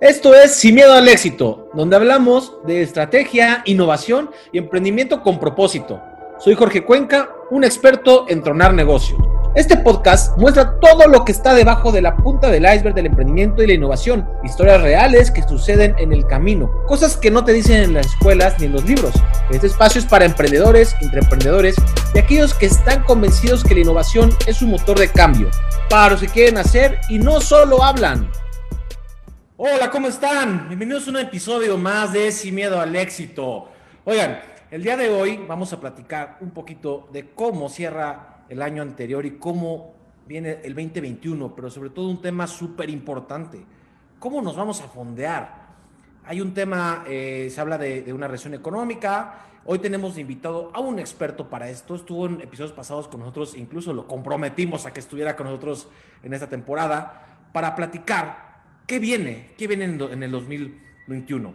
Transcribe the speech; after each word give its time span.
Esto 0.00 0.34
es 0.34 0.54
Sin 0.54 0.74
Miedo 0.74 0.92
al 0.92 1.08
Éxito, 1.08 1.70
donde 1.72 1.96
hablamos 1.96 2.52
de 2.66 2.82
estrategia, 2.82 3.62
innovación 3.64 4.30
y 4.52 4.58
emprendimiento 4.58 5.22
con 5.22 5.40
propósito. 5.40 6.02
Soy 6.38 6.54
Jorge 6.54 6.84
Cuenca, 6.84 7.30
un 7.50 7.64
experto 7.64 8.26
en 8.28 8.42
tronar 8.42 8.74
negocios. 8.74 9.18
Este 9.54 9.74
podcast 9.78 10.36
muestra 10.36 10.78
todo 10.80 11.08
lo 11.08 11.24
que 11.24 11.32
está 11.32 11.54
debajo 11.54 11.92
de 11.92 12.02
la 12.02 12.14
punta 12.14 12.50
del 12.50 12.66
iceberg 12.66 12.94
del 12.94 13.06
emprendimiento 13.06 13.62
y 13.62 13.68
la 13.68 13.72
innovación, 13.72 14.28
historias 14.44 14.82
reales 14.82 15.30
que 15.30 15.42
suceden 15.42 15.94
en 15.96 16.12
el 16.12 16.26
camino, 16.26 16.70
cosas 16.86 17.16
que 17.16 17.30
no 17.30 17.42
te 17.42 17.54
dicen 17.54 17.82
en 17.82 17.94
las 17.94 18.04
escuelas 18.04 18.56
ni 18.58 18.66
en 18.66 18.72
los 18.72 18.84
libros. 18.84 19.14
Este 19.50 19.66
espacio 19.66 19.98
es 19.98 20.06
para 20.06 20.26
emprendedores, 20.26 20.94
intraemprendedores 21.00 21.74
y 22.14 22.18
aquellos 22.18 22.52
que 22.52 22.66
están 22.66 23.02
convencidos 23.04 23.64
que 23.64 23.74
la 23.74 23.80
innovación 23.80 24.28
es 24.46 24.60
un 24.60 24.72
motor 24.72 24.98
de 24.98 25.08
cambio, 25.08 25.48
para 25.88 26.10
los 26.10 26.20
que 26.20 26.28
quieren 26.28 26.58
hacer 26.58 27.00
y 27.08 27.18
no 27.18 27.40
solo 27.40 27.82
hablan. 27.82 28.30
Hola, 29.58 29.90
¿cómo 29.90 30.08
están? 30.08 30.68
Bienvenidos 30.68 31.06
a 31.06 31.10
un 31.12 31.16
episodio 31.16 31.78
más 31.78 32.12
de 32.12 32.30
Sin 32.30 32.54
Miedo 32.54 32.78
al 32.78 32.94
Éxito. 32.94 33.70
Oigan, 34.04 34.38
el 34.70 34.82
día 34.82 34.98
de 34.98 35.08
hoy 35.08 35.42
vamos 35.48 35.72
a 35.72 35.80
platicar 35.80 36.36
un 36.42 36.50
poquito 36.50 37.08
de 37.10 37.30
cómo 37.30 37.70
cierra 37.70 38.44
el 38.50 38.60
año 38.60 38.82
anterior 38.82 39.24
y 39.24 39.38
cómo 39.38 39.94
viene 40.26 40.60
el 40.62 40.74
2021, 40.74 41.54
pero 41.54 41.70
sobre 41.70 41.88
todo 41.88 42.06
un 42.10 42.20
tema 42.20 42.46
súper 42.46 42.90
importante. 42.90 43.64
¿Cómo 44.18 44.42
nos 44.42 44.56
vamos 44.56 44.82
a 44.82 44.88
fondear? 44.88 45.68
Hay 46.26 46.42
un 46.42 46.52
tema, 46.52 47.04
eh, 47.08 47.48
se 47.50 47.58
habla 47.58 47.78
de, 47.78 48.12
una 48.12 48.28
recesión 48.28 48.52
económica. 48.52 49.36
Hoy 49.64 49.78
tenemos 49.78 50.18
invitado 50.18 50.70
a 50.74 50.80
un 50.80 50.98
experto 50.98 51.48
para 51.48 51.70
esto. 51.70 51.94
Estuvo 51.94 52.26
en 52.26 52.42
episodios 52.42 52.72
pasados 52.72 53.08
con 53.08 53.20
nosotros, 53.20 53.56
incluso 53.56 53.94
lo 53.94 54.06
comprometimos 54.06 54.84
a 54.84 54.92
que 54.92 55.00
estuviera 55.00 55.34
con 55.34 55.46
nosotros 55.46 55.88
en 56.22 56.34
esta 56.34 56.46
temporada 56.46 57.48
para 57.54 57.74
platicar 57.74 58.45
¿Qué 58.86 59.00
viene? 59.00 59.48
¿Qué 59.58 59.66
viene 59.66 59.84
en, 59.84 60.22
el 60.22 60.30
2021? 60.30 61.54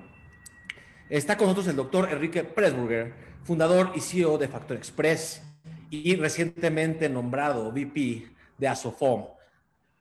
Está 1.09 1.37
con 1.37 1.47
nosotros 1.47 1.65
el 1.69 1.77
doctor 1.77 2.09
Enrique 2.11 2.43
Pressburger, 2.43 3.13
fundador 3.43 3.93
y 3.95 4.01
CEO 4.01 4.37
de 4.37 4.49
Factor 4.49 4.75
Express 4.75 5.41
y 5.89 6.17
recientemente 6.17 7.07
nombrado 7.07 7.71
VP 7.71 8.27
de 8.57 8.67
Asofom. 8.67 9.27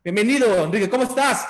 Bienvenido, 0.03 0.65
Enrique, 0.65 0.91
¿cómo 0.91 1.05
estás? 1.05 1.47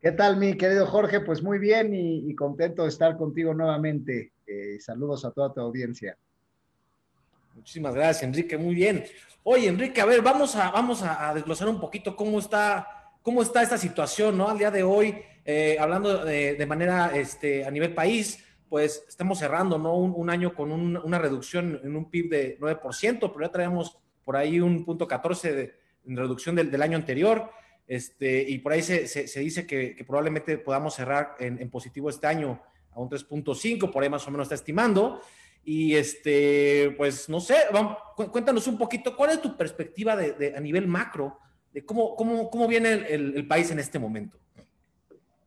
¿Qué 0.00 0.12
tal, 0.12 0.38
mi 0.38 0.56
querido 0.56 0.86
Jorge? 0.86 1.20
Pues 1.20 1.42
muy 1.42 1.58
bien 1.58 1.94
y, 1.94 2.34
contento 2.34 2.84
de 2.84 2.88
estar 2.88 3.18
contigo 3.18 3.52
nuevamente. 3.52 4.32
Eh, 4.46 4.78
saludos 4.80 5.26
a 5.26 5.30
toda 5.30 5.52
tu 5.52 5.60
audiencia. 5.60 6.16
Muchísimas 7.54 7.94
gracias, 7.94 8.22
Enrique. 8.22 8.56
Muy 8.56 8.74
bien. 8.74 9.04
Oye, 9.42 9.68
Enrique, 9.68 10.00
a 10.00 10.06
ver, 10.06 10.22
vamos 10.22 10.56
a, 10.56 10.70
vamos 10.70 11.02
a 11.02 11.34
desglosar 11.34 11.68
un 11.68 11.78
poquito 11.78 12.16
cómo 12.16 12.38
está 12.38 12.93
cómo 13.24 13.40
está 13.40 13.62
esta 13.62 13.78
situación, 13.78 14.36
¿no? 14.36 14.50
Al 14.50 14.58
día 14.58 14.70
de 14.70 14.82
hoy, 14.82 15.16
eh, 15.46 15.78
hablando 15.80 16.26
de, 16.26 16.66
manera 16.66 17.10
este, 17.16 17.64
a 17.64 17.70
nivel 17.70 17.94
país, 17.94 18.44
pues 18.68 19.02
estamos 19.08 19.38
cerrando, 19.38 19.78
¿no? 19.78 19.96
Un, 19.96 20.28
año 20.28 20.54
con 20.54 20.70
una 20.70 21.18
reducción 21.18 21.80
en 21.82 21.96
un 21.96 22.10
PIB 22.10 22.28
de 22.28 22.58
9%, 22.60 23.18
pero 23.18 23.40
ya 23.40 23.50
traemos 23.50 23.96
por 24.24 24.36
ahí 24.36 24.60
un 24.60 24.84
punto 24.84 25.08
14 25.08 25.54
de, 25.54 25.74
reducción 26.04 26.54
del, 26.54 26.82
año 26.82 26.98
anterior. 26.98 27.50
Este, 27.86 28.42
y 28.42 28.58
por 28.58 28.72
ahí 28.72 28.82
se, 28.82 29.40
dice 29.40 29.66
que, 29.66 30.04
probablemente 30.06 30.58
podamos 30.58 30.94
cerrar 30.94 31.36
en, 31.38 31.70
positivo 31.70 32.10
este 32.10 32.26
año 32.26 32.60
a 32.92 33.00
un 33.00 33.08
3.5, 33.08 33.90
por 33.90 34.02
ahí 34.02 34.10
más 34.10 34.28
o 34.28 34.30
menos 34.32 34.44
está 34.44 34.56
estimando. 34.56 35.22
Y 35.64 35.94
este, 35.94 36.94
pues 36.98 37.30
no 37.30 37.40
sé, 37.40 37.56
vamos, 37.72 37.96
cuéntanos 38.30 38.66
un 38.66 38.76
poquito, 38.76 39.16
¿cuál 39.16 39.30
es 39.30 39.40
tu 39.40 39.56
perspectiva 39.56 40.14
de, 40.14 40.52
a 40.54 40.60
nivel 40.60 40.86
macro 40.86 41.38
cómo, 41.82 42.16
cómo, 42.16 42.50
cómo 42.50 42.68
viene 42.68 42.92
el, 43.08 43.46
país 43.46 43.70
en 43.70 43.78
este 43.78 43.98
momento. 43.98 44.38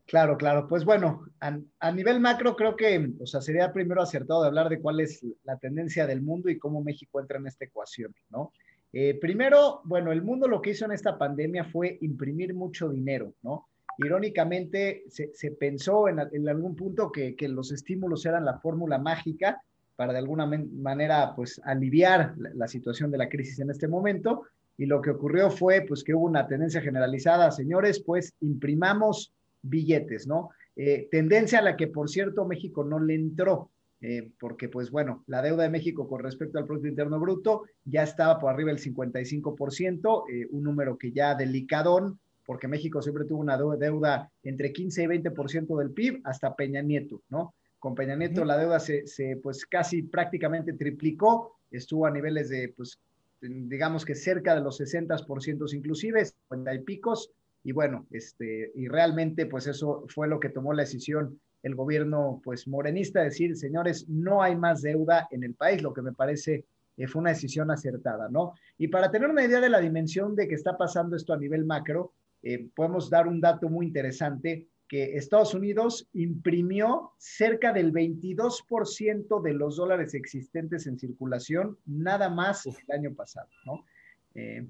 Claro, 0.06 0.38
claro. 0.38 0.68
Pues 0.68 0.86
bueno, 0.86 1.26
a, 1.40 1.92
nivel 1.92 2.20
macro 2.20 2.56
creo 2.56 2.76
que, 2.76 3.10
o 3.20 3.28
sea, 3.28 3.42
sería 3.42 3.74
primero 3.74 4.02
acertado 4.02 4.42
de 4.42 4.48
hablar 4.48 4.70
de 4.70 4.80
cuál 4.80 5.02
es 5.02 5.26
la 5.44 5.58
tendencia 5.58 6.08
del 6.08 6.22
mundo 6.22 6.50
y 6.50 6.58
cómo 6.58 6.82
México 6.82 7.20
entra 7.20 7.40
en 7.40 7.48
esta 7.48 7.66
ecuación, 7.66 8.16
¿no? 8.30 8.52
Eh, 8.94 9.18
primero, 9.20 9.82
bueno, 9.84 10.14
el 10.14 10.22
mundo 10.22 10.48
lo 10.48 10.62
que 10.62 10.70
hizo 10.70 10.86
en 10.86 10.94
esta 10.94 11.18
pandemia 11.18 11.66
fue 11.66 11.98
imprimir 12.02 12.54
mucho 12.54 12.90
dinero, 12.90 13.34
¿no? 13.42 13.68
Irónicamente, 13.98 15.04
se, 15.10 15.52
pensó 15.52 16.08
en, 16.08 16.20
algún 16.48 16.76
punto 16.76 17.12
que, 17.12 17.36
los 17.48 17.72
estímulos 17.72 18.26
eran 18.26 18.46
la 18.46 18.60
fórmula 18.60 19.00
mágica 19.00 19.62
para 19.96 20.14
de 20.14 20.20
alguna 20.20 20.46
manera, 20.46 21.34
pues, 21.36 21.60
aliviar 21.66 22.36
la 22.38 22.68
situación 22.68 23.10
de 23.10 23.18
la 23.18 23.28
crisis 23.28 23.60
en 23.60 23.72
este 23.72 23.88
momento, 23.88 24.44
y 24.78 24.86
lo 24.86 25.02
que 25.02 25.10
ocurrió 25.10 25.50
fue 25.50 25.82
pues 25.88 26.04
que 26.04 26.14
hubo 26.14 26.26
una 26.26 26.48
tendencia 26.48 26.82
generalizada, 26.82 27.52
señores, 27.52 28.02
pues 28.02 28.34
imprimamos 28.42 29.34
billetes, 29.62 30.28
¿no? 30.28 30.50
Eh, 30.76 31.08
tendencia 31.10 31.60
a 31.60 31.64
la 31.64 31.76
que, 31.76 31.88
por 31.88 32.10
cierto, 32.10 32.46
México 32.46 32.84
no 32.84 33.00
le 33.00 33.16
entró, 33.16 33.72
eh, 34.00 34.30
porque 34.40 34.70
pues 34.70 34.92
bueno, 34.92 35.24
la 35.26 35.42
deuda 35.42 35.64
de 35.64 35.70
México 35.70 36.08
con 36.08 36.22
respecto 36.22 36.60
al 36.60 36.66
Producto 36.66 36.88
Interno 36.88 37.20
Bruto 37.20 37.64
ya 37.84 38.04
estaba 38.04 38.40
por 38.40 38.52
arriba 38.52 38.72
del 38.72 38.80
55%, 38.80 40.26
eh, 40.32 40.48
un 40.52 40.64
número 40.64 40.98
que 40.98 41.12
ya 41.12 41.34
delicadón, 41.34 42.20
porque 42.46 42.68
México 42.68 43.02
siempre 43.02 43.26
tuvo 43.26 43.42
una 43.42 43.58
deuda 43.58 44.32
entre 44.44 44.72
15 44.72 45.04
y 45.04 45.08
20% 45.08 45.80
del 45.80 45.92
PIB 45.92 46.22
hasta 46.24 46.56
Peña 46.56 46.82
Nieto, 46.82 47.22
¿no? 47.30 47.56
Con 47.80 47.96
Peña 47.96 48.16
Nieto 48.16 48.46
la 48.46 48.58
deuda 48.58 48.80
se, 48.80 49.06
se, 49.08 49.38
pues 49.38 49.66
casi 49.66 50.04
prácticamente 50.04 50.74
triplicó, 50.74 51.58
estuvo 51.72 52.06
a 52.06 52.12
niveles 52.12 52.50
de 52.50 52.74
pues 52.78 53.00
digamos 53.42 54.06
que 54.06 54.16
cerca 54.16 54.56
de 54.56 54.62
los 54.62 54.80
60% 54.80 55.74
inclusive, 55.74 56.26
50 56.26 56.74
y 56.74 56.80
picos, 56.80 57.32
y 57.64 57.72
bueno, 57.72 58.08
este, 58.12 58.72
y 58.76 58.88
realmente 58.88 59.46
pues 59.46 59.68
eso 59.68 60.06
fue 60.08 60.28
lo 60.28 60.40
que 60.40 60.50
tomó 60.50 60.74
la 60.74 60.84
decisión 60.84 61.40
el 61.64 61.76
gobierno 61.76 62.42
pues 62.44 62.68
morenista, 62.68 63.22
decir, 63.22 63.56
señores, 63.58 64.08
no 64.08 64.42
hay 64.42 64.56
más 64.56 64.82
deuda 64.82 65.28
en 65.32 65.44
el 65.44 65.54
país, 65.54 65.82
lo 65.82 65.94
que 65.94 66.02
me 66.02 66.14
parece 66.14 66.66
eh, 66.96 67.08
fue 67.08 67.22
una 67.22 67.32
decisión 67.32 67.72
acertada, 67.72 68.30
¿no? 68.30 68.54
Y 68.78 68.88
para 68.88 69.12
tener 69.12 69.30
una 69.30 69.44
idea 69.44 69.60
de 69.60 69.70
la 69.70 69.80
dimensión 69.80 70.36
de 70.36 70.48
que 70.48 70.56
está 70.56 70.78
pasando 70.78 71.16
esto 71.16 71.34
a 71.34 71.38
nivel 71.38 71.66
macro, 71.66 72.14
eh, 72.44 72.70
podemos 72.76 73.10
dar 73.10 73.28
un 73.28 73.42
dato 73.42 73.70
muy 73.70 73.86
interesante 73.88 74.68
que 74.88 75.18
Estados 75.18 75.54
Unidos 75.54 76.08
imprimió 76.14 77.12
cerca 77.18 77.74
del 77.74 77.92
22% 77.92 79.42
de 79.42 79.54
los 79.54 79.76
dólares 79.76 80.14
existentes 80.14 80.88
en 80.88 80.98
circulación 80.98 81.78
nada 81.86 82.30
más 82.30 82.66
el 82.66 82.96
año 82.96 83.14
pasado, 83.14 83.50
¿no? 83.66 83.86
Eh, 84.36 84.66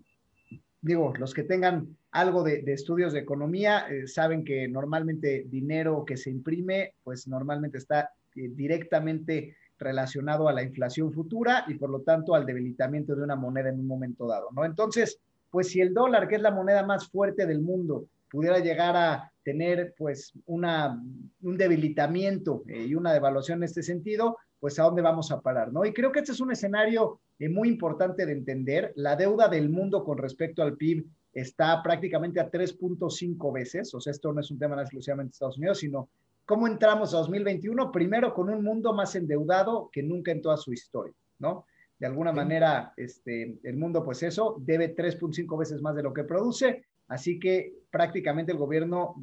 digo, 0.81 1.13
los 1.17 1.33
que 1.33 1.43
tengan 1.43 1.97
algo 2.11 2.43
de, 2.43 2.63
estudios 2.67 3.13
de 3.13 3.19
economía 3.19 3.87
eh, 3.89 4.07
saben 4.07 4.43
que 4.43 4.67
normalmente 4.67 5.45
dinero 5.47 6.03
que 6.05 6.17
se 6.17 6.31
imprime, 6.31 6.93
pues 7.03 7.27
normalmente 7.27 7.77
está 7.77 8.11
eh, 8.35 8.49
directamente 8.49 9.55
relacionado 9.77 10.47
a 10.47 10.53
la 10.53 10.63
inflación 10.63 11.11
futura 11.11 11.65
y 11.67 11.75
por 11.75 11.89
lo 11.89 12.01
tanto 12.01 12.33
al 12.33 12.45
debilitamiento 12.45 13.15
de 13.15 13.23
una 13.23 13.35
moneda 13.35 13.69
en 13.69 13.79
un 13.79 13.87
momento 13.87 14.25
dado, 14.25 14.49
¿no? 14.51 14.65
Entonces, 14.65 15.19
pues 15.51 15.69
si 15.69 15.81
el 15.81 15.93
dólar, 15.93 16.27
que 16.27 16.35
es 16.35 16.41
la 16.41 16.51
moneda 16.51 16.83
más 16.83 17.07
fuerte 17.07 17.45
del 17.45 17.61
mundo, 17.61 18.07
pudiera 18.29 18.59
llegar 18.59 18.95
a 18.95 19.31
tener 19.43 19.93
pues 19.97 20.33
una, 20.45 21.01
un 21.41 21.57
debilitamiento 21.57 22.63
eh, 22.67 22.85
y 22.87 22.95
una 22.95 23.13
devaluación 23.13 23.59
en 23.59 23.63
este 23.63 23.83
sentido, 23.83 24.37
pues 24.59 24.77
a 24.79 24.83
dónde 24.83 25.01
vamos 25.01 25.31
a 25.31 25.39
parar, 25.39 25.71
¿no? 25.71 25.85
Y 25.85 25.93
creo 25.93 26.11
que 26.11 26.19
este 26.19 26.31
es 26.31 26.41
un 26.41 26.51
escenario 26.51 27.19
eh, 27.39 27.47
muy 27.47 27.69
importante 27.69 28.25
de 28.25 28.33
entender. 28.33 28.91
La 28.95 29.15
deuda 29.15 29.47
del 29.47 29.69
mundo 29.69 30.03
con 30.03 30.17
respecto 30.17 30.63
al 30.63 30.75
PIB 30.75 31.05
está 31.33 31.81
prácticamente 31.83 32.39
a 32.39 32.49
3.5 32.49 33.53
veces, 33.53 33.93
o 33.93 34.01
sea, 34.01 34.11
esto 34.11 34.33
no 34.33 34.41
es 34.41 34.49
un 34.49 34.59
tema 34.59 34.81
exclusivamente 34.81 35.29
de 35.29 35.33
Estados 35.33 35.57
Unidos, 35.57 35.79
sino 35.79 36.09
cómo 36.45 36.65
entramos 36.65 37.13
a 37.13 37.17
2021, 37.17 37.91
primero 37.91 38.33
con 38.33 38.49
un 38.49 38.63
mundo 38.63 38.93
más 38.93 39.15
endeudado 39.15 39.89
que 39.91 40.01
nunca 40.01 40.31
en 40.31 40.41
toda 40.41 40.57
su 40.57 40.73
historia, 40.73 41.13
¿no? 41.39 41.65
De 41.99 42.05
alguna 42.05 42.31
manera, 42.31 42.93
este, 42.95 43.57
el 43.63 43.75
mundo, 43.75 44.03
pues 44.03 44.23
eso, 44.23 44.57
debe 44.59 44.95
3.5 44.95 45.57
veces 45.57 45.81
más 45.81 45.95
de 45.95 46.03
lo 46.03 46.13
que 46.13 46.23
produce, 46.23 46.85
así 47.07 47.39
que 47.39 47.73
prácticamente 47.89 48.51
el 48.51 48.57
gobierno 48.57 49.15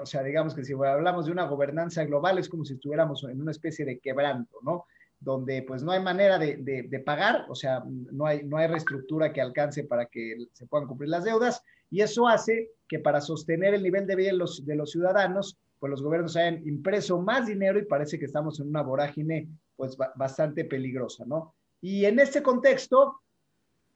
o 0.00 0.06
sea, 0.06 0.22
digamos 0.22 0.54
que 0.54 0.64
si 0.64 0.72
hablamos 0.72 1.26
de 1.26 1.32
una 1.32 1.44
gobernanza 1.44 2.04
global 2.04 2.38
es 2.38 2.48
como 2.48 2.64
si 2.64 2.74
estuviéramos 2.74 3.24
en 3.24 3.40
una 3.40 3.50
especie 3.50 3.84
de 3.84 3.98
quebranto, 3.98 4.58
¿no? 4.62 4.86
Donde 5.18 5.62
pues 5.62 5.82
no 5.82 5.92
hay 5.92 6.02
manera 6.02 6.38
de, 6.38 6.56
de, 6.56 7.00
pagar, 7.00 7.44
o 7.48 7.54
sea, 7.54 7.84
no 7.86 8.24
hay, 8.24 8.42
no 8.44 8.56
hay 8.56 8.68
reestructura 8.68 9.32
que 9.32 9.42
alcance 9.42 9.84
para 9.84 10.06
que 10.06 10.46
se 10.54 10.66
puedan 10.66 10.88
cumplir 10.88 11.10
las 11.10 11.24
deudas 11.24 11.62
y 11.90 12.00
eso 12.00 12.26
hace 12.26 12.70
que 12.88 13.00
para 13.00 13.20
sostener 13.20 13.74
el 13.74 13.82
nivel 13.82 14.06
de 14.06 14.16
vida 14.16 14.30
de 14.30 14.38
los, 14.38 14.64
de 14.64 14.76
los 14.76 14.90
ciudadanos, 14.92 15.58
pues 15.78 15.90
los 15.90 16.02
gobiernos 16.02 16.36
hayan 16.36 16.66
impreso 16.66 17.20
más 17.20 17.46
dinero 17.46 17.78
y 17.78 17.84
parece 17.84 18.18
que 18.18 18.24
estamos 18.24 18.60
en 18.60 18.68
una 18.68 18.82
vorágine 18.82 19.48
pues 19.76 19.96
bastante 20.16 20.64
peligrosa, 20.64 21.24
¿no? 21.26 21.54
Y 21.82 22.06
en 22.06 22.18
este 22.18 22.42
contexto, 22.42 23.20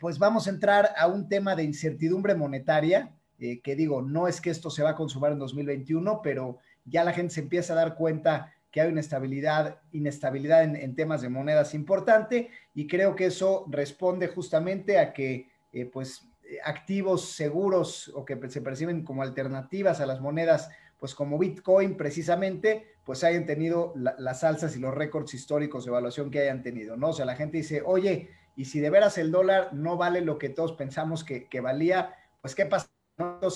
pues 0.05 0.19
vamos 0.19 0.47
a 0.47 0.51
entrar 0.51 0.91
a 0.99 1.07
un 1.07 1.31
tema 1.31 1.57
de 1.57 1.63
incertidumbre 1.63 2.35
monetaria, 2.35 3.15
eh, 3.39 3.63
que 3.63 3.75
digo, 3.75 4.03
no 4.03 4.29
es 4.29 4.43
que 4.43 4.51
esto 4.51 4.69
se 4.69 4.83
va 4.83 4.91
a 4.91 4.95
consumar 4.95 5.33
en 5.33 5.39
2021, 5.39 6.21
pero 6.23 6.59
ya 6.85 7.05
la 7.05 7.15
gente 7.15 7.33
se 7.33 7.41
empieza 7.41 7.73
a 7.73 7.77
dar 7.77 7.95
cuenta 7.95 8.53
que 8.71 8.83
hay 8.83 8.91
una 8.91 9.01
estabilidad, 9.01 9.81
inestabilidad 9.93 10.63
en, 10.63 10.95
temas 10.95 11.23
de 11.23 11.31
monedas 11.31 11.73
importante 11.73 12.51
y 12.75 12.87
creo 12.87 13.17
que 13.17 13.25
eso 13.25 13.65
responde 13.71 14.29
justamente 14.29 14.99
a 14.99 15.15
que 15.15 15.49
eh, 15.73 15.87
pues 15.87 16.29
activos 16.67 17.31
seguros 17.31 18.13
o 18.15 18.27
que 18.27 18.39
se 18.51 18.61
perciben 18.61 19.05
como 19.05 19.23
alternativas 19.23 20.03
a 20.03 20.07
las 20.07 20.21
monedas 20.21 20.69
pues 20.99 21.15
como 21.15 21.39
Bitcoin 21.39 21.97
precisamente, 21.97 22.97
pues 23.05 23.25
hayan 23.25 23.47
tenido 23.47 23.95
las 23.97 24.45
alzas 24.45 24.77
y 24.77 24.81
los 24.81 24.95
récords 24.95 25.33
históricos 25.33 25.85
de 25.85 25.91
evaluación 25.91 26.31
que 26.31 26.41
hayan 26.41 26.63
tenido, 26.63 26.97
¿no? 26.97 27.09
O 27.09 27.13
sea, 27.13 27.25
la 27.25 27.37
gente 27.37 27.59
dice, 27.59 27.83
oye, 27.85 28.31
y 28.57 28.67
si 28.67 28.81
de 28.81 28.91
veras 28.91 29.19
el 29.19 29.31
dólar 29.31 29.73
no 29.73 29.97
vale 29.97 30.21
lo 30.21 30.39
que 30.39 30.49
todos 30.49 30.73
pensamos 30.73 31.25
que, 31.25 31.61
valía, 31.61 32.15
pues 32.41 32.55
¿qué 32.55 32.67
pasa? 32.67 32.89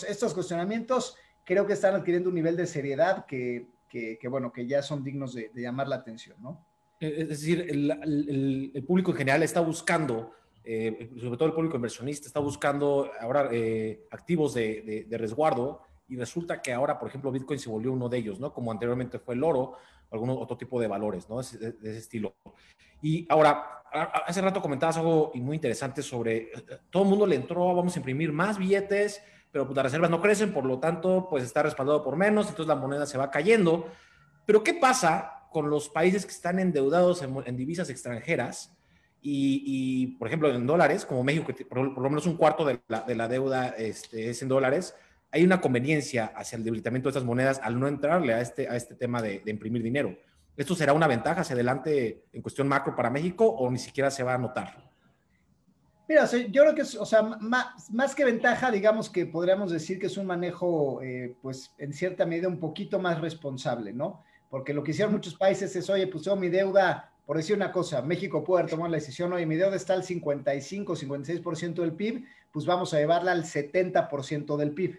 estos 0.09 0.35
cuestionamientos 0.35 1.17
creo 1.45 1.67
que 1.67 1.73
están 1.73 1.95
adquiriendo 1.95 2.29
un 2.29 2.35
nivel 2.35 2.57
de 2.57 2.67
seriedad 2.67 3.27
que, 3.27 3.67
bueno, 4.29 4.53
que 4.53 4.67
ya 4.67 4.83
son 4.83 5.03
dignos 5.03 5.35
de, 5.35 5.51
llamar 5.55 5.89
la 5.89 5.97
atención, 5.97 6.37
¿no? 6.41 6.65
Es 7.01 7.29
decir, 7.29 7.67
el, 7.71 8.85
público 8.87 9.13
en 9.13 9.17
general 9.17 9.43
está 9.43 9.61
buscando, 9.61 10.33
eh, 10.65 11.11
sobre 11.21 11.37
todo 11.37 11.49
el 11.49 11.55
público 11.55 11.77
inversionista, 11.77 12.27
está 12.27 12.41
buscando 12.41 13.11
ahora 13.21 13.49
eh, 13.53 14.05
activos 14.11 14.55
de, 14.55 15.07
resguardo 15.11 15.83
y 16.09 16.17
resulta 16.17 16.61
que 16.61 16.73
ahora, 16.73 16.99
por 16.99 17.09
ejemplo, 17.09 17.31
Bitcoin 17.31 17.59
se 17.59 17.71
volvió 17.71 17.93
uno 17.93 18.09
de 18.09 18.19
ellos, 18.19 18.41
¿no? 18.41 18.53
Como 18.53 18.73
anteriormente 18.73 19.19
fue 19.19 19.35
el 19.35 19.45
oro, 19.45 19.77
algún 20.11 20.31
otro 20.31 20.57
tipo 20.57 20.81
de 20.81 20.87
valores, 20.87 21.29
¿no? 21.29 21.41
De, 21.41 21.73
de 21.73 21.91
ese 21.91 21.99
estilo. 21.99 22.37
Y 23.03 23.27
ahora, 23.31 23.83
hace 24.27 24.41
rato 24.41 24.61
comentabas 24.61 24.97
algo 24.97 25.33
muy 25.35 25.57
interesante 25.57 26.03
sobre, 26.03 26.51
todo 26.91 27.05
el 27.05 27.09
mundo 27.09 27.27
le 27.27 27.37
entró, 27.37 27.75
vamos 27.75 27.95
a 27.95 27.99
imprimir 27.99 28.33
más 28.33 28.59
billetes, 28.59 29.23
pero 29.51 29.67
pues, 29.67 29.77
las 29.77 29.85
reservas 29.85 30.11
no 30.11 30.21
crecen, 30.21 30.53
por 30.53 30.65
lo 30.65 30.79
tanto, 30.79 31.27
pues 31.29 31.45
está 31.45 31.63
respaldado 31.63 32.03
por 32.03 32.17
menos, 32.17 32.49
entonces 32.49 32.69
la 32.69 32.75
moneda 32.75 33.07
se 33.07 33.19
va 33.19 33.31
cayendo. 33.31 33.89
Pero 34.47 34.63
¿qué 34.63 34.75
pasa 34.75 35.47
con 35.51 35.71
los 35.71 35.89
países 35.89 36.27
que 36.27 36.33
están 36.33 36.59
endeudados 36.59 37.23
en, 37.23 37.57
divisas 37.57 37.89
extranjeras 37.91 38.75
y, 39.21 40.17
por 40.19 40.29
ejemplo, 40.29 40.49
en 40.55 40.67
dólares, 40.67 41.05
como 41.05 41.25
México, 41.25 41.47
que 41.47 41.65
por, 41.65 41.79
lo 41.79 42.11
menos 42.11 42.27
un 42.27 42.37
cuarto 42.37 42.65
de 42.65 42.81
la, 42.89 43.29
deuda 43.29 43.69
este, 43.71 44.31
es 44.31 44.43
en 44.43 44.49
dólares? 44.49 44.95
Hay 45.31 45.45
una 45.45 45.61
conveniencia 45.61 46.27
hacia 46.35 46.57
el 46.57 46.65
debilitamiento 46.65 47.09
de 47.09 47.11
estas 47.11 47.25
monedas 47.25 47.61
al 47.63 47.79
no 47.79 47.87
entrarle 47.87 48.35
a 48.35 48.41
este, 48.41 48.69
a 48.69 48.77
este 48.77 48.95
tema 48.95 49.21
de 49.21 49.43
imprimir 49.47 49.83
dinero. 49.83 50.17
¿Esto 50.59 50.75
será 50.75 50.93
una 50.93 51.07
ventaja 51.07 51.43
hacia 51.43 51.55
adelante 51.55 52.25
en 52.33 52.43
cuestión 52.43 52.67
macro 52.67 52.97
para 52.97 53.11
México 53.11 53.47
o 53.47 53.71
ni 53.71 53.79
siquiera 53.79 54.11
se 54.11 54.25
va 54.25 54.35
a 54.35 54.39
notar? 54.39 54.89
Mira, 56.09 56.25
yo 56.27 56.63
creo 56.63 56.75
que 56.75 56.81
es, 56.81 56.97
o 56.97 57.07
sea, 57.07 57.23
más, 57.23 58.15
que 58.17 58.25
ventaja, 58.25 58.71
digamos 58.71 59.09
que 59.09 59.27
podríamos 59.27 59.71
decir 59.71 60.01
que 60.01 60.07
es 60.07 60.17
un 60.17 60.27
manejo, 60.27 61.01
eh, 61.01 61.37
pues, 61.43 61.71
en 61.79 61.93
cierta 61.93 62.27
medida 62.27 62.49
un 62.49 62.59
poquito 62.59 62.99
más 62.99 63.21
responsable, 63.21 63.93
¿no? 63.93 64.25
Porque 64.51 64.73
lo 64.73 64.83
que 64.83 64.91
hicieron 64.91 65.13
muchos 65.13 65.35
países 65.35 65.77
es, 65.77 65.89
oye, 65.91 66.09
pues, 66.09 66.27
mi 66.37 66.49
deuda, 66.49 67.13
por 67.25 67.37
decir 67.37 67.55
una 67.55 67.71
cosa, 67.71 68.03
México 68.03 68.43
puede 68.43 68.67
tomar 68.67 68.91
la 68.91 68.97
decisión, 68.97 69.33
oye, 69.35 69.47
mi 69.47 69.55
deuda 69.55 69.77
está 69.77 69.93
al 69.93 70.03
55, 70.03 70.97
56% 70.97 71.83
del 71.83 71.93
PIB, 71.93 72.25
pues 72.51 72.65
vamos 72.65 72.93
a 72.95 72.99
llevarla 72.99 73.31
al 73.31 73.45
70% 73.45 74.57
del 74.57 74.73
PIB, 74.73 74.99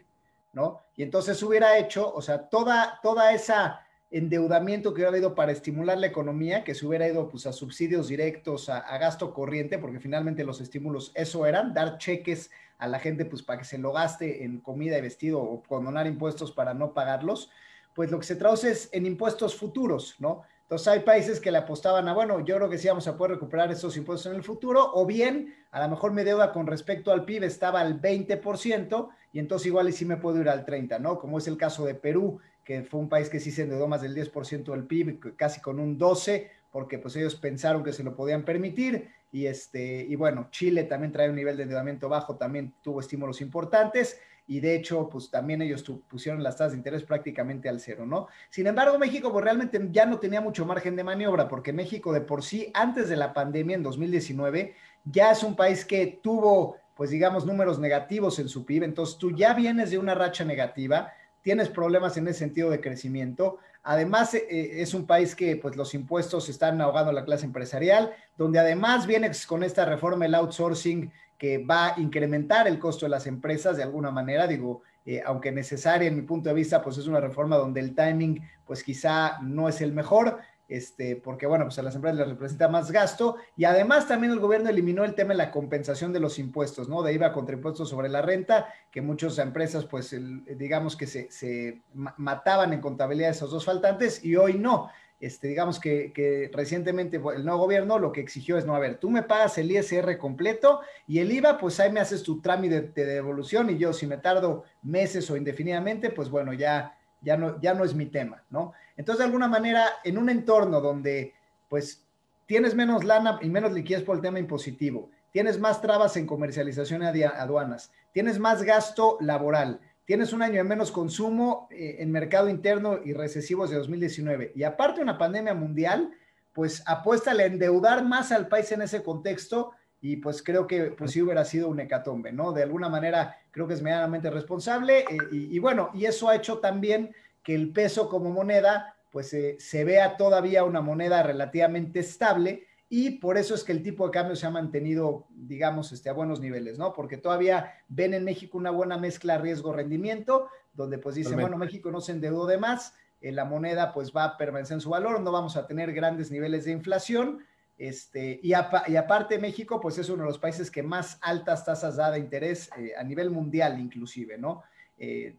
¿no? 0.53 0.81
Y 0.95 1.03
entonces 1.03 1.41
hubiera 1.43 1.77
hecho, 1.77 2.13
o 2.13 2.21
sea, 2.21 2.49
toda, 2.49 2.99
toda 3.01 3.33
esa 3.33 3.85
endeudamiento 4.11 4.89
que 4.89 5.01
hubiera 5.01 5.11
habido 5.11 5.35
para 5.35 5.51
estimular 5.51 5.97
la 5.97 6.07
economía, 6.07 6.63
que 6.63 6.73
se 6.73 6.85
hubiera 6.85 7.07
ido 7.07 7.29
pues, 7.29 7.45
a 7.45 7.53
subsidios 7.53 8.07
directos, 8.07 8.69
a, 8.69 8.97
gasto 8.97 9.33
corriente, 9.33 9.77
porque 9.77 9.99
finalmente 9.99 10.43
los 10.43 10.61
estímulos 10.61 11.11
eso 11.15 11.45
eran, 11.45 11.73
dar 11.73 11.97
cheques 11.97 12.49
a 12.79 12.87
la 12.87 12.99
gente 12.99 13.25
pues, 13.25 13.43
para 13.43 13.59
que 13.59 13.65
se 13.65 13.77
lo 13.77 13.91
gaste 13.91 14.43
en 14.43 14.61
comida 14.61 14.97
y 14.97 15.01
vestido 15.01 15.41
o 15.41 15.61
condonar 15.61 16.07
impuestos 16.07 16.51
para 16.51 16.73
no 16.73 16.93
pagarlos, 16.93 17.51
pues 17.93 18.09
lo 18.09 18.19
que 18.19 18.25
se 18.25 18.35
traduce 18.35 18.71
es 18.71 18.89
en 18.93 19.05
impuestos 19.05 19.55
futuros, 19.55 20.15
¿no? 20.19 20.43
Entonces 20.61 20.87
hay 20.87 20.99
países 20.99 21.39
que 21.39 21.51
le 21.51 21.57
apostaban 21.57 22.07
a, 22.07 22.13
bueno, 22.13 22.45
yo 22.45 22.55
creo 22.55 22.69
que 22.69 22.77
sí 22.77 22.87
vamos 22.87 23.07
a 23.07 23.17
poder 23.17 23.33
recuperar 23.33 23.71
esos 23.71 23.97
impuestos 23.97 24.31
en 24.31 24.37
el 24.37 24.43
futuro, 24.43 24.91
o 24.93 25.05
bien 25.05 25.55
a 25.71 25.81
lo 25.81 25.89
mejor 25.89 26.13
mi 26.13 26.23
deuda 26.23 26.51
con 26.51 26.67
respecto 26.67 27.11
al 27.11 27.25
PIB 27.25 27.43
estaba 27.43 27.81
al 27.81 27.99
20% 27.99 29.09
y 29.31 29.39
entonces 29.39 29.67
igual 29.67 29.91
sí 29.93 30.05
me 30.05 30.17
puedo 30.17 30.41
ir 30.41 30.49
al 30.49 30.65
30%, 30.65 30.99
¿no? 30.99 31.19
Como 31.19 31.37
es 31.37 31.47
el 31.47 31.57
caso 31.57 31.85
de 31.85 31.95
Perú, 31.95 32.39
que 32.63 32.83
fue 32.83 32.99
un 32.99 33.09
país 33.09 33.29
que 33.29 33.39
sí 33.39 33.51
se 33.51 33.63
endeudó 33.63 33.87
más 33.87 34.01
del 34.01 34.15
10% 34.15 34.71
del 34.71 34.85
PIB, 34.85 35.35
casi 35.35 35.61
con 35.61 35.79
un 35.79 35.97
12%, 35.97 36.47
porque 36.71 36.99
pues 36.99 37.15
ellos 37.15 37.35
pensaron 37.35 37.83
que 37.83 37.93
se 37.93 38.03
lo 38.03 38.15
podían 38.15 38.43
permitir. 38.45 39.09
Y, 39.31 39.45
este, 39.45 40.05
y 40.07 40.15
bueno, 40.15 40.47
Chile 40.51 40.83
también 40.83 41.11
trae 41.11 41.29
un 41.29 41.35
nivel 41.35 41.57
de 41.57 41.63
endeudamiento 41.63 42.09
bajo, 42.09 42.35
también 42.35 42.73
tuvo 42.81 42.99
estímulos 42.99 43.41
importantes 43.41 44.19
y 44.49 44.61
de 44.61 44.73
hecho, 44.73 45.07
pues 45.09 45.29
también 45.29 45.61
ellos 45.61 45.83
pusieron 46.07 46.41
las 46.41 46.57
tasas 46.57 46.71
de 46.71 46.79
interés 46.79 47.03
prácticamente 47.03 47.69
al 47.69 47.79
cero, 47.79 48.07
¿no? 48.07 48.25
Sin 48.49 48.65
embargo, 48.65 48.97
México 48.97 49.31
pues 49.31 49.45
realmente 49.45 49.79
ya 49.91 50.07
no 50.07 50.19
tenía 50.19 50.41
mucho 50.41 50.65
margen 50.65 50.95
de 50.95 51.03
maniobra 51.03 51.47
porque 51.47 51.71
México 51.71 52.11
de 52.11 52.21
por 52.21 52.43
sí, 52.43 52.71
antes 52.73 53.09
de 53.09 53.15
la 53.15 53.31
pandemia 53.31 53.75
en 53.75 53.83
2019, 53.83 54.73
ya 55.05 55.33
es 55.33 55.43
un 55.43 55.55
país 55.55 55.85
que 55.85 56.19
tuvo, 56.23 56.77
pues 56.99 57.11
digamos, 57.11 57.45
números 57.45 57.79
negativos 57.79 58.39
en 58.39 58.49
su 58.49 58.65
PIB, 58.65 58.83
entonces 58.83 59.17
tú 59.17 59.31
ya 59.31 59.53
vienes 59.53 59.89
de 59.89 59.97
una 59.97 60.15
racha 60.15 60.43
negativa, 60.43 61.13
tienes 61.41 61.69
problemas 61.69 62.17
en 62.17 62.27
ese 62.27 62.39
sentido 62.39 62.69
de 62.69 62.81
crecimiento. 62.81 63.59
Además, 63.83 64.33
eh, 64.33 64.45
eh, 64.49 64.81
es 64.81 64.93
un 64.93 65.07
país 65.07 65.33
que 65.33 65.55
pues, 65.55 65.77
los 65.77 65.93
impuestos 65.93 66.49
están 66.49 66.81
ahogando 66.81 67.11
a 67.11 67.13
la 67.13 67.23
clase 67.23 67.45
empresarial, 67.45 68.11
donde 68.37 68.59
además 68.59 69.07
viene 69.07 69.31
con 69.47 69.63
esta 69.63 69.85
reforma 69.85 70.25
el 70.25 70.35
outsourcing 70.35 71.09
que 71.37 71.59
va 71.59 71.95
a 71.95 71.99
incrementar 72.01 72.67
el 72.67 72.79
costo 72.79 73.05
de 73.05 73.11
las 73.11 73.27
empresas 73.27 73.77
de 73.77 73.83
alguna 73.83 74.11
manera. 74.11 74.45
Digo, 74.45 74.81
eh, 75.05 75.23
aunque 75.25 75.53
necesaria 75.53 76.09
en 76.09 76.17
mi 76.17 76.23
punto 76.23 76.49
de 76.49 76.55
vista, 76.55 76.81
pues 76.81 76.97
es 76.97 77.07
una 77.07 77.21
reforma 77.21 77.55
donde 77.55 77.79
el 77.79 77.95
timing 77.95 78.41
pues 78.65 78.83
quizá 78.83 79.39
no 79.41 79.69
es 79.69 79.79
el 79.79 79.93
mejor, 79.93 80.39
este, 80.69 81.15
porque 81.15 81.47
bueno, 81.47 81.65
pues 81.65 81.79
a 81.79 81.81
las 81.81 81.95
empresas 81.95 82.19
les 82.19 82.29
representa 82.29 82.67
más 82.67 82.91
gasto 82.91 83.37
y 83.57 83.65
además 83.65 84.07
también 84.07 84.31
el 84.31 84.39
gobierno 84.39 84.69
eliminó 84.69 85.03
el 85.03 85.15
tema 85.15 85.33
de 85.33 85.39
la 85.39 85.49
compensación 85.51 86.13
de 86.13 86.19
los 86.19 86.37
impuestos, 86.37 86.87
¿no? 86.87 87.01
De 87.01 87.11
IVA 87.11 87.33
contra 87.33 87.55
impuestos 87.55 87.89
sobre 87.89 88.07
la 88.07 88.21
renta, 88.21 88.71
que 88.91 89.01
muchas 89.01 89.39
empresas 89.39 89.85
pues 89.85 90.15
digamos 90.57 90.95
que 90.95 91.07
se, 91.07 91.81
mataban 91.93 92.71
en 92.71 92.81
contabilidad 92.81 93.31
esos 93.31 93.49
dos 93.49 93.65
faltantes 93.65 94.23
y 94.23 94.35
hoy 94.35 94.53
no. 94.53 94.89
Este, 95.19 95.49
digamos 95.49 95.81
que, 95.81 96.49
recientemente 96.53 97.17
el 97.17 97.43
nuevo 97.43 97.63
gobierno 97.63 97.99
lo 97.99 98.13
que 98.13 98.21
exigió 98.21 98.57
es, 98.57 98.65
no, 98.65 98.73
a 98.73 98.79
ver, 98.79 98.99
tú 98.99 99.09
me 99.09 99.23
pagas 99.23 99.57
el 99.57 99.69
ISR 99.69 100.17
completo 100.17 100.79
y 101.07 101.19
el 101.19 101.31
IVA, 101.31 101.57
pues 101.57 101.79
ahí 101.81 101.91
me 101.91 101.99
haces 101.99 102.23
tu 102.23 102.39
trámite 102.39 102.81
de, 102.81 103.05
de 103.05 103.15
devolución 103.15 103.69
y 103.69 103.77
yo 103.77 103.91
si 103.91 104.07
me 104.07 104.17
tardo 104.17 104.63
meses 104.81 105.29
o 105.29 105.35
indefinidamente, 105.35 106.09
pues 106.11 106.29
bueno, 106.29 106.53
ya, 106.53 106.95
ya, 107.21 107.37
no, 107.37 107.59
ya 107.61 107.73
no 107.73 107.83
es 107.83 107.93
mi 107.93 108.07
tema, 108.07 108.43
¿no? 108.49 108.73
Entonces, 108.97 109.19
de 109.19 109.25
alguna 109.25 109.47
manera, 109.47 109.85
en 110.03 110.17
un 110.17 110.29
entorno 110.29 110.81
donde, 110.81 111.33
pues, 111.67 112.05
tienes 112.45 112.75
menos 112.75 113.03
lana 113.03 113.39
y 113.41 113.49
menos 113.49 113.71
liquidez 113.71 114.03
por 114.03 114.15
el 114.15 114.21
tema 114.21 114.39
impositivo, 114.39 115.09
tienes 115.31 115.59
más 115.59 115.81
trabas 115.81 116.17
en 116.17 116.25
comercialización 116.25 117.03
aduanas, 117.03 117.91
tienes 118.11 118.39
más 118.39 118.63
gasto 118.63 119.17
laboral, 119.21 119.79
tienes 120.05 120.33
un 120.33 120.41
año 120.41 120.55
de 120.55 120.63
menos 120.63 120.91
consumo 120.91 121.67
eh, 121.69 121.97
en 121.99 122.11
mercado 122.11 122.49
interno 122.49 122.99
y 123.03 123.13
recesivos 123.13 123.69
de 123.69 123.77
2019, 123.77 124.53
y 124.55 124.63
aparte 124.63 125.01
una 125.01 125.17
pandemia 125.17 125.53
mundial, 125.53 126.11
pues 126.53 126.83
apuesta 126.87 127.31
a 127.31 127.43
endeudar 127.43 128.03
más 128.03 128.31
al 128.31 128.47
país 128.47 128.71
en 128.71 128.81
ese 128.81 129.03
contexto 129.03 129.71
y 130.01 130.17
pues 130.17 130.41
creo 130.41 130.67
que 130.67 130.91
pues 130.91 131.11
sí 131.11 131.21
hubiera 131.21 131.43
sido 131.45 131.67
un 131.67 131.79
hecatombe, 131.79 132.31
¿no? 132.31 132.51
De 132.51 132.63
alguna 132.63 132.89
manera 132.89 133.37
creo 133.51 133.67
que 133.67 133.73
es 133.73 133.81
medianamente 133.81 134.29
responsable 134.29 134.99
eh, 134.99 135.17
y, 135.31 135.59
bueno, 135.59 135.89
y 135.93 136.05
eso 136.05 136.29
ha 136.29 136.35
hecho 136.35 136.59
también 136.59 137.13
que 137.43 137.55
el 137.55 137.71
peso 137.71 138.09
como 138.09 138.31
moneda 138.31 138.95
pues 139.11 139.33
eh, 139.33 139.57
se 139.59 139.83
vea 139.83 140.17
todavía 140.17 140.63
una 140.63 140.81
moneda 140.81 141.23
relativamente 141.23 141.99
estable 141.99 142.67
y 142.89 143.11
por 143.11 143.37
eso 143.37 143.53
es 143.53 143.63
que 143.63 143.71
el 143.71 143.83
tipo 143.83 144.05
de 144.05 144.11
cambio 144.11 144.35
se 144.35 144.47
ha 144.47 144.51
mantenido, 144.51 145.27
digamos, 145.29 145.91
este, 145.91 146.09
a 146.09 146.13
buenos 146.13 146.39
niveles, 146.39 146.79
¿no? 146.79 146.91
Porque 146.93 147.17
todavía 147.17 147.73
ven 147.87 148.15
en 148.15 148.23
México 148.23 148.57
una 148.57 148.71
buena 148.71 148.97
mezcla 148.97 149.37
riesgo-rendimiento, 149.37 150.47
donde 150.73 150.97
pues 150.97 151.13
dicen, 151.13 151.39
bueno, 151.39 151.55
México 151.55 151.91
no 151.91 152.01
se 152.01 152.13
endeudó 152.13 152.47
de 152.47 152.57
más, 152.57 152.95
eh, 153.21 153.31
la 153.31 153.45
moneda 153.45 153.93
pues 153.93 154.11
va 154.15 154.23
a 154.23 154.37
permanecer 154.37 154.75
en 154.75 154.81
su 154.81 154.89
valor, 154.89 155.21
no 155.21 155.31
vamos 155.31 155.55
a 155.55 155.67
tener 155.67 155.93
grandes 155.93 156.31
niveles 156.31 156.65
de 156.65 156.71
inflación, 156.71 157.45
este, 157.79 158.39
y, 158.43 158.49
y 158.49 158.95
aparte 158.95 159.39
México 159.39 159.79
pues 159.81 159.97
es 159.97 160.09
uno 160.09 160.23
de 160.23 160.29
los 160.29 160.37
países 160.37 160.69
que 160.69 160.83
más 160.83 161.17
altas 161.21 161.65
tasas 161.65 161.95
da 161.95 162.11
de 162.11 162.19
interés 162.19 162.69
eh, 162.77 162.91
a 162.95 163.03
nivel 163.03 163.31
mundial 163.31 163.79
inclusive, 163.79 164.37
¿no? 164.37 164.63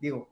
digo, 0.01 0.31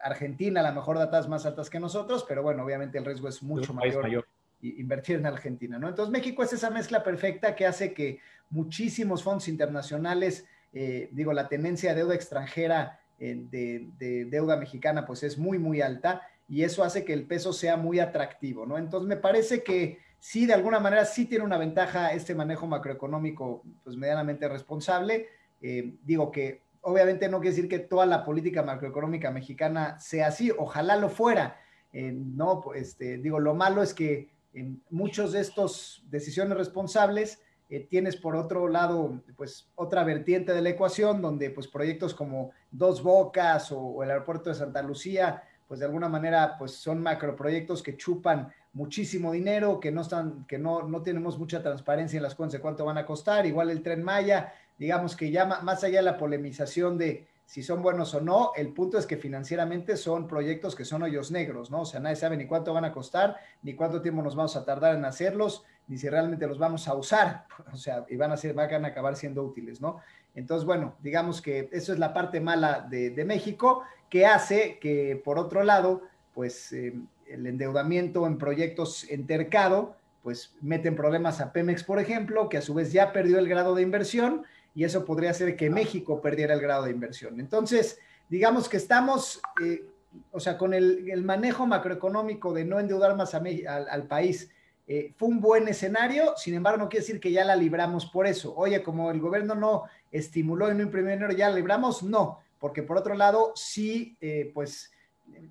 Argentina 0.00 0.60
a 0.60 0.68
lo 0.68 0.74
mejor 0.74 0.98
da 0.98 1.10
tasas 1.10 1.28
más 1.28 1.46
altas 1.46 1.70
que 1.70 1.78
nosotros, 1.78 2.24
pero 2.26 2.42
bueno, 2.42 2.64
obviamente 2.64 2.98
el 2.98 3.04
riesgo 3.04 3.28
es 3.28 3.40
mucho 3.40 3.72
mayor, 3.72 4.26
invertir 4.60 5.16
en 5.16 5.26
Argentina, 5.26 5.78
¿no? 5.78 5.88
Entonces 5.88 6.12
México 6.12 6.42
es 6.42 6.52
esa 6.52 6.70
mezcla 6.70 7.02
perfecta 7.02 7.54
que 7.54 7.66
hace 7.66 7.92
que 7.92 8.20
muchísimos 8.50 9.22
fondos 9.22 9.48
internacionales, 9.48 10.46
eh, 10.72 11.08
digo, 11.12 11.32
la 11.32 11.48
tendencia 11.48 11.90
de 11.90 11.96
deuda 11.96 12.14
extranjera 12.14 13.00
eh, 13.18 13.46
de, 13.50 14.26
deuda 14.26 14.56
mexicana 14.56 15.06
pues 15.06 15.22
es 15.22 15.38
muy, 15.38 15.58
muy 15.58 15.80
alta 15.80 16.22
y 16.48 16.62
eso 16.62 16.82
hace 16.82 17.04
que 17.04 17.12
el 17.12 17.26
peso 17.26 17.52
sea 17.52 17.76
muy 17.76 18.00
atractivo, 18.00 18.66
¿no? 18.66 18.78
Entonces 18.78 19.08
me 19.08 19.16
parece 19.16 19.62
que 19.62 19.98
sí, 20.18 20.46
de 20.46 20.54
alguna 20.54 20.80
manera 20.80 21.04
sí 21.04 21.26
tiene 21.26 21.44
una 21.44 21.58
ventaja 21.58 22.12
este 22.12 22.34
manejo 22.34 22.66
macroeconómico 22.66 23.62
pues 23.84 23.96
medianamente 23.96 24.48
responsable. 24.48 25.28
Eh, 25.60 25.94
digo 26.04 26.30
que 26.30 26.62
obviamente 26.82 27.28
no 27.28 27.40
quiere 27.40 27.56
decir 27.56 27.68
que 27.68 27.80
toda 27.80 28.06
la 28.06 28.24
política 28.24 28.62
macroeconómica 28.62 29.30
mexicana 29.30 29.98
sea 29.98 30.28
así, 30.28 30.52
ojalá 30.56 30.96
lo 30.96 31.08
fuera. 31.08 31.60
Eh, 31.92 32.12
no, 32.12 32.62
este, 32.74 33.18
digo, 33.18 33.40
lo 33.40 33.54
malo 33.54 33.82
es 33.82 33.94
que 33.94 34.30
en 34.54 34.82
muchos 34.90 35.32
de 35.32 35.40
estos 35.40 36.04
decisiones 36.08 36.56
responsables 36.56 37.40
eh, 37.70 37.86
tienes 37.88 38.16
por 38.16 38.34
otro 38.34 38.68
lado, 38.68 39.22
pues 39.36 39.70
otra 39.74 40.02
vertiente 40.02 40.54
de 40.54 40.62
la 40.62 40.70
ecuación 40.70 41.20
donde 41.20 41.50
pues 41.50 41.68
proyectos 41.68 42.14
como 42.14 42.52
Dos 42.70 43.02
Bocas 43.02 43.70
o, 43.72 44.02
el 44.02 44.10
aeropuerto 44.10 44.48
de 44.48 44.56
Santa 44.56 44.82
Lucía, 44.82 45.42
pues 45.66 45.80
de 45.80 45.86
alguna 45.86 46.08
manera, 46.08 46.56
pues 46.58 46.72
son 46.72 47.02
macroproyectos 47.02 47.82
que 47.82 47.96
chupan 47.96 48.50
muchísimo 48.78 49.32
dinero, 49.32 49.80
que 49.80 49.90
no 49.90 50.02
están, 50.02 50.46
que 50.46 50.56
no, 50.56 50.82
no 50.82 51.02
tenemos 51.02 51.36
mucha 51.36 51.60
transparencia 51.60 52.16
en 52.16 52.22
las 52.22 52.36
cuentas 52.36 52.52
de 52.54 52.60
cuánto 52.60 52.84
van 52.84 52.96
a 52.96 53.04
costar. 53.04 53.44
Igual 53.44 53.70
el 53.70 53.82
tren 53.82 54.04
Maya, 54.04 54.54
digamos 54.78 55.16
que 55.16 55.32
ya 55.32 55.44
más 55.46 55.82
allá 55.82 55.98
de 55.98 56.04
la 56.04 56.16
polemización 56.16 56.96
de 56.96 57.26
si 57.44 57.62
son 57.62 57.82
buenos 57.82 58.14
o 58.14 58.20
no, 58.20 58.52
el 58.54 58.72
punto 58.72 58.98
es 58.98 59.06
que 59.06 59.16
financieramente 59.16 59.96
son 59.96 60.28
proyectos 60.28 60.76
que 60.76 60.84
son 60.84 61.02
hoyos 61.02 61.32
negros, 61.32 61.70
¿no? 61.70 61.80
O 61.80 61.84
sea, 61.86 61.98
nadie 61.98 62.14
sabe 62.14 62.36
ni 62.36 62.46
cuánto 62.46 62.72
van 62.72 62.84
a 62.84 62.92
costar, 62.92 63.36
ni 63.62 63.74
cuánto 63.74 64.00
tiempo 64.00 64.22
nos 64.22 64.36
vamos 64.36 64.54
a 64.54 64.64
tardar 64.64 64.94
en 64.94 65.04
hacerlos, 65.04 65.64
ni 65.88 65.98
si 65.98 66.08
realmente 66.08 66.46
los 66.46 66.58
vamos 66.58 66.86
a 66.86 66.94
usar, 66.94 67.46
o 67.72 67.76
sea, 67.76 68.04
y 68.08 68.16
van 68.16 68.30
a, 68.30 68.36
ser, 68.36 68.54
van 68.54 68.84
a 68.84 68.88
acabar 68.88 69.16
siendo 69.16 69.42
útiles, 69.42 69.80
¿no? 69.80 69.98
Entonces, 70.34 70.66
bueno, 70.66 70.94
digamos 71.02 71.42
que 71.42 71.68
eso 71.72 71.92
es 71.92 71.98
la 71.98 72.12
parte 72.12 72.38
mala 72.38 72.86
de, 72.88 73.10
de 73.10 73.24
México, 73.24 73.82
que 74.08 74.24
hace 74.24 74.78
que, 74.78 75.20
por 75.24 75.38
otro 75.38 75.64
lado, 75.64 76.02
pues 76.34 76.70
eh, 76.72 76.94
el 77.30 77.46
endeudamiento 77.46 78.26
en 78.26 78.38
proyectos 78.38 79.08
entercado, 79.10 79.96
pues 80.22 80.54
meten 80.60 80.96
problemas 80.96 81.40
a 81.40 81.52
Pemex, 81.52 81.84
por 81.84 81.98
ejemplo, 81.98 82.48
que 82.48 82.58
a 82.58 82.62
su 82.62 82.74
vez 82.74 82.92
ya 82.92 83.12
perdió 83.12 83.38
el 83.38 83.48
grado 83.48 83.74
de 83.74 83.82
inversión 83.82 84.44
y 84.74 84.84
eso 84.84 85.04
podría 85.04 85.30
hacer 85.30 85.56
que 85.56 85.70
México 85.70 86.20
perdiera 86.20 86.54
el 86.54 86.60
grado 86.60 86.84
de 86.84 86.90
inversión. 86.90 87.40
Entonces, 87.40 87.98
digamos 88.28 88.68
que 88.68 88.76
estamos, 88.76 89.40
eh, 89.64 89.84
o 90.32 90.40
sea, 90.40 90.58
con 90.58 90.74
el, 90.74 91.22
manejo 91.24 91.66
macroeconómico 91.66 92.52
de 92.52 92.64
no 92.64 92.78
endeudar 92.78 93.16
más 93.16 93.34
al, 93.34 94.06
país, 94.06 94.50
eh, 94.86 95.12
fue 95.16 95.28
un 95.28 95.40
buen 95.40 95.68
escenario, 95.68 96.34
sin 96.36 96.54
embargo, 96.54 96.78
no 96.78 96.88
quiere 96.88 97.04
decir 97.04 97.20
que 97.20 97.32
ya 97.32 97.44
la 97.44 97.56
libramos 97.56 98.06
por 98.06 98.26
eso. 98.26 98.54
Oye, 98.56 98.82
como 98.82 99.10
el 99.10 99.20
gobierno 99.20 99.54
no 99.54 99.84
estimuló 100.10 100.70
y 100.70 100.74
no 100.74 100.82
imprimió 100.82 101.10
dinero, 101.10 101.32
ya 101.32 101.50
la 101.50 101.56
libramos, 101.56 102.02
no, 102.02 102.40
porque 102.58 102.82
por 102.82 102.98
otro 102.98 103.14
lado, 103.14 103.52
sí, 103.54 104.16
eh, 104.20 104.50
pues 104.54 104.92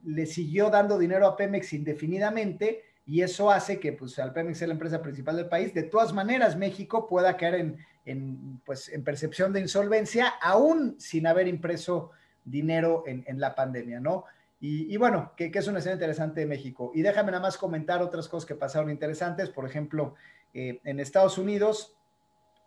le 0.03 0.25
siguió 0.25 0.69
dando 0.69 0.97
dinero 0.97 1.27
a 1.27 1.35
Pemex 1.35 1.73
indefinidamente 1.73 2.83
y 3.05 3.21
eso 3.21 3.51
hace 3.51 3.79
que 3.79 3.93
pues 3.93 4.17
al 4.19 4.33
Pemex 4.33 4.57
sea 4.57 4.67
la 4.67 4.73
empresa 4.73 5.01
principal 5.01 5.35
del 5.35 5.47
país. 5.47 5.73
De 5.73 5.83
todas 5.83 6.13
maneras, 6.13 6.57
México 6.57 7.07
pueda 7.07 7.37
caer 7.37 7.77
en, 8.05 8.61
pues, 8.65 8.89
en 8.89 9.03
percepción 9.03 9.53
de 9.53 9.61
insolvencia, 9.61 10.27
aún 10.41 10.95
sin 10.99 11.27
haber 11.27 11.47
impreso 11.47 12.11
dinero 12.43 13.03
en, 13.07 13.23
en 13.27 13.39
la 13.39 13.55
pandemia, 13.55 13.99
¿no? 13.99 14.25
Y, 14.59 14.97
bueno, 14.97 15.33
que, 15.37 15.51
es 15.53 15.67
una 15.67 15.79
escena 15.79 15.93
interesante 15.93 16.39
de 16.39 16.47
México. 16.47 16.91
Y 16.95 17.03
déjame 17.03 17.31
nada 17.31 17.43
más 17.43 17.57
comentar 17.57 18.01
otras 18.01 18.27
cosas 18.27 18.47
que 18.47 18.55
pasaron 18.55 18.89
interesantes. 18.89 19.49
Por 19.49 19.65
ejemplo, 19.67 20.15
eh, 20.53 20.79
en 20.83 20.99
Estados 20.99 21.37
Unidos, 21.37 21.95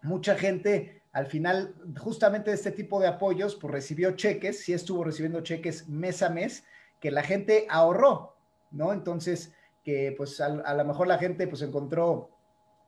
mucha 0.02 0.36
gente 0.36 1.02
al 1.12 1.26
final, 1.26 1.74
justamente 1.98 2.50
de 2.50 2.56
este 2.56 2.70
tipo 2.70 3.00
de 3.00 3.08
apoyos, 3.08 3.56
pues 3.56 3.72
recibió 3.72 4.12
cheques, 4.12 4.60
sí 4.60 4.72
estuvo 4.72 5.02
recibiendo 5.02 5.40
cheques 5.40 5.88
mes 5.88 6.22
a 6.22 6.30
mes, 6.30 6.64
que 7.00 7.10
la 7.10 7.22
gente 7.22 7.66
ahorró, 7.68 8.36
¿no? 8.70 8.92
Entonces, 8.92 9.52
que 9.84 10.14
pues 10.16 10.40
a, 10.40 10.46
a 10.46 10.74
lo 10.74 10.84
mejor 10.84 11.06
la 11.06 11.18
gente 11.18 11.46
pues 11.46 11.62
encontró 11.62 12.30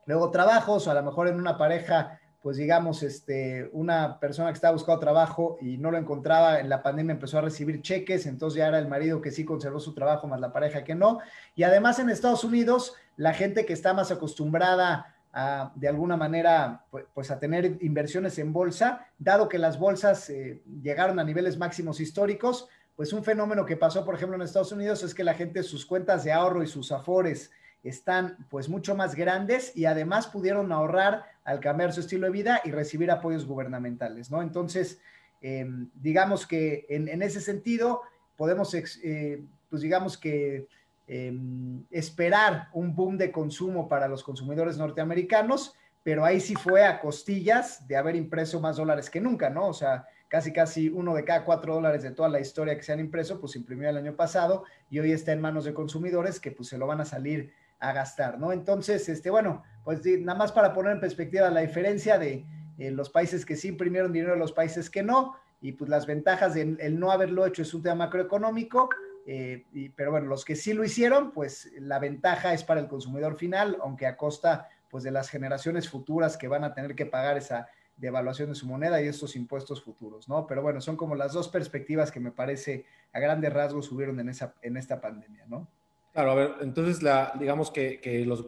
luego 0.07 0.31
trabajos, 0.31 0.87
o 0.87 0.91
a 0.91 0.95
lo 0.95 1.03
mejor 1.03 1.29
en 1.29 1.37
una 1.37 1.57
pareja 1.57 2.19
pues 2.43 2.57
digamos, 2.57 3.05
este, 3.05 3.71
una 3.73 4.19
persona 4.19 4.49
que 4.49 4.55
estaba 4.55 4.73
buscando 4.73 4.99
trabajo 4.99 5.59
y 5.61 5.79
no 5.79 5.93
lo 5.93 5.99
encontraba 5.99 6.59
en 6.59 6.69
la 6.69 6.83
pandemia 6.83 7.13
empezó 7.13 7.39
a 7.39 7.43
recibir 7.43 7.83
cheques, 7.83 8.27
entonces 8.27 8.59
ya 8.59 8.67
era 8.67 8.81
el 8.81 8.89
marido 8.89 9.23
que 9.23 9.31
sí 9.31 9.45
conservó 9.45 9.79
su 9.79 9.95
trabajo 9.95 10.27
más 10.27 10.41
la 10.41 10.53
pareja 10.53 10.83
que 10.83 10.97
no. 10.97 11.21
Y 11.55 11.63
además 11.63 12.01
en 12.01 12.11
Estados 12.11 12.43
Unidos, 12.43 12.95
la 13.17 13.33
gente 13.33 13.65
que 13.65 13.73
está 13.73 13.95
más 13.95 14.11
acostumbrada 14.11 15.15
a, 15.33 15.71
de 15.77 15.87
alguna 15.87 16.17
manera, 16.17 16.85
pues, 16.91 17.05
pues 17.15 17.31
a 17.31 17.39
tener 17.39 17.79
inversiones 17.81 18.37
en 18.41 18.53
bolsa, 18.53 19.07
dado 19.19 19.49
que 19.49 19.59
las 19.59 19.79
bolsas 19.79 20.29
eh, 20.29 20.63
llegaron 20.83 21.21
a 21.21 21.25
niveles 21.25 21.57
máximos 21.59 22.01
históricos, 22.01 22.69
pues 22.97 23.13
un 23.13 23.25
fenómeno 23.25 23.65
que 23.65 23.77
pasó, 23.77 24.05
por 24.05 24.15
ejemplo, 24.15 24.37
en 24.37 24.43
Estados 24.43 24.73
Unidos 24.73 25.03
es 25.03 25.15
que 25.15 25.25
la 25.25 25.35
gente 25.35 25.63
sus 25.63 25.87
cuentas 25.87 26.25
de 26.25 26.33
ahorro 26.33 26.63
y 26.63 26.67
sus 26.67 26.93
afores 26.93 27.51
están 27.83 28.47
pues 28.49 28.69
mucho 28.69 28.95
más 28.95 29.15
grandes 29.15 29.77
y 29.77 29.87
además 29.87 30.27
pudieron 30.27 30.71
ahorrar 30.73 31.25
al 31.45 31.61
cambiar 31.61 31.93
su 31.93 32.01
estilo 32.01 32.27
de 32.27 32.33
vida 32.33 32.61
y 32.65 32.71
recibir 32.71 33.11
apoyos 33.11 33.47
gubernamentales, 33.47 34.31
¿no? 34.31 34.43
Entonces, 34.43 35.01
em, 35.41 35.91
digamos 35.95 36.47
que 36.47 36.87
en, 36.89 37.23
ese 37.23 37.41
sentido 37.41 38.03
podemos, 38.37 38.73
eh, 38.75 39.43
pues 39.69 39.83
digamos 39.83 40.17
que 40.17 40.69
em, 41.09 41.85
esperar 41.91 42.69
un 42.73 42.95
boom 42.95 43.19
de 43.19 43.33
consumo 43.33 43.89
para 43.89 44.07
los 44.07 44.23
consumidores 44.23 44.79
norteamericanos, 44.79 45.75
pero 46.05 46.25
ahí 46.25 46.41
sí 46.41 46.55
fue 46.55 46.85
a 46.85 47.01
costillas 47.01 47.87
de 47.89 47.97
haber 47.97 48.15
impreso 48.15 48.61
más 48.61 48.77
dólares 48.77 49.11
que 49.11 49.21
nunca, 49.21 49.51
¿no? 49.51 49.67
O 49.67 49.75
sea, 49.75 50.07
casi 50.33 50.51
casi 50.51 50.89
uno 50.89 51.15
de 51.15 51.27
cada 51.27 51.45
cuatro 51.45 51.75
dólares 51.75 52.03
de 52.03 52.11
toda 52.11 52.31
la 52.31 52.41
historia 52.41 52.75
que 52.75 52.83
se 52.83 52.91
han 52.91 53.01
impreso, 53.01 53.39
pues 53.39 53.55
imprimió 53.55 53.91
el 53.91 53.99
año 53.99 54.17
pasado 54.17 54.65
y 54.89 54.99
hoy 54.99 55.13
está 55.13 55.33
en 55.33 55.43
manos 55.43 55.67
de 55.67 55.75
consumidores 55.75 56.41
que 56.41 56.51
pues 56.51 56.71
se 56.71 56.79
lo 56.79 56.87
van 56.87 57.03
a 57.03 57.05
salir 57.05 57.53
a 57.81 57.93
gastar, 57.93 58.39
¿no? 58.39 58.51
Entonces, 58.51 59.11
este, 59.11 59.29
bueno, 59.29 59.63
pues 59.85 60.01
nada 60.07 60.39
más 60.39 60.51
para 60.51 60.73
poner 60.73 60.93
en 60.93 61.01
perspectiva 61.01 61.51
la 61.51 61.61
diferencia 61.61 62.17
de 62.17 62.47
eh, 62.79 62.91
los 62.91 63.11
países 63.11 63.45
que 63.45 63.57
sí 63.57 63.69
imprimieron 63.69 64.11
dinero 64.11 64.35
y 64.35 64.39
los 64.39 64.53
países 64.53 64.89
que 64.89 65.03
no, 65.03 65.37
y 65.61 65.73
pues 65.73 65.91
las 65.91 66.07
ventajas 66.07 66.55
de 66.55 66.79
el 66.81 66.99
no 66.99 67.13
haberlo 67.13 67.45
hecho 67.45 67.61
es 67.61 67.75
un 67.75 67.83
tema 67.83 68.07
macroeconómico, 68.07 68.89
eh, 69.27 69.67
pero 69.95 70.13
bueno, 70.13 70.29
los 70.29 70.47
que 70.47 70.57
sí 70.57 70.73
lo 70.73 70.83
hicieron, 70.83 71.33
pues 71.33 71.71
la 71.79 71.99
ventaja 71.99 72.55
es 72.55 72.65
para 72.65 72.81
el 72.81 72.89
consumidor 72.89 73.37
final, 73.37 73.77
aunque 73.83 74.07
a 74.07 74.17
costa 74.17 74.71
pues 74.89 75.05
de 75.05 75.11
las 75.11 75.29
generaciones 75.29 75.91
futuras 75.91 76.39
que 76.39 76.49
van 76.49 76.65
a 76.65 76.73
tener 76.73 76.95
que 76.95 77.05
pagar 77.05 77.37
esa 77.37 77.69
devaluación 78.03 78.49
de 78.49 78.57
su 78.57 78.67
moneda 78.67 79.01
y 79.01 79.07
estos 79.07 79.37
impuestos 79.37 79.81
futuros, 79.81 80.29
¿no? 80.29 80.45
Pero 80.47 80.61
bueno, 80.61 80.81
son 80.81 80.97
como 80.97 81.15
las 81.15 81.33
dos 81.33 81.49
perspectivas 81.49 82.11
que 82.11 82.19
me 82.19 82.33
parece 82.33 82.85
a 83.13 83.21
grandes 83.21 83.53
rasgos 83.53 83.87
subieron 83.87 84.19
en, 84.19 84.29
esa, 84.29 84.55
en 84.61 84.77
esta 84.77 85.01
pandemia, 85.01 85.47
¿no? 85.47 85.69
Claro, 86.13 86.33
a 86.33 86.35
ver, 86.35 86.55
entonces 86.61 87.03
la, 87.03 87.33
digamos 87.39 87.71
que, 87.71 88.25
los 88.27 88.45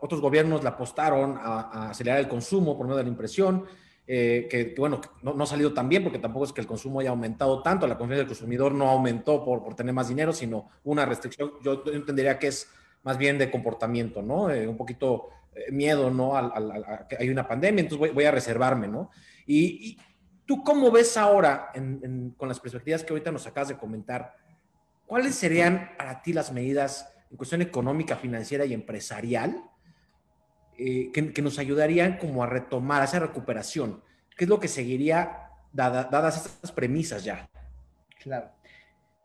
otros 0.00 0.20
gobiernos 0.20 0.62
le 0.62 0.68
apostaron 0.68 1.36
a, 1.40 1.88
acelerar 1.90 2.20
el 2.20 2.28
consumo 2.28 2.76
por 2.76 2.86
medio 2.86 2.98
de 2.98 3.04
la 3.04 3.08
impresión, 3.08 3.64
eh, 4.06 4.46
que, 4.50 4.74
bueno, 4.76 5.00
no, 5.22 5.42
ha 5.42 5.46
salido 5.46 5.72
tan 5.72 5.88
bien 5.88 6.02
porque 6.02 6.18
tampoco 6.18 6.44
es 6.44 6.52
que 6.52 6.60
el 6.60 6.66
consumo 6.66 7.00
haya 7.00 7.08
aumentado 7.08 7.62
tanto, 7.62 7.86
la 7.86 7.96
confianza 7.96 8.18
del 8.18 8.28
consumidor 8.28 8.74
no 8.74 8.90
aumentó 8.90 9.42
por, 9.42 9.64
por 9.64 9.74
tener 9.74 9.94
más 9.94 10.08
dinero, 10.08 10.34
sino 10.34 10.68
una 10.84 11.06
restricción, 11.06 11.52
yo 11.62 11.82
entendería 11.86 12.38
que 12.38 12.48
es 12.48 12.68
más 13.04 13.18
bien 13.18 13.38
de 13.38 13.50
comportamiento, 13.50 14.22
¿no? 14.22 14.50
Eh, 14.50 14.66
un 14.66 14.76
poquito 14.76 15.28
eh, 15.54 15.70
miedo, 15.70 16.10
¿no? 16.10 16.36
A, 16.36 17.06
que 17.08 17.16
hay 17.18 17.28
una 17.28 17.46
pandemia, 17.46 17.82
entonces 17.82 18.12
voy, 18.12 18.24
a 18.24 18.30
reservarme, 18.30 18.88
¿no? 18.88 19.10
Y, 19.46 19.98
tú 20.46 20.62
cómo 20.62 20.90
ves 20.90 21.16
ahora, 21.16 21.70
con 22.36 22.48
las 22.48 22.60
perspectivas 22.60 23.02
que 23.02 23.12
ahorita 23.12 23.30
nos 23.32 23.46
acabas 23.46 23.68
de 23.68 23.78
comentar, 23.78 24.36
¿cuáles 25.06 25.34
serían 25.34 25.92
para 25.96 26.20
ti 26.20 26.34
las 26.34 26.52
medidas 26.52 27.08
en 27.30 27.36
cuestión 27.38 27.62
económica, 27.62 28.16
financiera 28.16 28.66
y 28.66 28.74
empresarial 28.74 29.62
eh, 30.76 31.10
que, 31.12 31.40
nos 31.40 31.58
ayudarían 31.58 32.18
como 32.18 32.42
a 32.42 32.46
retomar 32.46 33.02
esa 33.04 33.20
recuperación? 33.20 34.02
¿Qué 34.36 34.44
es 34.44 34.50
lo 34.50 34.60
que 34.60 34.68
seguiría 34.68 35.48
dadas 35.72 36.44
estas 36.44 36.72
premisas 36.72 37.24
ya? 37.24 37.48
Claro. 38.22 38.50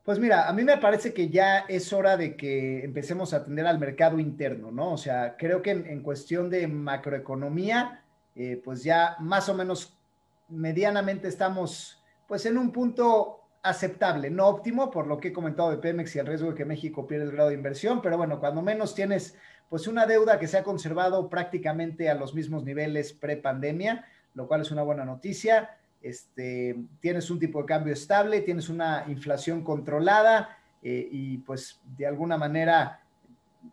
Pues 0.10 0.18
mira, 0.18 0.50
a 0.50 0.54
mí 0.54 0.64
me 0.64 0.80
parece 0.80 1.14
que 1.14 1.30
ya 1.30 1.60
es 1.68 1.94
hora 1.94 2.18
de 2.18 2.36
que 2.36 2.84
empecemos 2.84 3.32
a 3.32 3.38
atender 3.38 3.68
al 3.68 3.78
mercado 3.78 4.18
interno, 4.18 4.72
¿no? 4.72 4.94
O 4.94 4.98
sea, 4.98 5.38
creo 5.38 5.62
que 5.62 5.70
en, 5.70 6.02
cuestión 6.02 6.50
de 6.50 6.68
macroeconomía, 6.68 8.04
eh, 8.36 8.60
pues 8.66 8.84
ya 8.84 9.18
más 9.20 9.50
o 9.50 9.54
menos 9.54 9.96
medianamente 10.48 11.28
estamos 11.28 12.04
pues 12.28 12.48
en 12.48 12.58
un 12.58 12.72
punto 12.72 13.42
aceptable, 13.62 14.32
no 14.32 14.48
óptimo, 14.48 14.90
por 14.90 15.06
lo 15.06 15.20
que 15.20 15.28
he 15.28 15.32
comentado 15.32 15.70
de 15.70 15.78
Pemex 15.78 16.16
y 16.16 16.20
el 16.20 16.26
riesgo 16.26 16.50
de 16.50 16.56
que 16.56 16.66
México 16.66 17.06
pierda 17.06 17.26
el 17.26 17.32
grado 17.32 17.50
de 17.50 17.56
inversión, 17.56 18.02
pero 18.02 18.18
bueno, 18.18 18.40
cuando 18.40 18.64
menos 18.64 18.96
tienes 18.96 19.38
pues 19.70 19.86
una 19.86 20.08
deuda 20.08 20.40
que 20.40 20.48
se 20.48 20.58
ha 20.58 20.64
conservado 20.64 21.30
prácticamente 21.30 22.10
a 22.10 22.16
los 22.16 22.34
mismos 22.34 22.64
niveles 22.64 23.14
pre-pandemia, 23.14 24.08
lo 24.34 24.48
cual 24.48 24.62
es 24.62 24.72
una 24.72 24.82
buena 24.82 25.06
noticia. 25.06 25.78
Este, 26.02 26.76
tienes 27.02 27.30
un 27.30 27.40
tipo 27.40 27.60
de 27.60 27.66
cambio 27.66 27.94
estable, 27.94 28.42
tienes 28.42 28.70
una 28.70 29.06
inflación 29.08 29.64
controlada 29.64 30.58
eh, 30.82 31.08
y 31.12 31.38
pues 31.40 31.80
de 31.98 32.08
alguna 32.08 32.38
manera 32.38 33.02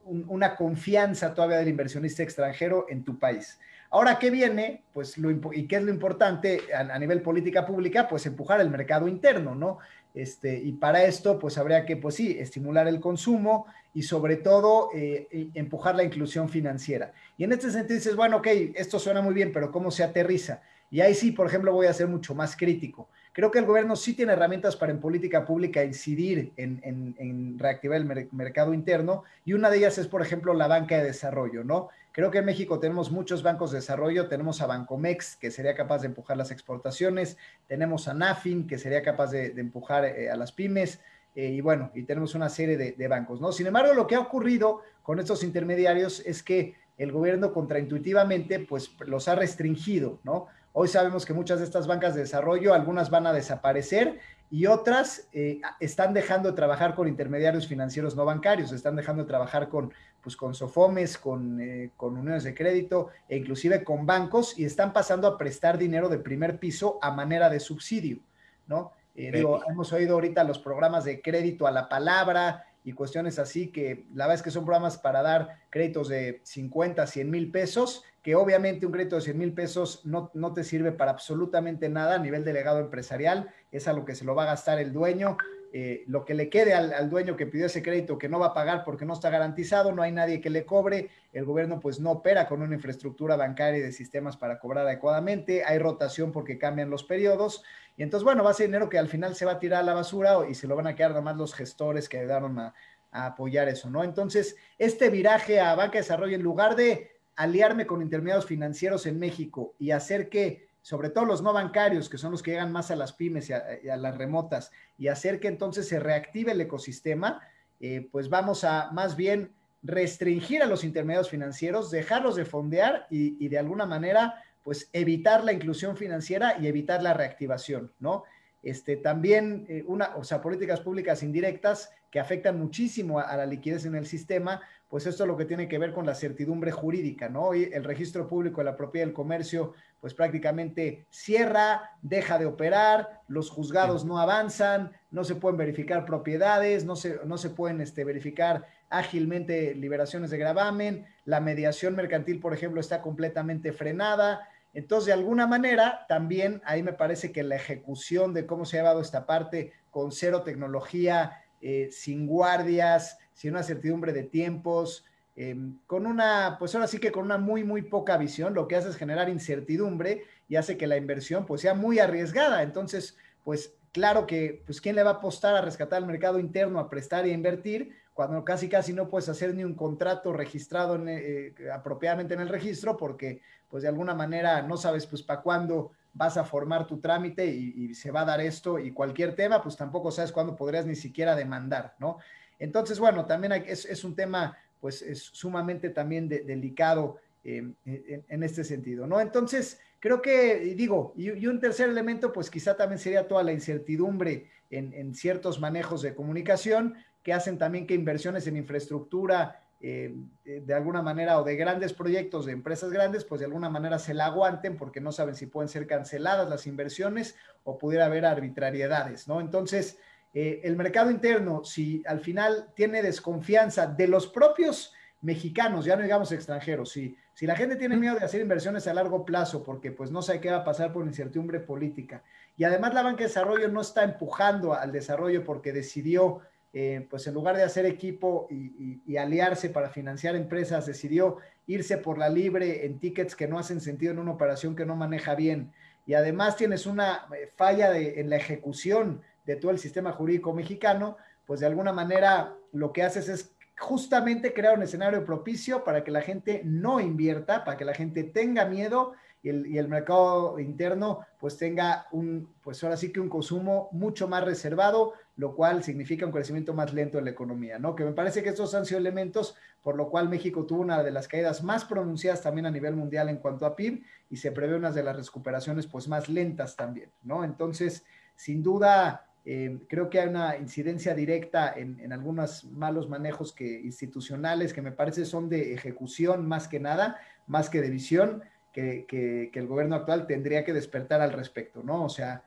una 0.05 0.57
confianza 0.57 1.33
todavía 1.33 1.59
del 1.59 1.69
inversionista 1.69 2.23
extranjero 2.23 2.87
en 2.89 3.05
tu 3.05 3.19
país. 3.19 3.59
Ahora, 3.91 4.19
¿qué 4.19 4.31
viene? 4.31 4.83
Pues 4.93 5.17
lo, 5.17 5.31
y 5.31 5.67
qué 5.69 5.77
es 5.77 5.83
lo 5.83 5.93
importante 5.93 6.61
a, 6.75 6.99
nivel 6.99 7.23
política 7.23 7.65
pública, 7.65 8.09
pues 8.09 8.27
empujar 8.27 8.61
el 8.61 8.69
mercado 8.69 9.07
interno, 9.07 9.55
¿no? 9.55 9.79
Este, 10.13 10.59
y 10.59 10.73
para 10.73 11.05
esto, 11.05 11.39
pues 11.39 11.57
habría 11.59 11.85
que, 11.85 11.97
pues 11.97 12.17
sí, 12.17 12.37
estimular 12.39 12.89
el 12.89 13.01
consumo 13.01 13.67
y 13.95 14.03
sobre 14.03 14.37
todo 14.37 14.89
eh, 14.95 15.29
empujar 15.55 15.95
la 15.95 16.05
inclusión 16.05 16.49
financiera. 16.49 17.13
Y 17.37 17.45
en 17.45 17.53
este 17.53 17.71
sentido 17.71 17.95
dices, 17.95 18.17
bueno, 18.17 18.39
ok, 18.39 18.47
esto 18.75 18.99
suena 18.99 19.23
muy 19.23 19.35
bien, 19.35 19.53
pero 19.53 19.71
¿cómo 19.71 19.91
se 19.91 20.03
aterriza? 20.03 20.63
Y 20.91 21.01
ahí 21.01 21.15
sí, 21.15 21.33
por 21.33 21.47
ejemplo, 21.47 21.73
voy 21.73 21.87
a 21.87 21.93
ser 21.93 22.07
mucho 22.07 22.35
más 22.35 22.57
crítico. 22.57 23.09
Creo 23.33 23.51
que 23.51 23.59
el 23.59 23.67
gobierno 23.67 23.97
sí 23.97 24.15
tiene 24.15 24.33
herramientas 24.33 24.77
para 24.77 24.93
en 24.93 25.01
política 25.01 25.45
pública 25.45 25.85
incidir 25.85 26.53
en, 26.57 27.59
reactivar 27.59 28.01
el 28.01 28.29
mercado 28.33 28.73
interno 28.73 29.25
y 29.45 29.53
una 29.53 29.69
de 29.69 29.79
ellas 29.79 29.99
es, 29.99 30.07
por 30.07 30.23
ejemplo, 30.23 30.55
la 30.55 30.69
banca 30.69 30.97
de 30.97 31.05
desarrollo, 31.05 31.63
¿no? 31.63 31.91
Creo 32.13 32.31
que 32.31 32.39
en 32.39 32.47
México 32.47 32.79
tenemos 32.79 33.11
muchos 33.11 33.43
bancos 33.43 33.73
de 33.73 33.79
desarrollo, 33.79 34.27
tenemos 34.27 34.63
a 34.63 34.67
Bancomex, 34.67 35.37
que 35.37 35.51
sería 35.51 35.75
capaz 35.75 35.99
de 35.99 36.07
empujar 36.07 36.39
las 36.39 36.51
exportaciones, 36.51 37.37
tenemos 37.67 38.09
a 38.09 38.15
Nafin, 38.15 38.67
que 38.67 38.79
sería 38.79 39.03
capaz 39.03 39.33
de, 39.33 39.49
empujar 39.49 40.07
eh, 40.07 40.31
a 40.31 40.37
las 40.37 40.51
pymes, 40.51 41.01
eh, 41.35 41.49
y 41.49 41.61
bueno, 41.61 41.91
y 41.95 42.05
tenemos 42.05 42.35
una 42.35 42.49
serie 42.49 42.79
de, 42.79 43.09
bancos, 43.09 43.39
¿no? 43.43 43.53
Sin 43.53 43.67
embargo, 43.67 43.93
lo 43.93 44.07
que 44.07 44.15
ha 44.15 44.21
ocurrido 44.21 44.81
con 45.03 45.21
estos 45.21 45.45
intermediarios 45.45 46.21
es 46.25 46.43
que 46.43 46.75
el 46.97 47.13
gobierno 47.13 47.53
contraintuitivamente, 47.53 48.61
pues 48.61 48.97
los 49.01 49.29
ha 49.29 49.35
restringido, 49.35 50.19
¿no? 50.25 50.47
Hoy 50.79 50.89
sabemos 50.89 51.25
que 51.25 51.33
muchas 51.33 51.61
de 51.61 51.65
estas 51.65 51.87
bancas 51.87 52.15
de 52.15 52.21
desarrollo, 52.21 52.75
algunas 52.75 53.09
van 53.09 53.27
a 53.27 53.33
desaparecer 53.33 54.19
y 54.51 54.67
otras 54.67 55.27
eh, 55.33 55.59
están 55.81 56.13
dejando 56.13 56.51
de 56.51 56.55
trabajar 56.55 56.95
con 56.95 57.09
intermediarios 57.09 57.67
financieros 57.67 58.15
no 58.15 58.27
bancarios, 58.27 58.73
están 58.73 58.95
dejando 58.95 59.23
de 59.23 59.27
trabajar 59.27 59.71
con, 59.71 59.95
pues, 60.21 60.37
con 60.37 60.55
sofomes, 60.55 61.17
con, 61.17 61.63
eh, 61.63 61.93
con 61.97 62.19
uniones 62.19 62.45
de 62.45 62.55
crédito 62.55 63.09
e 63.27 63.39
inclusive 63.39 63.85
con 63.85 64.05
bancos 64.05 64.59
y 64.59 64.67
están 64.67 64.93
pasando 64.93 65.27
a 65.27 65.39
prestar 65.39 65.79
dinero 65.79 66.11
de 66.11 66.19
primer 66.19 66.59
piso 66.59 66.99
a 67.01 67.11
manera 67.11 67.49
de 67.49 67.59
subsidio, 67.59 68.19
¿no? 68.67 68.93
Eh, 69.15 69.33
digo, 69.33 69.63
hemos 69.67 69.95
oído 69.95 70.13
ahorita 70.13 70.45
los 70.45 70.59
programas 70.59 71.05
de 71.05 71.23
crédito 71.23 71.67
a 71.67 71.71
la 71.71 71.89
palabra 71.89 72.67
y 72.87 72.93
cuestiones 72.93 73.41
así 73.41 73.73
que 73.73 74.07
la 74.15 74.27
verdad 74.27 74.37
es 74.37 74.43
que 74.43 74.53
son 74.53 74.65
programas 74.65 74.97
para 74.97 75.21
dar 75.21 75.59
créditos 75.71 76.09
de 76.09 76.41
50, 76.45 77.05
100 77.05 77.29
mil 77.29 77.51
pesos, 77.51 78.05
que 78.23 78.37
obviamente 78.37 78.87
un 78.87 78.93
crédito 78.93 79.17
de 79.17 79.23
100 79.23 79.39
mil 79.39 79.53
pesos 79.55 80.07
no, 80.07 80.31
no 80.35 80.53
te 80.53 80.63
sirve 80.63 80.93
para 80.93 81.11
absolutamente 81.11 81.89
nada 81.89 82.15
a 82.15 82.19
nivel 82.21 82.45
delegado 82.45 82.79
empresarial, 82.79 83.51
es 83.73 83.89
a 83.89 83.93
lo 83.93 84.05
que 84.05 84.15
se 84.15 84.25
lo 84.25 84.37
va 84.37 84.45
a 84.45 84.47
gastar 84.47 84.79
el 84.79 84.93
dueño. 84.93 85.37
Eh, 85.79 86.05
lo 86.07 86.25
que 86.25 86.33
le 86.33 86.49
quede 86.49 86.73
al, 86.73 87.11
dueño 87.11 87.37
que 87.37 87.45
pidió 87.45 87.67
ese 87.67 87.83
crédito 87.83 88.17
que 88.17 88.31
no 88.31 88.39
va 88.39 88.47
a 88.47 88.55
pagar 88.55 88.83
porque 88.83 89.05
no 89.05 89.13
está 89.13 89.29
garantizado, 89.29 89.93
no 89.93 90.01
hay 90.01 90.11
nadie 90.11 90.41
que 90.41 90.49
le 90.49 90.65
cobre, 90.65 91.11
el 91.35 91.45
gobierno 91.45 91.81
pues 91.81 92.01
no 92.01 92.13
opera 92.13 92.49
con 92.49 92.63
una 92.63 92.77
infraestructura 92.77 93.37
bancaria 93.37 93.81
y 93.81 93.83
de 93.83 93.93
sistemas 93.93 94.39
para 94.39 94.59
cobrar 94.59 94.87
adecuadamente, 94.87 95.65
hay 95.67 95.77
rotación 95.79 96.33
porque 96.33 96.57
cambian 96.57 96.89
los 96.89 97.05
periodos 97.05 97.63
y 97.95 98.05
entonces 98.05 98.25
bueno, 98.25 98.43
va 98.43 98.53
a 98.53 98.55
ser 98.55 98.69
dinero 98.69 98.89
que 98.89 98.97
al 98.97 99.09
final 99.09 99.35
se 99.35 99.45
va 99.45 99.53
a 99.53 99.59
tirar 99.59 99.81
a 99.81 99.83
la 99.83 99.93
basura 99.93 100.49
y 100.49 100.55
se 100.55 100.67
lo 100.67 100.77
van 100.77 100.87
a 100.87 100.95
quedar 100.95 101.11
nada 101.11 101.21
más 101.21 101.37
los 101.37 101.53
gestores 101.53 102.09
que 102.09 102.21
ayudaron 102.21 102.59
a, 102.59 102.73
a 103.11 103.27
apoyar 103.27 103.69
eso, 103.69 103.91
¿no? 103.91 104.03
Entonces, 104.03 104.57
este 104.79 105.11
viraje 105.11 105.61
a 105.61 105.75
banca 105.75 105.99
de 105.99 105.99
desarrollo, 105.99 106.37
en 106.37 106.43
lugar 106.43 106.75
de 106.77 107.11
aliarme 107.35 107.85
con 107.85 108.01
intermediarios 108.01 108.47
financieros 108.47 109.05
en 109.05 109.19
México 109.19 109.75
y 109.79 109.91
hacer 109.91 110.31
que 110.31 110.66
sobre 110.87 111.11
todo 111.11 111.25
los 111.25 111.43
no 111.43 111.53
bancarios, 111.53 112.09
que 112.09 112.17
son 112.17 112.31
los 112.31 112.45
que 112.45 112.53
llegan 112.53 112.71
más 112.71 112.93
a 112.93 112.95
las 112.95 113.13
pymes 113.13 113.51
y 113.51 113.53
a, 113.53 113.97
las 113.97 114.17
remotas, 114.17 114.71
y 114.97 115.09
hacer 115.09 115.41
que 115.41 115.49
entonces 115.49 115.89
se 115.89 115.99
reactive 115.99 116.53
el 116.53 116.61
ecosistema, 116.61 117.41
eh, 117.81 118.09
pues 118.13 118.29
vamos 118.29 118.63
a 118.63 118.93
más 118.93 119.17
bien 119.17 119.51
restringir 119.83 120.63
a 120.63 120.67
los 120.67 120.85
intermediarios 120.85 121.29
financieros, 121.29 121.91
dejarlos 121.91 122.37
de 122.37 122.45
fondear 122.45 123.09
y, 123.11 123.49
de 123.49 123.59
alguna 123.59 123.85
manera, 123.85 124.45
pues 124.63 124.89
evitar 124.93 125.43
la 125.43 125.53
inclusión 125.53 125.97
financiera 125.97 126.57
y 126.61 126.69
evitar 126.69 127.03
la 127.03 127.15
reactivación, 127.15 127.91
¿no? 127.99 128.23
Este, 128.63 128.97
también 128.97 129.67
eh, 129.69 129.83
una, 129.89 130.15
o 130.15 130.23
sea, 130.23 130.41
políticas 130.41 130.79
públicas 130.79 131.21
indirectas 131.25 131.91
que 132.13 132.21
afectan 132.21 132.61
muchísimo 132.61 133.19
a, 133.19 133.37
la 133.37 133.47
liquidez 133.47 133.87
en 133.87 133.97
el 133.97 134.07
sistema, 134.07 134.61
pues 134.89 135.07
esto 135.07 135.25
es 135.25 135.29
lo 135.29 135.37
que 135.37 135.45
tiene 135.45 135.69
que 135.69 135.79
ver 135.79 135.93
con 135.93 136.07
la 136.07 136.15
certidumbre 136.15 136.71
jurídica, 136.71 137.29
¿no? 137.29 137.47
Hoy 137.47 137.71
el 137.73 137.83
registro 137.83 138.29
público 138.29 138.61
de 138.61 138.67
la 138.67 138.77
propiedad 138.77 139.07
del 139.07 139.15
comercio 139.15 139.75
pues 140.01 140.15
prácticamente 140.15 141.07
cierra, 141.11 141.91
deja 142.03 142.39
de 142.39 142.47
operar, 142.47 143.23
los 143.27 143.51
juzgados 143.51 144.05
no 144.05 144.19
avanzan, 144.19 144.93
no 145.11 145.25
se 145.25 145.35
pueden 145.35 145.57
verificar 145.57 146.05
propiedades, 146.05 146.85
no 146.85 146.95
se, 146.95 147.19
no 147.25 147.39
se 147.39 147.51
pueden 147.51 147.81
este, 147.81 148.05
verificar 148.05 148.67
ágilmente 148.89 149.75
liberaciones 149.75 150.31
de 150.31 150.39
gravamen, 150.39 151.07
la 151.25 151.41
mediación 151.41 151.97
mercantil, 151.97 152.39
por 152.39 152.55
ejemplo, 152.55 152.81
está 152.81 153.03
completamente 153.03 153.73
frenada. 153.73 154.49
Entonces, 154.73 155.07
de 155.07 155.15
alguna 155.15 155.47
manera, 155.47 156.05
también 156.09 156.63
ahí 156.65 156.83
me 156.83 156.93
parece 156.93 157.33
que 157.33 157.43
la 157.43 157.57
ejecución 157.57 158.35
de 158.35 158.47
cómo 158.47 158.65
se 158.65 158.77
ha 158.77 158.83
llevado 158.83 159.01
esta 159.01 159.27
parte 159.27 159.73
con 159.91 160.13
cero 160.13 160.43
tecnología, 160.43 161.43
eh, 161.67 161.89
sin 161.91 162.27
guardias, 162.27 163.19
sin 163.35 163.51
una 163.51 163.63
certidumbre 163.63 164.13
de 164.13 164.23
tiempos, 164.23 165.05
Em, 165.39 165.79
con 165.87 166.07
una, 166.07 166.57
pues 166.59 166.75
ahora 166.75 166.87
sí 166.87 166.99
que 166.99 167.13
con 167.13 167.25
una 167.25 167.37
muy, 167.37 167.63
muy 167.63 167.83
poca 167.83 168.17
visión, 168.17 168.55
lo 168.55 168.67
que 168.67 168.75
hace 168.75 168.89
es 168.89 168.97
generar 168.97 169.29
incertidumbre 169.29 170.25
y 170.49 170.57
hace 170.57 170.79
que 170.79 170.87
la 170.87 170.97
inversión 170.97 171.45
pues 171.45 171.61
sea 171.61 171.75
muy 171.75 171.99
arriesgada. 171.99 172.63
Entonces, 172.63 173.19
pues 173.45 173.75
claro 173.93 174.27
que, 174.27 174.63
pues 174.65 174.81
¿quién 174.81 174.97
le 174.97 175.03
va 175.03 175.11
a 175.11 175.15
apostar 175.15 175.55
a 175.55 175.61
rescatar 175.61 176.01
el 176.01 176.07
mercado 176.07 176.39
interno, 176.39 176.79
a 176.79 176.89
prestar 176.89 177.27
y 177.27 177.31
a 177.31 177.35
invertir? 177.35 177.95
cuando 178.15 178.43
casi 178.47 178.71
casi 178.71 178.95
no 178.95 179.11
puedes 179.11 179.29
hacer 179.29 179.55
ni 179.55 179.63
un 179.63 179.75
contrato 179.75 180.33
registrado 180.33 180.99
eh, 181.07 181.53
apropiadamente 181.71 182.33
en 182.33 182.41
el 182.41 182.49
registro 182.49 182.97
porque 182.97 183.43
pues 183.69 183.83
de 183.83 183.91
alguna 183.91 184.15
manera 184.15 184.63
no 184.63 184.79
sabes 184.79 185.07
pues 185.07 185.23
para 185.23 185.43
cuándo 185.43 185.91
vas 186.17 186.37
a 186.37 186.45
formar 186.45 186.87
tu 186.87 186.99
trámite 186.99 187.47
y, 187.47 187.95
se 187.95 188.11
va 188.11 188.23
a 188.23 188.25
dar 188.25 188.41
esto 188.41 188.79
y 188.79 188.91
cualquier 188.91 189.35
tema 189.35 189.63
pues 189.63 189.77
tampoco 189.77 190.11
sabes 190.11 190.33
cuándo 190.33 190.57
podrías 190.57 190.87
ni 190.87 190.97
siquiera 190.97 191.37
demandar, 191.37 191.95
¿no? 191.99 192.19
Entonces, 192.59 192.99
bueno, 192.99 193.27
también 193.27 193.53
es, 193.53 193.85
es, 193.85 194.03
un 194.03 194.17
tema 194.17 194.57
pues 194.81 195.03
es 195.03 195.23
sumamente 195.23 195.91
también 195.91 196.29
delicado 196.29 197.19
eh, 197.45 197.71
en, 197.85 198.43
este 198.43 198.65
sentido, 198.65 199.07
¿no? 199.07 199.21
Entonces, 199.21 199.79
creo 200.01 200.23
que, 200.23 200.75
digo, 200.75 201.13
y, 201.17 201.47
un 201.47 201.61
tercer 201.61 201.89
elemento, 201.89 202.33
pues 202.33 202.51
quizá 202.51 202.77
también 202.77 202.99
sería 202.99 203.29
toda 203.29 203.43
la 203.43 203.53
incertidumbre 203.53 204.51
en, 204.71 205.15
ciertos 205.15 205.61
manejos 205.61 206.03
de 206.03 206.15
comunicación 206.15 206.95
que 207.23 207.33
hacen 207.33 207.59
también 207.59 207.87
que 207.87 207.95
inversiones 207.95 208.47
en 208.47 208.57
infraestructura, 208.57 209.66
eh, 209.81 210.15
de 210.45 210.75
alguna 210.75 211.03
manera, 211.03 211.39
o 211.39 211.45
de 211.45 211.57
grandes 211.57 211.93
proyectos 211.93 212.47
de 212.47 212.53
empresas 212.53 212.91
grandes, 212.91 213.25
pues 213.25 213.41
de 213.41 213.47
alguna 213.47 213.69
manera 213.69 213.99
se 213.99 214.15
la 214.15 214.27
aguanten 214.27 214.77
porque 214.77 215.01
no 215.01 215.13
saben 215.13 215.35
si 215.35 215.47
pueden 215.47 215.69
ser 215.69 215.87
canceladas 215.87 216.49
las 216.49 216.67
inversiones 216.67 217.37
o 217.65 217.79
pudiera 217.79 218.07
haber 218.07 218.25
arbitrariedades, 218.25 219.29
¿no? 219.29 219.41
Entonces, 219.41 219.99
eh, 220.33 220.61
el 220.65 220.77
mercado 220.77 221.11
interno, 221.11 221.65
si 221.65 222.03
al 222.07 222.21
final 222.21 222.69
tiene 222.75 223.03
desconfianza 223.03 223.87
de 223.87 224.09
los 224.09 224.27
propios 224.27 224.93
mexicanos, 225.23 225.85
ya 225.85 225.97
no 225.97 226.03
digamos 226.03 226.31
extranjeros, 226.33 226.91
si, 226.91 227.17
si 227.33 227.47
la 227.47 227.57
gente 227.57 227.77
tiene 227.77 227.97
miedo 227.97 228.17
de 228.17 228.25
hacer 228.25 228.41
inversiones 228.41 228.87
a 228.87 228.95
largo 228.95 229.25
plazo 229.25 229.63
porque 229.63 229.93
pues 229.93 230.11
no 230.11 230.23
sabe 230.23 230.41
qué 230.41 230.51
va 230.51 230.59
a 230.59 230.65
pasar 230.65 230.93
por 230.93 231.07
incertidumbre 231.07 231.61
política 231.61 232.23
y 232.57 232.65
además 232.65 232.95
la 232.95 233.03
banca 233.03 233.19
de 233.19 233.29
desarrollo 233.29 233.69
no 233.69 233.81
está 233.81 234.05
empujando 234.05 234.75
al 234.75 234.93
desarrollo 234.93 235.45
porque 235.45 235.73
decidió, 235.73 236.41
eh, 236.79 237.07
pues 237.09 237.27
en 237.27 237.33
lugar 237.33 237.57
de 237.57 237.63
hacer 237.63 237.87
equipo 237.87 238.49
y, 238.51 239.17
aliarse 239.17 239.71
para 239.71 239.89
financiar 239.89 240.37
empresas, 240.37 240.85
decidió 240.85 241.39
irse 241.67 241.97
por 241.97 242.19
la 242.19 242.29
libre 242.29 242.85
en 242.85 242.99
tickets 242.99 243.35
que 243.35 243.49
no 243.49 243.59
hacen 243.59 243.81
sentido 243.81 244.13
en 244.13 244.19
una 244.19 244.33
operación 244.33 244.77
que 244.77 244.85
no 244.85 244.95
maneja 244.95 245.35
bien. 245.35 245.73
Y 246.05 246.13
además 246.13 246.55
tienes 246.55 246.85
una 246.85 247.29
eh, 247.35 247.51
falla 247.57 247.97
en 247.97 248.29
la 248.29 248.37
ejecución 248.37 249.23
de 249.47 249.57
todo 249.57 249.71
el 249.71 249.79
sistema 249.79 250.13
jurídico 250.13 250.53
mexicano, 250.53 251.17
pues 251.47 251.61
de 251.61 251.67
alguna 251.67 251.95
manera 251.95 252.55
lo 252.73 252.93
que 252.93 253.05
haces 253.05 253.31
es 253.31 253.53
justamente 253.79 254.53
crear 254.53 254.77
un 254.77 254.83
escenario 254.83 255.25
propicio 255.25 255.83
para 255.83 256.05
que 256.05 256.11
la 256.11 256.21
gente 256.21 256.61
no 256.63 257.01
invierta, 257.01 257.65
para 257.65 257.79
que 257.79 257.87
la 257.87 257.95
gente 257.95 258.23
tenga 258.23 258.67
miedo 258.67 259.15
y 259.43 259.79
el, 259.79 259.89
mercado 259.89 260.59
interno 260.59 261.21
pues 261.39 261.57
tenga 261.57 262.07
un, 262.11 262.53
pues 262.63 262.83
ahora 262.83 262.97
sí 262.97 263.13
que 263.13 263.21
un 263.21 263.29
consumo 263.29 263.89
mucho 263.93 264.27
más 264.27 264.45
reservado, 264.45 265.15
lo 265.37 265.55
cual 265.55 265.85
significa 265.85 266.25
un 266.25 266.33
crecimiento 266.33 266.73
más 266.73 266.95
lento 266.95 267.19
en 267.19 267.25
la 267.25 267.31
economía, 267.31 267.79
¿no? 267.79 267.95
Que 267.95 268.05
me 268.05 268.13
parece 268.13 268.43
que 268.43 268.49
estos 268.49 268.75
han 268.75 268.87
sido 268.87 268.99
elementos 268.99 269.55
por 269.83 269.97
lo 269.97 270.09
cual 270.09 270.29
México 270.29 270.65
tuvo 270.67 270.81
una 270.81 271.03
de 271.03 271.11
las 271.11 271.29
caídas 271.29 271.63
más 271.63 271.85
pronunciadas 271.85 272.43
también 272.43 272.67
a 272.67 272.71
nivel 272.71 272.97
mundial 272.97 273.29
en 273.29 273.37
cuanto 273.37 273.67
a 273.67 273.77
PIB 273.77 274.03
y 274.31 274.37
se 274.37 274.51
prevé 274.51 274.77
unas 274.77 274.95
de 274.95 275.03
las 275.03 275.17
recuperaciones 275.17 275.87
pues 275.87 276.09
más 276.09 276.29
lentas 276.29 276.75
también, 276.75 277.11
¿no? 277.23 277.45
Entonces, 277.45 278.05
sin 278.35 278.63
duda, 278.63 279.27
eh, 279.45 279.79
creo 279.89 280.11
que 280.11 280.19
hay 280.19 280.29
una 280.29 280.57
incidencia 280.57 281.15
directa 281.15 281.73
en, 281.77 282.13
algunos 282.13 282.65
malos 282.65 283.09
manejos 283.09 283.53
que, 283.53 283.81
institucionales 283.81 284.73
que 284.73 284.83
me 284.83 284.91
parece 284.91 285.25
son 285.25 285.49
de 285.49 285.73
ejecución 285.73 286.49
más 286.49 286.67
que 286.67 286.81
nada, 286.81 287.21
más 287.47 287.71
que 287.71 287.81
de 287.81 287.91
visión, 287.91 288.43
que, 288.73 289.51
el 289.55 289.67
gobierno 289.69 289.95
actual 289.95 290.27
tendría 290.27 290.65
que 290.65 290.73
despertar 290.73 291.21
al 291.21 291.33
respecto, 291.33 291.85
¿no? 291.85 292.05
O 292.05 292.09
sea, 292.09 292.43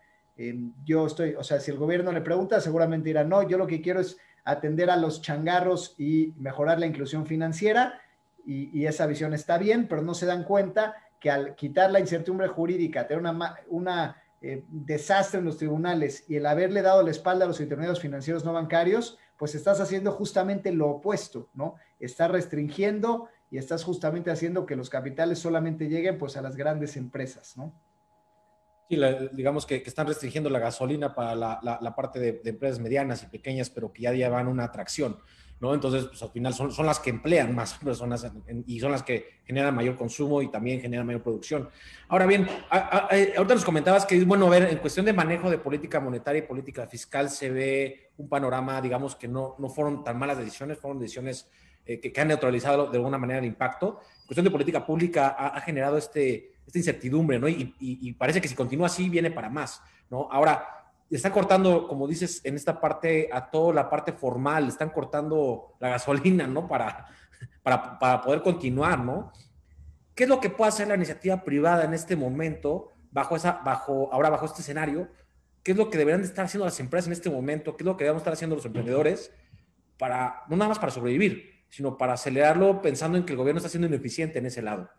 yo 0.85 1.05
estoy, 1.05 1.35
o 1.35 1.43
sea, 1.43 1.59
si 1.59 1.71
el 1.71 1.77
gobierno 1.77 2.11
le 2.11 2.21
pregunta, 2.21 2.61
seguramente 2.61 3.09
dirá, 3.09 3.23
no, 3.23 3.47
yo 3.47 3.57
lo 3.57 3.67
que 3.67 3.81
quiero 3.81 3.99
es 3.99 4.17
atender 4.45 4.89
a 4.89 4.95
los 4.95 5.21
changarros 5.21 5.95
y 5.97 6.33
mejorar 6.37 6.79
la 6.79 6.85
inclusión 6.85 7.25
financiera, 7.25 8.01
y, 8.45 8.85
esa 8.87 9.05
visión 9.05 9.33
está 9.33 9.59
bien, 9.59 9.87
pero 9.87 10.01
no 10.01 10.15
se 10.15 10.25
dan 10.25 10.43
cuenta 10.43 10.95
que 11.19 11.29
al 11.29 11.55
quitar 11.55 11.91
la 11.91 11.99
incertidumbre 11.99 12.47
jurídica, 12.47 13.05
tener 13.05 13.23
una 13.67 14.23
eh, 14.41 14.63
desastre 14.69 15.39
en 15.39 15.45
los 15.45 15.57
tribunales 15.57 16.23
y 16.27 16.37
el 16.37 16.45
haberle 16.45 16.81
dado 16.81 17.03
la 17.03 17.11
espalda 17.11 17.45
a 17.45 17.47
los 17.47 17.59
intermediarios 17.59 17.99
financieros 17.99 18.45
no 18.45 18.53
bancarios, 18.53 19.19
pues 19.37 19.53
estás 19.53 19.81
haciendo 19.81 20.11
justamente 20.13 20.71
lo 20.71 20.89
opuesto, 20.89 21.49
¿no? 21.53 21.75
Estás 21.99 22.31
restringiendo 22.31 23.27
y 23.51 23.57
estás 23.57 23.83
justamente 23.83 24.31
haciendo 24.31 24.65
que 24.65 24.75
los 24.75 24.89
capitales 24.89 25.39
solamente 25.39 25.89
lleguen 25.89 26.17
pues 26.17 26.35
a 26.37 26.41
las 26.41 26.55
grandes 26.55 26.97
empresas, 26.97 27.55
¿no? 27.55 27.73
Sí, 28.89 28.99
digamos 29.33 29.67
que, 29.67 29.83
están 29.85 30.07
restringiendo 30.07 30.49
la 30.49 30.57
gasolina 30.57 31.13
para 31.13 31.35
la, 31.35 31.93
parte 31.95 32.19
de, 32.19 32.41
empresas 32.43 32.79
medianas 32.79 33.21
y 33.21 33.27
pequeñas, 33.27 33.69
pero 33.69 33.93
que 33.93 34.01
ya 34.01 34.13
llevan 34.13 34.47
una 34.47 34.63
atracción, 34.63 35.19
¿no? 35.59 35.75
Entonces, 35.75 36.05
pues 36.05 36.23
al 36.23 36.31
final 36.31 36.55
son, 36.55 36.71
son 36.71 36.87
las 36.87 36.99
que 36.99 37.11
emplean 37.11 37.53
más 37.53 37.75
personas 37.75 38.25
y 38.65 38.79
son 38.79 38.91
las 38.91 39.03
que 39.03 39.41
generan 39.45 39.75
mayor 39.75 39.95
consumo 39.95 40.41
y 40.41 40.49
también 40.49 40.81
generan 40.81 41.05
mayor 41.05 41.21
producción. 41.21 41.69
Ahora 42.07 42.25
bien, 42.25 42.47
eh, 43.11 43.33
ahorita 43.37 43.53
nos 43.53 43.65
comentabas 43.65 44.07
que 44.07 44.15
es 44.17 44.25
bueno 44.25 44.49
ver, 44.49 44.63
en 44.63 44.79
cuestión 44.79 45.05
de 45.05 45.13
manejo 45.13 45.51
de 45.51 45.59
política 45.59 45.99
monetaria 45.99 46.39
y 46.39 46.47
política 46.47 46.87
fiscal, 46.87 47.29
se 47.29 47.51
ve 47.51 48.09
un 48.17 48.27
panorama, 48.27 48.81
digamos, 48.81 49.15
que 49.15 49.27
no, 49.27 49.55
no 49.59 49.69
fueron 49.69 50.03
tan 50.03 50.17
malas 50.17 50.39
decisiones, 50.39 50.79
fueron 50.79 50.97
decisiones 50.97 51.47
eh, 51.85 51.99
que, 51.99 52.21
han 52.21 52.27
neutralizado 52.27 52.87
de 52.87 52.97
alguna 52.97 53.17
manera 53.17 53.39
el 53.39 53.45
impacto. 53.45 53.99
En 54.21 54.27
cuestión 54.27 54.45
de 54.45 54.51
política 54.51 54.85
pública 54.85 55.29
ha, 55.29 55.59
generado 55.61 55.97
este, 55.97 56.53
esta 56.69 56.79
incertidumbre, 56.79 57.39
¿no? 57.39 57.47
Y, 57.49 58.13
parece 58.13 58.39
que 58.39 58.47
si 58.47 58.55
continúa 58.55 58.87
así 58.87 59.09
viene 59.09 59.31
para 59.31 59.49
más, 59.49 59.81
¿no? 60.09 60.29
Ahora, 60.31 60.67
está 61.09 61.31
cortando, 61.31 61.87
como 61.87 62.07
dices, 62.07 62.41
en 62.43 62.55
esta 62.55 62.79
parte, 62.79 63.29
a 63.31 63.49
toda 63.49 63.73
la 63.73 63.89
parte 63.89 64.13
formal, 64.13 64.67
están 64.67 64.91
cortando 64.91 65.75
la 65.79 65.89
gasolina, 65.89 66.45
¿no? 66.45 66.67
Para, 66.67 67.07
para, 67.63 67.97
para 67.97 68.21
poder 68.21 68.43
continuar, 68.43 68.99
¿no? 68.99 69.31
¿Qué 70.13 70.23
es 70.23 70.29
lo 70.29 70.39
que 70.39 70.49
puede 70.49 70.69
hacer 70.69 70.87
la 70.87 70.95
iniciativa 70.95 71.43
privada 71.43 71.85
en 71.85 71.93
este 71.93 72.15
momento, 72.15 72.89
bajo 73.11 73.35
esa, 73.35 73.53
bajo, 73.65 74.13
ahora 74.13 74.29
bajo 74.29 74.45
este 74.45 74.61
escenario? 74.61 75.09
¿Qué 75.63 75.71
es 75.71 75.77
lo 75.77 75.89
que 75.89 75.97
deberían 75.97 76.21
de 76.21 76.27
estar 76.27 76.45
haciendo 76.45 76.65
las 76.65 76.79
empresas 76.79 77.07
en 77.07 77.13
este 77.13 77.31
momento? 77.31 77.75
¿Qué 77.75 77.83
es 77.83 77.85
lo 77.85 77.97
que 77.97 78.03
debemos 78.03 78.21
estar 78.21 78.33
haciendo 78.33 78.55
los 78.55 78.65
emprendedores 78.65 79.31
para, 79.97 80.43
no 80.47 80.55
nada 80.55 80.69
más 80.69 80.79
para 80.79 80.91
sobrevivir, 80.91 81.63
sino 81.69 81.97
para 81.97 82.13
acelerarlo 82.13 82.81
pensando 82.81 83.17
en 83.17 83.25
que 83.25 83.33
el 83.33 83.37
gobierno 83.37 83.57
está 83.57 83.69
siendo 83.69 83.87
ineficiente 83.87 84.37
en 84.37 84.45
ese 84.45 84.61
lado? 84.61 84.89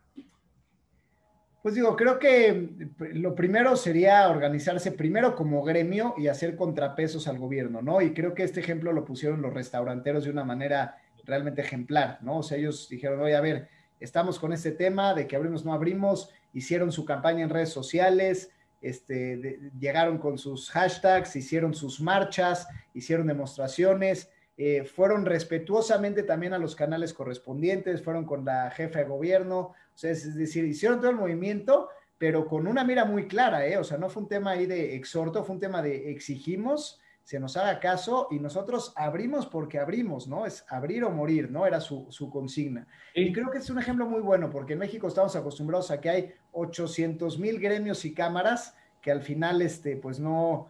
Pues 1.63 1.75
digo, 1.75 1.95
creo 1.95 2.19
que 2.19 2.71
lo 3.13 3.35
primero 3.35 3.77
sería 3.77 4.29
organizarse 4.31 4.93
primero 4.93 5.37
como 5.37 5.63
gremio 5.63 6.15
y 6.17 6.29
hacer 6.29 6.57
contrapesos 6.57 7.29
al 7.29 7.39
gobierno, 7.39 7.83
¿no? 7.83 8.01
Y 8.01 8.15
creo 8.15 8.33
que 8.33 8.45
este 8.45 8.61
ejemplo 8.61 8.93
lo 8.93 9.05
pusieron 9.05 9.43
los 9.43 9.53
restauranteros 9.53 10.25
de 10.25 10.31
una 10.31 10.45
manera 10.45 10.97
realmente 11.25 11.61
ejemplar, 11.61 12.19
¿no? 12.23 12.39
O 12.39 12.43
sea, 12.43 12.57
ellos 12.57 12.89
dijeron, 12.89 13.21
oye, 13.21 13.37
a 13.37 13.43
ver, 13.43 13.69
estamos 14.01 14.39
con 14.39 14.55
este 14.55 14.73
tema 14.73 15.13
de 15.13 15.27
que 15.27 15.37
abrimos, 15.37 15.65
no 15.67 15.75
abrimos, 15.75 16.31
hicieron 16.55 16.93
su 16.93 17.05
campaña 17.05 17.45
en 17.45 17.51
redes 17.51 17.69
sociales, 17.69 18.51
este, 18.81 19.71
llegaron 19.79 20.17
con 20.17 20.39
sus 20.39 20.71
hashtags, 20.71 21.37
hicieron 21.37 21.75
sus 21.75 22.01
marchas, 22.01 22.69
hicieron 22.95 23.27
demostraciones, 23.27 24.31
eh, 24.57 24.85
fueron 24.85 25.27
respetuosamente 25.27 26.23
también 26.23 26.55
a 26.55 26.59
los 26.59 26.75
canales 26.75 27.13
correspondientes, 27.13 28.03
fueron 28.03 28.25
con 28.25 28.47
la 28.47 28.71
jefa 28.71 29.01
de 29.01 29.05
gobierno, 29.05 29.75
sea, 30.01 30.11
es 30.13 30.35
decir, 30.35 30.65
hicieron 30.65 30.99
todo 31.01 31.11
el 31.11 31.17
movimiento, 31.17 31.89
pero 32.17 32.47
con 32.47 32.67
una 32.67 32.85
mira 32.85 33.05
muy 33.05 33.27
clara, 33.27 33.67
¿eh? 33.67 33.77
O 33.77 33.85
sea, 33.85 33.99
no 33.99 34.09
fue 34.09 34.23
un 34.23 34.29
tema 34.29 34.53
ahí 34.53 34.67
de 34.67 34.95
exhorto, 34.95 35.45
fue 35.45 35.55
un 35.55 35.61
tema 35.61 35.83
de 35.83 36.11
exigimos, 36.11 37.01
se 37.23 37.39
nos 37.39 37.57
haga 37.57 37.79
caso 37.81 38.29
y 38.31 38.39
nosotros 38.39 38.93
abrimos 38.97 39.47
porque 39.47 39.79
abrimos, 39.79 40.27
¿no? 40.27 40.47
Es 40.47 40.65
abrir 40.69 41.05
o 41.05 41.11
morir, 41.11 41.51
¿no? 41.51 41.67
Era 41.67 41.81
su, 41.81 42.31
consigna. 42.33 42.87
Y 43.15 43.33
creo 43.33 43.51
que 43.51 43.59
es 43.59 43.71
un 43.71 43.79
ejemplo 43.79 44.07
muy 44.07 44.21
bueno 44.21 44.51
porque 44.51 44.73
en 44.73 44.81
México 44.81 45.07
estamos 45.07 45.37
acostumbrados 45.37 45.91
a 45.91 46.01
que 46.01 46.11
hay 46.11 46.35
800 46.53 47.39
mil 47.39 47.61
gremios 47.61 48.05
y 48.05 48.15
cámaras 48.15 48.75
que 49.01 49.11
al 49.11 49.23
final, 49.23 49.63
este, 49.63 49.97
pues 49.97 50.19
no, 50.19 50.70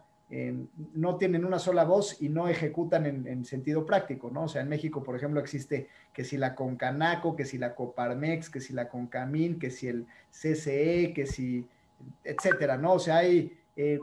no 0.93 1.17
tienen 1.17 1.43
una 1.43 1.59
sola 1.59 1.83
voz 1.83 2.21
y 2.21 2.29
no 2.29 2.47
ejecutan 2.47 3.05
en, 3.05 3.43
sentido 3.43 3.85
práctico, 3.85 4.29
¿no? 4.31 4.43
O 4.43 4.47
sea, 4.47 4.61
en 4.61 4.69
México, 4.69 5.03
por 5.03 5.15
ejemplo, 5.15 5.41
existe 5.41 5.89
que 6.13 6.23
si 6.23 6.37
la 6.37 6.55
Concanaco, 6.55 7.35
que 7.35 7.43
si 7.43 7.57
la 7.57 7.75
Coparmex, 7.75 8.49
que 8.49 8.61
si 8.61 8.71
la 8.71 8.87
Concamín, 8.87 9.59
que 9.59 9.71
si 9.71 9.87
el 9.87 10.05
CCE, 10.31 11.11
que 11.13 11.25
si, 11.25 11.67
etcétera, 12.23 12.77
¿no? 12.77 12.93
O 12.93 12.99
sea, 12.99 13.17
hay 13.17 13.57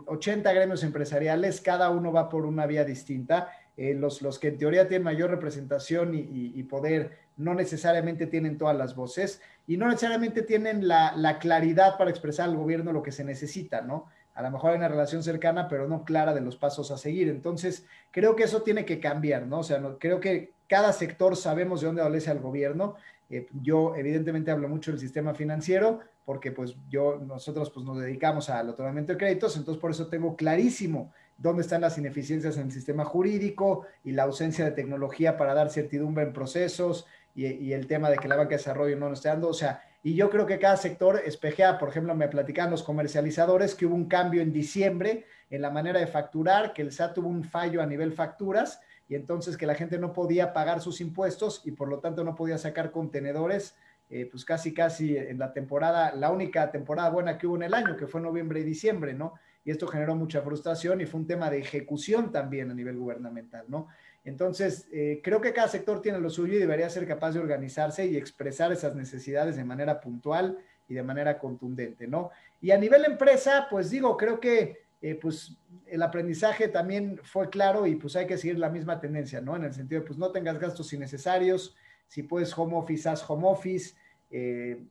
80 0.07 0.51
eh, 0.51 0.55
gremios 0.55 0.83
empresariales, 0.83 1.62
cada 1.62 1.91
uno 1.91 2.12
va 2.12 2.29
por 2.29 2.45
una 2.45 2.67
vía 2.67 2.85
distinta. 2.85 3.49
Eh, 3.77 3.95
los, 3.95 4.23
los, 4.23 4.38
que 4.38 4.49
en 4.49 4.59
teoría 4.59 4.88
tienen 4.88 5.05
mayor 5.05 5.31
representación 5.31 6.12
y, 6.14 6.62
poder 6.64 7.17
no 7.37 7.55
necesariamente 7.55 8.27
tienen 8.27 8.59
todas 8.59 8.77
las 8.77 8.97
voces 8.97 9.41
y 9.69 9.77
no 9.77 9.87
necesariamente 9.87 10.43
tienen 10.43 10.88
la, 10.88 11.14
la 11.17 11.38
claridad 11.38 11.97
para 11.97 12.11
expresar 12.11 12.49
al 12.49 12.57
gobierno 12.57 12.93
lo 12.93 13.05
que 13.05 13.12
se 13.12 13.23
necesita, 13.23 13.81
¿no? 13.81 14.09
A 14.38 14.42
lo 14.42 14.53
mejor 14.53 14.70
hay 14.70 14.77
una 14.77 14.87
relación 14.87 15.24
cercana, 15.24 15.66
pero 15.66 15.88
no 15.88 16.05
clara 16.05 16.33
de 16.33 16.40
los 16.40 16.55
pasos 16.55 16.92
a 16.92 16.96
seguir. 16.96 17.29
Entonces, 17.29 17.85
creo 18.12 18.37
que 18.37 18.44
eso 18.44 18.62
tiene 18.62 18.85
que 18.85 19.01
cambiar, 19.01 19.48
¿no? 19.48 19.59
O 19.59 19.62
sea, 19.64 19.83
creo 19.98 20.20
que 20.20 20.53
cada 20.68 20.92
sector 20.92 21.35
sabemos 21.35 21.81
de 21.81 21.88
dónde 21.88 22.03
adolece 22.03 22.31
al 22.31 22.38
gobierno. 22.38 22.94
Eh, 23.31 23.48
yo, 23.61 23.96
evidentemente, 23.96 24.53
hablo 24.53 24.68
mucho 24.68 24.92
del 24.92 25.01
sistema 25.01 25.35
financiero, 25.35 25.98
porque 26.24 26.53
pues 26.53 26.77
yo, 26.88 27.18
nosotros 27.18 27.68
pues 27.70 27.85
nos 27.85 27.98
dedicamos 27.98 28.48
al 28.48 28.68
otorgamiento 28.68 29.11
de 29.11 29.18
créditos, 29.18 29.57
entonces 29.57 29.81
por 29.81 29.90
eso 29.90 30.07
tengo 30.07 30.37
clarísimo 30.37 31.12
dónde 31.37 31.62
están 31.62 31.81
las 31.81 31.98
ineficiencias 31.98 32.57
en 32.59 32.66
el 32.66 32.72
sistema 32.72 33.05
jurídico 33.05 33.87
y 34.05 34.12
la 34.12 34.22
ausencia 34.22 34.64
de 34.64 34.70
tecnología 34.70 35.37
para 35.37 35.53
dar 35.53 35.68
certidumbre 35.68 36.22
en 36.22 36.33
procesos 36.33 37.07
y, 37.35 37.46
y 37.46 37.72
el 37.72 37.88
tema 37.88 38.09
de 38.09 38.18
que 38.18 38.29
la 38.29 38.37
banca 38.37 38.51
de 38.51 38.59
desarrollo 38.59 38.96
no 38.96 39.09
nos 39.09 39.18
esté 39.18 39.31
dando. 39.31 39.48
O 39.48 39.55
sea, 39.55 39.83
y 40.03 40.15
yo 40.15 40.31
creo 40.31 40.47
que 40.47 40.59
cada 40.59 40.77
sector 40.77 41.21
espejea, 41.25 41.79
por 41.79 41.89
ejemplo, 41.89 42.15
me 42.15 42.29
platican 42.29 42.71
los 42.71 42.83
comercializadores 42.83 43.75
que 43.75 43.87
hubo 43.87 43.97
un 43.97 44.07
cambio 44.07 44.43
en 44.43 44.53
diciembre 44.53 45.25
en 45.51 45.63
la 45.63 45.71
manera 45.71 45.99
de 45.99 46.07
facturar, 46.07 46.73
que 46.73 46.83
el 46.83 46.93
SAT 46.93 47.15
tuvo 47.15 47.29
un 47.29 47.43
fallo 47.43 47.83
a 47.83 47.87
nivel 47.87 48.13
facturas 48.13 48.81
y 49.09 49.15
entonces 49.15 49.57
que 49.57 49.67
la 49.67 49.75
gente 49.75 49.99
no 49.99 50.13
podía 50.13 50.53
pagar 50.53 50.81
sus 50.81 51.01
impuestos 51.01 51.63
y 51.65 51.73
por 51.73 51.89
lo 51.89 51.99
tanto 51.99 52.23
no 52.23 52.35
podía 52.35 52.59
sacar 52.59 52.91
contenedores, 52.91 53.75
eh, 54.11 54.29
pues 54.31 54.45
casi, 54.45 54.73
casi 54.73 55.17
en 55.17 55.39
la 55.39 55.53
temporada, 55.53 56.15
la 56.15 56.31
única 56.31 56.71
temporada 56.71 57.11
buena 57.11 57.37
que 57.37 57.47
hubo 57.47 57.57
en 57.57 57.65
el 57.65 57.75
año, 57.75 57.97
que 57.97 58.07
fue 58.07 58.21
noviembre 58.21 58.61
y 58.61 58.65
diciembre, 58.65 59.15
¿no? 59.15 59.35
Y 59.65 59.71
esto 59.71 59.87
generó 59.87 60.15
mucha 60.15 60.41
frustración 60.43 61.01
y 61.01 61.07
fue 61.07 61.21
un 61.21 61.27
tema 61.27 61.51
de 61.51 61.59
ejecución 61.59 62.31
también 62.31 62.71
a 62.71 62.75
nivel 62.75 62.97
gubernamental, 62.97 63.67
¿no? 63.69 63.89
Entonces, 64.29 64.87
eh, 64.93 65.21
creo 65.23 65.41
que 65.41 65.53
cada 65.53 65.69
sector 65.69 66.03
tiene 66.03 66.21
lo 66.21 66.31
suyo 66.31 66.55
y 66.55 66.59
debería 66.59 66.91
ser 66.91 67.07
capaz 67.07 67.33
de 67.33 67.41
organizarse 67.41 68.07
y 68.07 68.17
expresar 68.17 68.73
esas 68.73 68.95
necesidades 68.95 69.57
de 69.57 69.64
manera 69.64 70.01
puntual 70.01 70.59
y 70.88 70.95
de 70.95 71.03
manera 71.03 71.38
contundente, 71.38 72.07
¿no? 72.07 72.31
Y 72.61 72.71
a 72.71 72.79
nivel 72.79 73.05
empresa, 73.05 73.67
pues 73.71 73.91
digo, 73.91 74.17
creo 74.17 74.38
que 74.41 74.83
eh, 75.01 75.14
pues 75.14 75.57
el 75.87 76.03
aprendizaje 76.03 76.69
también 76.69 77.21
fue 77.23 77.49
claro 77.49 77.87
y 77.87 77.95
pues 77.95 78.17
hay 78.17 78.27
que 78.27 78.37
seguir 78.37 78.59
la 78.59 78.69
misma 78.69 79.01
tendencia, 79.01 79.41
¿no? 79.41 79.57
En 79.57 79.64
el 79.64 79.73
sentido 79.73 80.01
de, 80.01 80.07
pues 80.07 80.19
no 80.19 80.31
tengas 80.33 80.59
gastos 80.59 80.93
innecesarios, 80.93 81.77
si 82.07 82.23
puedes 82.23 82.57
home 82.57 82.77
office, 82.77 83.09
haz 83.09 83.29
home 83.29 83.47
office, 83.47 83.95
eh, 84.31 84.83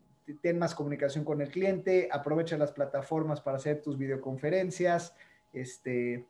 ten 0.41 0.57
más 0.57 0.73
comunicación 0.73 1.23
con 1.23 1.41
el 1.41 1.49
cliente, 1.49 2.09
aprovecha 2.11 2.57
las 2.57 2.71
plataformas 2.71 3.41
para 3.41 3.57
hacer 3.57 3.81
tus 3.81 3.97
videoconferencias, 3.97 5.13
este, 5.53 6.25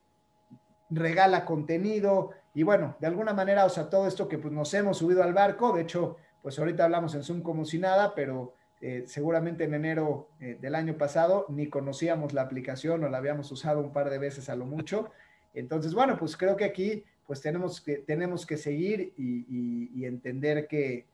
regala 0.89 1.45
contenido 1.45 2.31
y 2.57 2.63
bueno, 2.63 2.95
de 2.99 3.05
alguna 3.05 3.33
manera, 3.33 3.65
o 3.65 3.69
sea, 3.69 3.87
todo 3.87 4.07
esto 4.07 4.27
que 4.27 4.39
pues, 4.39 4.51
nos 4.51 4.73
hemos 4.73 4.97
subido 4.97 5.21
al 5.21 5.31
barco, 5.31 5.73
de 5.73 5.83
hecho, 5.83 6.17
pues 6.41 6.57
ahorita 6.57 6.85
hablamos 6.85 7.13
en 7.13 7.21
Zoom 7.21 7.43
como 7.43 7.65
si 7.65 7.77
nada, 7.77 8.15
pero 8.15 8.55
eh, 8.81 9.03
seguramente 9.05 9.65
en 9.65 9.75
enero 9.75 10.29
eh, 10.39 10.57
del 10.59 10.73
año 10.73 10.97
pasado 10.97 11.45
ni 11.49 11.69
conocíamos 11.69 12.33
la 12.33 12.41
aplicación 12.41 13.03
o 13.03 13.09
la 13.09 13.19
habíamos 13.19 13.51
usado 13.51 13.81
un 13.81 13.93
par 13.93 14.09
de 14.09 14.17
veces 14.17 14.49
a 14.49 14.55
lo 14.55 14.65
mucho. 14.65 15.11
Entonces, 15.53 15.93
bueno, 15.93 16.17
pues 16.17 16.35
creo 16.35 16.55
que 16.55 16.65
aquí 16.65 17.03
pues 17.27 17.41
tenemos 17.41 17.79
que, 17.79 17.97
tenemos 17.97 18.47
que 18.47 18.57
seguir 18.57 19.13
y, 19.15 20.03
entender 20.03 20.67
que, 20.67 21.05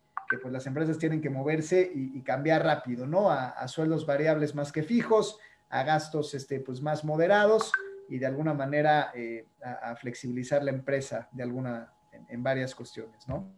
pues 0.41 0.53
las 0.53 0.65
empresas 0.65 0.97
tienen 0.97 1.19
que 1.19 1.29
moverse 1.29 1.91
y, 1.93 2.21
cambiar 2.21 2.63
rápido, 2.63 3.05
¿no? 3.05 3.29
A, 3.29 3.49
a, 3.49 3.67
sueldos 3.67 4.05
variables 4.05 4.55
más 4.55 4.71
que 4.71 4.81
fijos, 4.81 5.39
a 5.69 5.83
gastos 5.83 6.35
este, 6.35 6.61
pues 6.61 6.81
más 6.81 7.03
moderados 7.03 7.73
y 8.13 8.19
de 8.19 8.27
alguna 8.27 8.53
manera 8.53 9.11
eh, 9.15 9.47
a, 9.63 9.95
flexibilizar 9.95 10.63
la 10.63 10.69
empresa 10.69 11.27
de 11.31 11.41
alguna, 11.41 11.91
en, 12.29 12.43
varias 12.43 12.75
cuestiones, 12.75 13.27
¿no? 13.27 13.57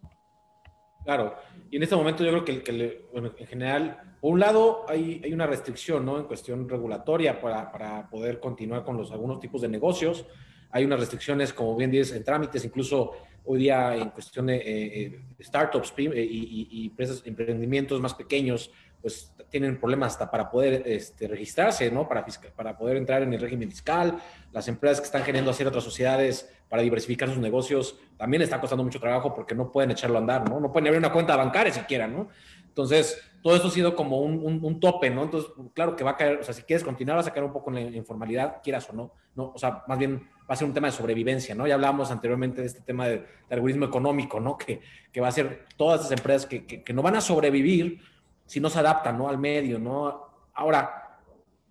Claro, 1.03 1.35
y 1.69 1.75
en 1.75 1.83
este 1.83 1.93
momento 1.93 2.23
yo 2.23 2.31
creo 2.31 2.63
que, 2.63 3.05
bueno, 3.11 3.33
en 3.37 3.47
general, 3.47 4.15
por 4.21 4.31
un 4.31 4.39
lado 4.39 4.85
hay, 4.87 5.19
hay, 5.25 5.33
una 5.33 5.45
restricción, 5.45 6.05
¿no? 6.05 6.17
En 6.19 6.23
cuestión 6.23 6.69
regulatoria 6.69 7.41
para, 7.41 7.69
para, 7.69 8.09
poder 8.09 8.39
continuar 8.39 8.85
con 8.85 8.95
los, 8.95 9.11
algunos 9.11 9.41
tipos 9.41 9.59
de 9.61 9.67
negocios. 9.67 10.25
Hay 10.71 10.85
unas 10.85 11.01
restricciones, 11.01 11.51
como 11.51 11.75
bien 11.75 11.91
dices, 11.91 12.15
en 12.15 12.23
trámites, 12.23 12.63
incluso 12.63 13.11
hoy 13.43 13.59
día 13.59 13.93
en 13.93 14.09
cuestión 14.11 14.45
de 14.45 14.55
eh, 14.55 15.01
eh, 15.01 15.25
startups 15.41 15.93
y, 15.97 16.07
y, 16.07 16.67
y, 16.71 16.87
empresas, 16.87 17.21
emprendimientos 17.25 17.99
más 17.99 18.13
pequeños, 18.13 18.71
pues 19.05 19.31
tienen 19.51 19.79
problemas 19.79 20.13
hasta 20.13 20.31
para 20.31 20.49
poder 20.49 20.81
este, 20.83 21.27
registrarse, 21.27 21.91
¿no? 21.91 22.09
Para, 22.09 22.25
para 22.55 22.75
poder 22.75 22.97
entrar 22.97 23.21
en 23.21 23.31
el 23.31 23.39
régimen 23.39 23.69
fiscal. 23.69 24.17
Las 24.51 24.67
empresas 24.67 24.99
que 24.99 25.05
están 25.05 25.23
queriendo 25.23 25.51
hacer 25.51 25.67
otras 25.67 25.83
sociedades 25.83 26.49
para 26.67 26.81
diversificar 26.81 27.29
sus 27.29 27.37
negocios 27.37 27.99
también 28.17 28.41
está 28.41 28.59
costando 28.59 28.83
mucho 28.83 28.99
trabajo 28.99 29.35
porque 29.35 29.53
no 29.53 29.71
pueden 29.71 29.91
echarlo 29.91 30.17
a 30.17 30.21
andar, 30.21 30.49
¿no? 30.49 30.59
No 30.59 30.71
pueden 30.71 30.87
abrir 30.87 30.97
una 30.97 31.11
cuenta 31.11 31.35
bancaria 31.35 31.71
siquiera, 31.71 32.07
¿no? 32.07 32.29
Entonces, 32.67 33.21
todo 33.43 33.55
esto 33.55 33.67
ha 33.67 33.71
sido 33.71 33.95
como 33.95 34.21
un, 34.21 34.59
un, 34.63 34.79
tope, 34.79 35.11
¿no? 35.11 35.21
Entonces, 35.21 35.51
claro 35.75 35.95
que 35.95 36.03
va 36.03 36.11
a 36.11 36.17
caer, 36.17 36.39
o 36.39 36.43
sea, 36.43 36.55
si 36.55 36.63
quieres 36.63 36.83
continuar, 36.83 37.17
vas 37.17 37.27
a 37.27 37.31
caer 37.31 37.45
un 37.45 37.53
poco 37.53 37.69
en 37.69 37.91
la 37.91 37.97
informalidad, 37.97 38.55
quieras 38.63 38.89
o 38.89 38.93
no, 38.93 39.11
¿no? 39.35 39.51
O 39.53 39.59
sea, 39.59 39.83
más 39.87 39.99
bien 39.99 40.27
va 40.49 40.55
a 40.55 40.55
ser 40.55 40.67
un 40.67 40.73
tema 40.73 40.87
de 40.87 40.93
sobrevivencia, 40.93 41.53
¿no? 41.53 41.67
Ya 41.67 41.75
hablábamos 41.75 42.09
anteriormente 42.09 42.61
de 42.61 42.67
este 42.67 42.81
tema 42.81 43.07
de, 43.07 43.23
algoritmo 43.51 43.85
económico, 43.85 44.39
¿no? 44.39 44.57
Que, 44.57 44.81
que, 45.11 45.21
va 45.21 45.27
a 45.27 45.31
ser 45.31 45.65
todas 45.77 45.99
esas 45.99 46.13
empresas 46.13 46.47
que, 46.47 46.65
que 46.65 46.93
no 46.93 47.03
van 47.03 47.17
a 47.17 47.21
sobrevivir 47.21 48.01
si 48.45 48.59
no 48.59 48.69
se 48.69 48.79
adaptan 48.79 49.17
¿no? 49.17 49.27
al 49.27 49.37
medio, 49.37 49.79
¿no? 49.79 50.29
Ahora, 50.53 51.19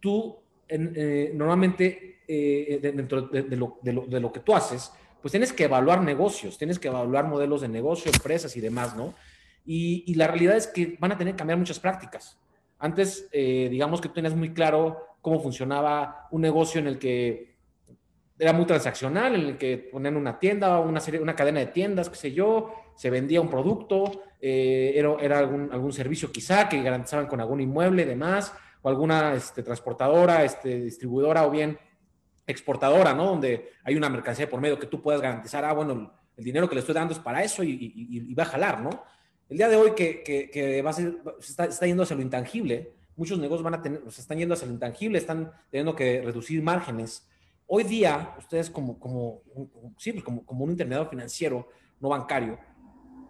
tú 0.00 0.36
normalmente 1.34 2.22
dentro 2.26 3.22
de, 3.22 3.56
lo, 3.56 4.32
que 4.32 4.40
tú 4.40 4.54
haces, 4.54 4.92
pues 5.20 5.30
tienes 5.30 5.52
que 5.52 5.64
evaluar 5.64 6.02
negocios, 6.02 6.58
tienes 6.58 6.78
que 6.78 6.88
evaluar 6.88 7.26
modelos 7.26 7.60
de 7.60 7.68
negocio, 7.68 8.10
empresas 8.12 8.56
y 8.56 8.60
demás, 8.60 8.96
¿no? 8.96 9.14
Y, 9.64 10.04
y 10.06 10.14
la 10.14 10.26
realidad 10.26 10.56
es 10.56 10.66
que 10.66 10.96
van 10.98 11.12
a 11.12 11.18
tener 11.18 11.34
que 11.34 11.38
cambiar 11.38 11.58
muchas 11.58 11.78
prácticas. 11.78 12.38
Antes, 12.78 13.30
digamos 13.32 14.00
que 14.00 14.08
tú 14.08 14.14
tenías 14.14 14.34
muy 14.34 14.52
claro 14.52 15.16
cómo 15.22 15.40
funcionaba 15.40 16.28
un 16.30 16.42
negocio 16.42 16.80
en 16.80 16.86
el 16.86 16.98
que 16.98 17.53
era 18.38 18.52
muy 18.52 18.66
transaccional, 18.66 19.34
en 19.34 19.40
el 19.42 19.58
que 19.58 19.78
ponían 19.78 20.16
una 20.16 20.38
tienda, 20.38 20.80
una, 20.80 21.00
una 21.20 21.36
cadena 21.36 21.60
de 21.60 21.66
tiendas, 21.66 22.10
qué 22.10 22.16
sé 22.16 22.32
yo, 22.32 22.72
se 22.96 23.10
vendía 23.10 23.40
un 23.40 23.48
producto, 23.48 24.22
eh, 24.40 24.92
era, 24.96 25.14
era 25.20 25.38
algún, 25.38 25.70
algún, 25.72 25.92
servicio 25.92 26.30
quizá 26.32 26.68
que 26.68 26.82
garantizaban 26.82 27.26
con 27.26 27.40
algún 27.40 27.60
inmueble, 27.60 28.04
demás, 28.04 28.52
o 28.82 28.88
alguna 28.88 29.34
este, 29.34 29.62
transportadora, 29.62 30.44
este, 30.44 30.80
distribuidora 30.80 31.46
o 31.46 31.50
bien 31.50 31.78
exportadora, 32.46 33.14
¿no? 33.14 33.26
Donde 33.26 33.70
hay 33.84 33.94
una 33.94 34.08
mercancía 34.08 34.50
por 34.50 34.60
medio 34.60 34.78
que 34.78 34.86
tú 34.86 35.00
puedas 35.00 35.20
garantizar, 35.20 35.64
ah, 35.64 35.72
bueno, 35.72 36.12
el 36.36 36.44
dinero 36.44 36.68
que 36.68 36.74
le 36.74 36.80
estoy 36.80 36.94
dando 36.94 37.14
es 37.14 37.20
para 37.20 37.42
eso 37.42 37.62
y, 37.62 38.34
va 38.34 38.42
a 38.42 38.46
jalar, 38.46 38.80
¿no? 38.82 38.90
El 39.48 39.56
día 39.58 39.68
de 39.68 39.76
hoy 39.76 39.92
que, 39.92 40.22
que, 40.22 40.82
va 40.82 40.90
a 40.90 40.94
ser, 40.94 41.16
se 41.38 41.50
está, 41.50 41.64
está, 41.66 41.86
yendo 41.86 42.02
hacia 42.02 42.16
lo 42.16 42.22
intangible, 42.22 42.92
muchos 43.16 43.38
negocios 43.38 43.62
van 43.62 43.74
a 43.74 43.82
tener, 43.82 44.02
se 44.10 44.20
están 44.20 44.38
yendo 44.38 44.54
hacia 44.54 44.66
lo 44.66 44.74
intangible, 44.74 45.18
están 45.18 45.52
teniendo 45.70 45.94
que 45.94 46.22
reducir 46.22 46.62
márgenes. 46.62 47.28
Hoy 47.66 47.84
día, 47.84 48.34
ustedes 48.38 48.68
como, 48.68 48.98
como, 48.98 49.40
sí, 49.96 50.12
pues 50.12 50.24
como, 50.24 50.44
como 50.44 50.64
un 50.64 50.70
intermediario 50.70 51.08
financiero, 51.08 51.68
no 52.00 52.10
bancario, 52.10 52.58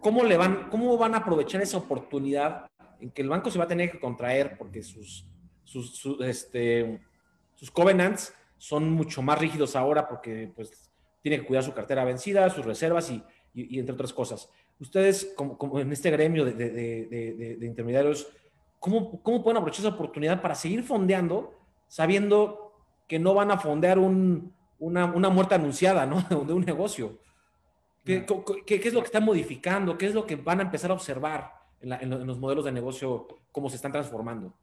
¿cómo, 0.01 0.23
le 0.23 0.37
van, 0.37 0.69
¿cómo 0.69 0.97
van 0.97 1.13
a 1.13 1.19
aprovechar 1.19 1.61
esa 1.61 1.77
oportunidad 1.77 2.67
en 2.99 3.11
que 3.11 3.21
el 3.21 3.29
banco 3.29 3.49
se 3.49 3.57
va 3.57 3.65
a 3.65 3.69
tener 3.69 3.91
que 3.91 3.99
contraer 3.99 4.57
porque 4.57 4.83
sus, 4.83 5.27
sus, 5.63 6.05
este, 6.21 7.01
sus 7.55 7.71
covenants 7.71 8.33
son 8.57 8.89
mucho 8.91 9.21
más 9.21 9.39
rígidos 9.39 9.75
ahora 9.75 10.07
porque 10.07 10.51
pues 10.55 10.91
tiene 11.21 11.39
que 11.39 11.45
cuidar 11.45 11.63
su 11.63 11.73
cartera 11.73 12.03
vencida, 12.03 12.49
sus 12.49 12.65
reservas 12.65 13.09
y, 13.09 13.23
entre 13.53 13.93
otras 13.93 14.13
cosas. 14.13 14.49
Ustedes, 14.79 15.33
como, 15.35 15.57
como 15.57 15.79
en 15.79 15.91
este 15.93 16.11
gremio 16.11 16.43
de, 16.43 16.53
de, 16.53 16.69
de, 16.69 17.55
de 17.57 17.65
intermediarios, 17.65 18.27
¿cómo, 18.79 19.23
¿cómo, 19.23 19.41
pueden 19.41 19.57
aprovechar 19.57 19.85
esa 19.85 19.95
oportunidad 19.95 20.41
para 20.41 20.55
seguir 20.55 20.83
fondeando 20.83 21.55
sabiendo 21.87 22.64
que 23.07 23.19
no 23.19 23.33
van 23.33 23.51
a 23.51 23.57
fondear 23.57 23.99
un, 23.99 24.53
una, 24.79 25.05
una, 25.05 25.29
muerte 25.29 25.55
anunciada 25.55 26.05
¿no? 26.05 26.21
de 26.45 26.53
un 26.53 26.65
negocio? 26.65 27.19
¿Qué, 28.03 28.25
¿Qué, 28.65 28.79
qué, 28.79 28.87
es 28.87 28.93
lo 28.93 29.01
que 29.01 29.07
están 29.07 29.25
modificando? 29.25 29.97
¿Qué 29.97 30.05
es 30.05 30.13
lo 30.13 30.25
que 30.25 30.35
van 30.35 30.59
a 30.59 30.63
empezar 30.63 30.91
a 30.91 30.93
observar 30.93 31.53
en, 31.81 31.89
la, 31.89 31.97
en 31.97 32.27
los 32.27 32.37
modelos 32.37 32.65
de 32.65 32.71
negocio, 32.71 33.27
cómo 33.51 33.69
se 33.69 33.77
están 33.77 33.91
transformando? 33.91 34.53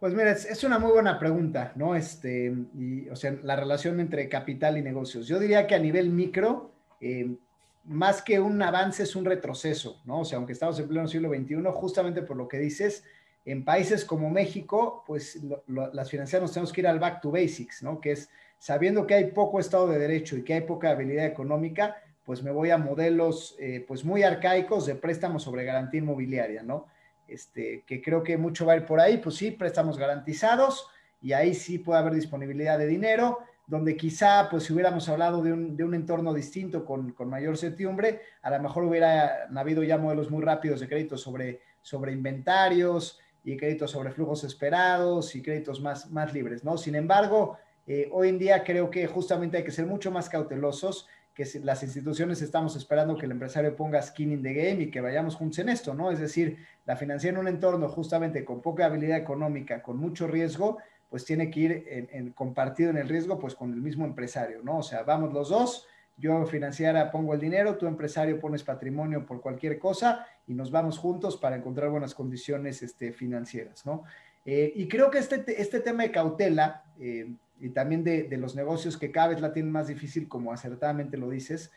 Pues 0.00 0.14
mira, 0.14 0.30
es, 0.30 0.44
es, 0.46 0.62
una 0.62 0.78
muy 0.78 0.92
buena 0.92 1.18
pregunta, 1.18 1.72
¿no? 1.74 1.96
Este, 1.96 2.54
y, 2.74 3.08
o 3.08 3.16
sea, 3.16 3.36
la 3.42 3.56
relación 3.56 3.98
entre 3.98 4.28
capital 4.28 4.78
y 4.78 4.82
negocios. 4.82 5.26
Yo 5.26 5.40
diría 5.40 5.66
que 5.66 5.74
a 5.74 5.80
nivel 5.80 6.10
micro, 6.10 6.72
eh, 7.00 7.36
más 7.84 8.22
que 8.22 8.38
un 8.38 8.62
avance 8.62 9.02
es 9.02 9.16
un 9.16 9.24
retroceso, 9.24 10.00
¿no? 10.04 10.20
O 10.20 10.24
sea, 10.24 10.38
aunque 10.38 10.52
estamos 10.52 10.78
en 10.78 10.88
pleno 10.88 11.08
siglo 11.08 11.30
XXI, 11.30 11.56
justamente 11.72 12.22
por 12.22 12.36
lo 12.36 12.46
que 12.46 12.58
dices, 12.58 13.04
en 13.50 13.64
países 13.64 14.04
como 14.04 14.28
México, 14.28 15.02
pues 15.06 15.40
las 15.66 16.10
financieras 16.10 16.42
nos 16.42 16.52
tenemos 16.52 16.70
que 16.70 16.82
ir 16.82 16.86
al 16.86 16.98
back 16.98 17.22
to 17.22 17.30
basics, 17.30 17.82
¿no? 17.82 17.98
Que 17.98 18.12
es 18.12 18.28
sabiendo 18.58 19.06
que 19.06 19.14
hay 19.14 19.30
poco 19.30 19.58
Estado 19.58 19.88
de 19.88 19.98
Derecho 19.98 20.36
y 20.36 20.44
que 20.44 20.52
hay 20.52 20.60
poca 20.60 20.90
habilidad 20.90 21.24
económica, 21.24 21.96
pues 22.26 22.42
me 22.42 22.50
voy 22.50 22.68
a 22.68 22.76
modelos 22.76 23.56
eh, 23.58 23.82
pues 23.88 24.04
muy 24.04 24.22
arcaicos 24.22 24.84
de 24.84 24.96
préstamos 24.96 25.44
sobre 25.44 25.64
garantía 25.64 26.00
inmobiliaria, 26.00 26.62
¿no? 26.62 26.88
Este, 27.26 27.84
que 27.86 28.02
creo 28.02 28.22
que 28.22 28.36
mucho 28.36 28.66
va 28.66 28.74
a 28.74 28.76
ir 28.76 28.84
por 28.84 29.00
ahí, 29.00 29.16
pues 29.16 29.36
sí, 29.36 29.50
préstamos 29.50 29.96
garantizados 29.96 30.86
y 31.22 31.32
ahí 31.32 31.54
sí 31.54 31.78
puede 31.78 32.00
haber 32.00 32.14
disponibilidad 32.14 32.78
de 32.78 32.86
dinero, 32.86 33.38
donde 33.66 33.96
quizá, 33.96 34.48
pues 34.50 34.64
si 34.64 34.74
hubiéramos 34.74 35.08
hablado 35.08 35.42
de 35.42 35.54
un, 35.54 35.74
de 35.74 35.84
un 35.84 35.94
entorno 35.94 36.34
distinto 36.34 36.84
con, 36.84 37.12
con, 37.12 37.30
mayor 37.30 37.56
certidumbre, 37.56 38.20
a 38.42 38.50
lo 38.50 38.60
mejor 38.62 38.84
hubiera 38.84 39.48
habido 39.56 39.82
ya 39.82 39.96
modelos 39.96 40.30
muy 40.30 40.42
rápidos 40.42 40.80
de 40.80 40.88
créditos 40.88 41.22
sobre, 41.22 41.62
sobre 41.80 42.12
inventarios 42.12 43.18
y 43.44 43.56
créditos 43.56 43.90
sobre 43.90 44.10
flujos 44.10 44.44
esperados 44.44 45.34
y 45.34 45.42
créditos 45.42 45.80
más, 45.80 46.10
más 46.10 46.32
libres, 46.32 46.64
¿no? 46.64 46.76
Sin 46.76 46.94
embargo, 46.94 47.56
eh, 47.86 48.08
hoy 48.12 48.28
en 48.28 48.38
día 48.38 48.64
creo 48.64 48.90
que 48.90 49.06
justamente 49.06 49.56
hay 49.56 49.64
que 49.64 49.70
ser 49.70 49.86
mucho 49.86 50.10
más 50.10 50.28
cautelosos, 50.28 51.06
que 51.34 51.46
las 51.62 51.84
instituciones 51.84 52.42
estamos 52.42 52.74
esperando 52.74 53.16
que 53.16 53.26
el 53.26 53.30
empresario 53.30 53.76
ponga 53.76 54.02
skin 54.02 54.32
in 54.32 54.42
the 54.42 54.52
game 54.52 54.82
y 54.82 54.90
que 54.90 55.00
vayamos 55.00 55.36
juntos 55.36 55.60
en 55.60 55.68
esto, 55.68 55.94
¿no? 55.94 56.10
Es 56.10 56.18
decir, 56.18 56.58
la 56.84 56.96
financiación 56.96 57.36
en 57.36 57.40
un 57.42 57.48
entorno 57.48 57.88
justamente 57.88 58.44
con 58.44 58.60
poca 58.60 58.86
habilidad 58.86 59.16
económica, 59.16 59.80
con 59.80 59.98
mucho 59.98 60.26
riesgo, 60.26 60.78
pues 61.08 61.24
tiene 61.24 61.50
que 61.50 61.60
ir 61.60 61.84
en, 62.10 62.32
compartido 62.32 62.90
en 62.90 62.98
el 62.98 63.08
riesgo, 63.08 63.38
pues 63.38 63.54
con 63.54 63.72
el 63.72 63.80
mismo 63.80 64.04
empresario, 64.04 64.62
¿no? 64.62 64.78
O 64.78 64.82
sea, 64.82 65.04
vamos 65.04 65.32
los 65.32 65.48
dos, 65.48 65.86
yo 66.18 66.44
financiera 66.46 67.10
pongo 67.10 67.34
el 67.34 67.40
dinero, 67.40 67.76
tu 67.76 67.86
empresario 67.86 68.40
pones 68.40 68.62
patrimonio 68.62 69.24
por 69.24 69.40
cualquier 69.40 69.78
cosa 69.78 70.26
y 70.46 70.54
nos 70.54 70.70
vamos 70.70 70.98
juntos 70.98 71.36
para 71.36 71.56
encontrar 71.56 71.90
buenas 71.90 72.14
condiciones 72.14 72.82
este, 72.82 73.12
financieras, 73.12 73.86
¿no? 73.86 74.04
Eh, 74.44 74.72
y 74.74 74.88
creo 74.88 75.10
que 75.10 75.18
este, 75.18 75.60
este 75.60 75.80
tema 75.80 76.02
de 76.02 76.10
cautela 76.10 76.84
eh, 76.98 77.34
y 77.60 77.68
también 77.70 78.02
de, 78.02 78.24
de, 78.24 78.36
los 78.36 78.56
negocios 78.56 78.96
que 78.96 79.10
cada 79.10 79.28
vez 79.28 79.40
la 79.40 79.52
tienen 79.52 79.70
más 79.70 79.88
difícil, 79.88 80.26
como 80.26 80.52
acertadamente 80.52 81.16
lo 81.16 81.28
dices, 81.28 81.70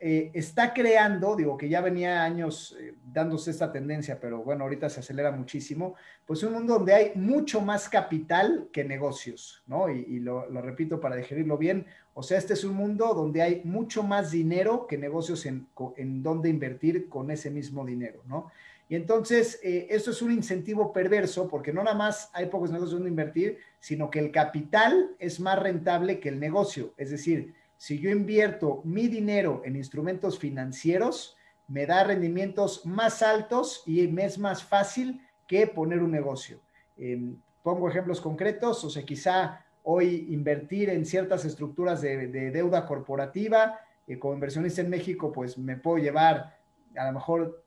eh, 0.00 0.30
está 0.32 0.72
creando, 0.72 1.36
digo 1.36 1.56
que 1.56 1.68
ya 1.68 1.82
venía 1.82 2.24
años 2.24 2.74
eh, 2.80 2.94
dándose 3.12 3.50
esta 3.50 3.70
tendencia, 3.70 4.18
pero 4.18 4.42
bueno, 4.42 4.64
ahorita 4.64 4.88
se 4.88 5.00
acelera 5.00 5.30
muchísimo, 5.30 5.94
pues 6.24 6.42
un 6.42 6.54
mundo 6.54 6.74
donde 6.74 6.94
hay 6.94 7.12
mucho 7.14 7.60
más 7.60 7.88
capital 7.88 8.68
que 8.72 8.84
negocios, 8.84 9.62
¿no? 9.66 9.90
Y, 9.90 10.18
lo, 10.20 10.46
repito 10.62 10.98
para 10.98 11.16
digerirlo 11.16 11.58
bien, 11.58 11.86
o 12.14 12.22
sea, 12.22 12.38
este 12.38 12.54
es 12.54 12.64
un 12.64 12.74
mundo 12.74 13.12
donde 13.12 13.42
hay 13.42 13.60
mucho 13.64 14.02
más 14.02 14.30
dinero 14.30 14.86
que 14.86 14.96
negocios 14.96 15.44
en, 15.44 15.66
en 15.96 16.22
donde 16.22 16.48
invertir 16.48 17.08
con 17.10 17.30
ese 17.30 17.50
mismo 17.50 17.84
dinero, 17.84 18.22
¿no? 18.26 18.50
Y 18.88 18.94
entonces, 18.94 19.58
eh, 19.62 19.88
esto 19.90 20.12
es 20.12 20.22
un 20.22 20.30
incentivo 20.30 20.92
perverso 20.92 21.48
porque 21.48 21.72
no 21.72 21.82
nada 21.82 21.96
más 21.96 22.30
hay 22.32 22.46
pocos 22.46 22.70
negocios 22.70 22.92
donde 22.92 23.10
invertir, 23.10 23.58
sino 23.80 24.10
que 24.10 24.20
el 24.20 24.30
capital 24.30 25.16
es 25.18 25.40
más 25.40 25.58
rentable 25.58 26.20
que 26.20 26.28
el 26.28 26.38
negocio, 26.38 26.94
es 26.96 27.10
decir, 27.10 27.54
si 27.76 27.98
yo 27.98 28.10
invierto 28.10 28.80
mi 28.84 29.08
dinero 29.08 29.62
en 29.64 29.76
instrumentos 29.76 30.38
financieros, 30.38 31.36
me 31.68 31.86
da 31.86 32.04
rendimientos 32.04 32.86
más 32.86 33.22
altos 33.22 33.82
y 33.86 34.08
es 34.20 34.38
más 34.38 34.62
fácil 34.62 35.20
que 35.46 35.66
poner 35.66 36.02
un 36.02 36.10
negocio. 36.10 36.60
Em, 36.96 37.36
pongo 37.62 37.88
ejemplos 37.88 38.20
concretos, 38.20 38.84
o 38.84 38.90
sea, 38.90 39.04
quizá 39.04 39.64
hoy 39.82 40.26
invertir 40.30 40.90
en 40.90 41.04
ciertas 41.04 41.44
estructuras 41.44 42.00
de, 42.00 42.28
deuda 42.50 42.86
corporativa, 42.86 43.80
eh, 44.06 44.18
como 44.18 44.34
inversionista 44.34 44.80
en 44.80 44.90
México, 44.90 45.32
pues 45.32 45.58
me 45.58 45.76
puedo 45.76 45.98
llevar 45.98 46.58
a 46.96 47.06
lo 47.06 47.12
mejor 47.12 47.64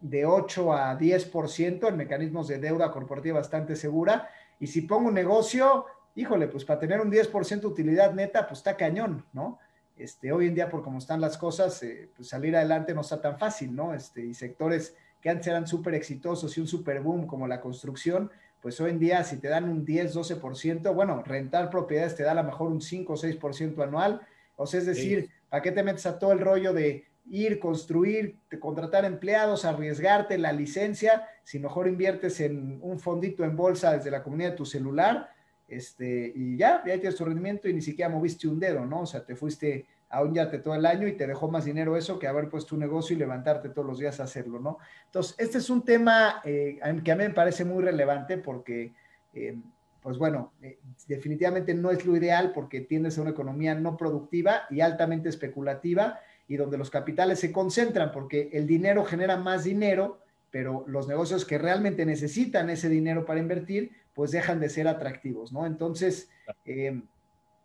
de 0.00 0.26
8 0.26 0.72
a 0.72 0.98
10% 0.98 1.88
en 1.88 1.96
mecanismos 1.96 2.48
de 2.48 2.58
deuda 2.58 2.90
corporativa 2.90 3.38
bastante 3.38 3.76
segura. 3.76 4.28
Y 4.58 4.66
si 4.66 4.82
pongo 4.82 5.08
un 5.08 5.14
negocio, 5.14 5.86
híjole, 6.14 6.48
pues 6.48 6.64
para 6.64 6.80
tener 6.80 7.00
un 7.00 7.10
10% 7.10 7.60
de 7.60 7.66
utilidad 7.66 8.12
neta, 8.14 8.46
pues 8.46 8.58
está 8.58 8.76
cañón, 8.76 9.24
¿no? 9.32 9.58
Este, 9.96 10.32
hoy 10.32 10.46
en 10.46 10.54
día, 10.54 10.68
por 10.68 10.82
cómo 10.82 10.98
están 10.98 11.20
las 11.20 11.36
cosas, 11.36 11.82
eh, 11.82 12.08
pues 12.16 12.28
salir 12.28 12.56
adelante 12.56 12.94
no 12.94 13.02
está 13.02 13.20
tan 13.20 13.38
fácil, 13.38 13.74
¿no? 13.74 13.94
Este, 13.94 14.24
y 14.24 14.34
sectores 14.34 14.96
que 15.20 15.30
antes 15.30 15.46
eran 15.46 15.66
súper 15.66 15.94
exitosos 15.94 16.56
y 16.56 16.60
un 16.60 16.66
super 16.66 17.00
boom 17.00 17.26
como 17.26 17.46
la 17.46 17.60
construcción, 17.60 18.30
pues 18.60 18.80
hoy 18.80 18.90
en 18.90 18.98
día 18.98 19.22
si 19.24 19.36
te 19.36 19.48
dan 19.48 19.68
un 19.68 19.84
10, 19.84 20.14
12%, 20.14 20.94
bueno, 20.94 21.22
rentar 21.24 21.70
propiedades 21.70 22.16
te 22.16 22.22
da 22.22 22.32
a 22.32 22.34
lo 22.34 22.44
mejor 22.44 22.70
un 22.70 22.80
5 22.80 23.12
o 23.12 23.16
6% 23.16 23.82
anual, 23.82 24.20
o 24.56 24.66
sea, 24.66 24.80
es 24.80 24.86
decir, 24.86 25.30
¿para 25.48 25.62
qué 25.62 25.72
te 25.72 25.82
metes 25.82 26.06
a 26.06 26.18
todo 26.18 26.32
el 26.32 26.40
rollo 26.40 26.72
de 26.72 27.04
ir, 27.30 27.58
construir, 27.58 28.36
contratar 28.60 29.04
empleados, 29.04 29.64
arriesgarte 29.64 30.38
la 30.38 30.52
licencia, 30.52 31.28
si 31.44 31.58
mejor 31.58 31.88
inviertes 31.88 32.40
en 32.40 32.78
un 32.82 32.98
fondito 32.98 33.44
en 33.44 33.56
bolsa 33.56 33.92
desde 33.92 34.10
la 34.10 34.22
comunidad 34.22 34.50
de 34.50 34.56
tu 34.56 34.66
celular, 34.66 35.30
este, 35.72 36.32
y 36.34 36.56
ya, 36.56 36.82
ya 36.86 36.94
tienes 36.94 37.16
tu 37.16 37.24
rendimiento 37.24 37.68
y 37.68 37.72
ni 37.72 37.80
siquiera 37.80 38.10
moviste 38.10 38.46
un 38.46 38.60
dedo, 38.60 38.84
¿no? 38.84 39.00
O 39.00 39.06
sea, 39.06 39.24
te 39.24 39.34
fuiste 39.34 39.86
a 40.10 40.22
un 40.22 40.34
yate 40.34 40.58
todo 40.58 40.74
el 40.74 40.84
año 40.84 41.08
y 41.08 41.12
te 41.12 41.26
dejó 41.26 41.50
más 41.50 41.64
dinero 41.64 41.96
eso 41.96 42.18
que 42.18 42.26
haber 42.26 42.50
puesto 42.50 42.74
un 42.74 42.80
negocio 42.82 43.16
y 43.16 43.18
levantarte 43.18 43.70
todos 43.70 43.88
los 43.88 43.98
días 43.98 44.20
a 44.20 44.24
hacerlo, 44.24 44.60
¿no? 44.60 44.76
Entonces, 45.06 45.34
este 45.38 45.58
es 45.58 45.70
un 45.70 45.82
tema 45.82 46.42
eh, 46.44 46.78
que 47.02 47.12
a 47.12 47.16
mí 47.16 47.24
me 47.24 47.30
parece 47.30 47.64
muy 47.64 47.82
relevante 47.82 48.36
porque, 48.36 48.92
eh, 49.32 49.56
pues 50.02 50.18
bueno, 50.18 50.52
eh, 50.60 50.78
definitivamente 51.08 51.72
no 51.72 51.90
es 51.90 52.04
lo 52.04 52.14
ideal 52.14 52.52
porque 52.52 52.82
tiendes 52.82 53.16
a 53.16 53.22
una 53.22 53.30
economía 53.30 53.74
no 53.74 53.96
productiva 53.96 54.64
y 54.68 54.82
altamente 54.82 55.30
especulativa 55.30 56.20
y 56.46 56.56
donde 56.56 56.76
los 56.76 56.90
capitales 56.90 57.40
se 57.40 57.50
concentran 57.50 58.12
porque 58.12 58.50
el 58.52 58.66
dinero 58.66 59.04
genera 59.04 59.38
más 59.38 59.64
dinero, 59.64 60.18
pero 60.50 60.84
los 60.86 61.08
negocios 61.08 61.46
que 61.46 61.56
realmente 61.56 62.04
necesitan 62.04 62.68
ese 62.68 62.90
dinero 62.90 63.24
para 63.24 63.40
invertir, 63.40 64.01
pues 64.14 64.30
dejan 64.30 64.60
de 64.60 64.68
ser 64.68 64.88
atractivos, 64.88 65.52
¿no? 65.52 65.66
Entonces, 65.66 66.28
eh, 66.64 67.00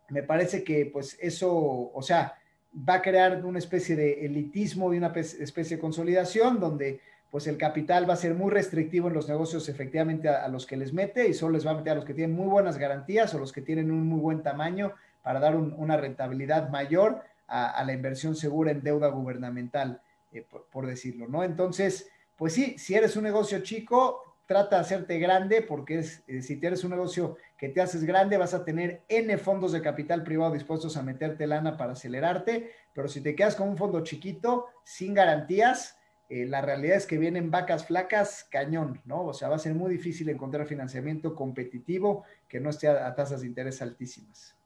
me 0.08 0.22
parece 0.22 0.64
que 0.64 0.86
pues 0.86 1.18
eso, 1.20 1.50
o 1.92 2.02
sea, 2.02 2.38
va 2.88 2.94
a 2.94 3.02
crear 3.02 3.44
una 3.44 3.58
especie 3.58 3.96
de 3.96 4.24
elitismo 4.24 4.92
y 4.92 4.98
una 4.98 5.08
especie 5.08 5.76
de 5.76 5.80
consolidación 5.80 6.60
donde 6.60 7.00
pues 7.30 7.46
el 7.46 7.58
capital 7.58 8.08
va 8.08 8.14
a 8.14 8.16
ser 8.16 8.34
muy 8.34 8.50
restrictivo 8.50 9.08
en 9.08 9.14
los 9.14 9.28
negocios 9.28 9.68
efectivamente 9.68 10.28
a, 10.28 10.48
los 10.48 10.66
que 10.66 10.76
les 10.76 10.92
mete 10.92 11.28
y 11.28 11.34
solo 11.34 11.54
les 11.54 11.66
va 11.66 11.72
a 11.72 11.74
meter 11.74 11.92
a 11.92 11.96
los 11.96 12.04
que 12.04 12.14
tienen 12.14 12.34
muy 12.34 12.46
buenas 12.46 12.78
garantías 12.78 13.34
o 13.34 13.38
los 13.38 13.52
que 13.52 13.60
tienen 13.60 13.90
un 13.90 14.06
muy 14.06 14.20
buen 14.20 14.42
tamaño 14.42 14.92
para 15.22 15.40
dar 15.40 15.56
una 15.56 15.96
rentabilidad 15.98 16.70
mayor 16.70 17.22
a, 17.48 17.82
la 17.84 17.92
inversión 17.92 18.34
segura 18.36 18.70
en 18.70 18.82
deuda 18.82 19.08
gubernamental, 19.08 20.00
eh, 20.32 20.46
por, 20.70 20.86
decirlo, 20.86 21.28
¿no? 21.28 21.44
Entonces, 21.44 22.10
pues 22.36 22.52
sí, 22.52 22.78
si 22.78 22.94
eres 22.94 23.16
un 23.16 23.24
negocio 23.24 23.60
chico, 23.60 24.27
trata 24.48 24.76
de 24.76 24.80
hacerte 24.80 25.18
grande 25.18 25.60
porque 25.60 25.98
es, 25.98 26.24
eh, 26.26 26.40
si 26.40 26.56
tienes 26.56 26.82
un 26.82 26.90
negocio 26.90 27.36
que 27.58 27.68
te 27.68 27.82
haces 27.82 28.02
grande, 28.04 28.38
vas 28.38 28.54
a 28.54 28.64
tener 28.64 29.02
N 29.06 29.36
fondos 29.36 29.72
de 29.72 29.82
capital 29.82 30.24
privado 30.24 30.54
dispuestos 30.54 30.96
a 30.96 31.02
meterte 31.02 31.46
lana 31.46 31.76
para 31.76 31.92
acelerarte, 31.92 32.72
pero 32.94 33.08
si 33.08 33.20
te 33.20 33.36
quedas 33.36 33.56
con 33.56 33.68
un 33.68 33.76
fondo 33.76 34.02
chiquito, 34.02 34.68
sin 34.84 35.12
garantías, 35.12 35.98
eh, 36.30 36.46
la 36.46 36.62
realidad 36.62 36.96
es 36.96 37.06
que 37.06 37.18
vienen 37.18 37.50
vacas 37.50 37.84
flacas, 37.84 38.48
cañón, 38.50 39.02
¿no? 39.04 39.26
O 39.26 39.34
sea, 39.34 39.50
va 39.50 39.56
a 39.56 39.58
ser 39.58 39.74
muy 39.74 39.90
difícil 39.90 40.30
encontrar 40.30 40.66
financiamiento 40.66 41.34
competitivo 41.34 42.24
que 42.48 42.58
no 42.58 42.70
esté 42.70 42.88
a, 42.88 43.14
tasas 43.14 43.42
de 43.42 43.48
interés 43.48 43.82
altísimas. 43.82 44.56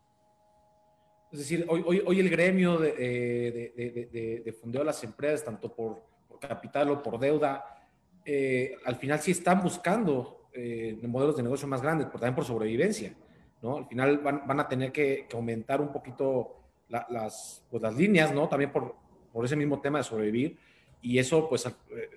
Es 1.32 1.40
decir, 1.40 1.66
hoy, 1.68 2.02
hoy, 2.06 2.20
el 2.20 2.30
gremio 2.30 2.78
de, 2.78 2.92
de, 2.92 4.42
de, 4.44 4.52
fondeo 4.52 4.82
a 4.82 4.84
las 4.84 5.02
empresas, 5.02 5.44
tanto 5.44 5.74
por, 5.74 6.02
capital 6.38 6.90
o 6.90 7.02
por 7.02 7.18
deuda, 7.18 7.81
eh, 8.24 8.76
al 8.84 8.96
final 8.96 9.20
sí 9.20 9.32
están 9.32 9.62
buscando 9.62 10.48
eh, 10.52 10.98
modelos 11.02 11.36
de 11.36 11.42
negocio 11.42 11.66
más 11.66 11.82
grandes, 11.82 12.06
pero 12.06 12.20
también 12.20 12.34
por 12.34 12.44
sobrevivencia, 12.44 13.14
¿no? 13.62 13.78
Al 13.78 13.86
final 13.86 14.18
van, 14.18 14.60
a 14.60 14.68
tener 14.68 14.92
que, 14.92 15.26
aumentar 15.32 15.80
un 15.80 15.92
poquito 15.92 16.56
las, 16.88 17.64
pues, 17.70 17.82
las 17.82 17.94
líneas, 17.96 18.34
¿no? 18.34 18.48
También 18.48 18.70
por, 18.70 18.94
por 19.32 19.44
ese 19.44 19.56
mismo 19.56 19.80
tema 19.80 19.98
de 19.98 20.04
sobrevivir 20.04 20.58
y 21.02 21.18
eso, 21.18 21.48
pues, 21.48 21.66
eh, 21.66 21.72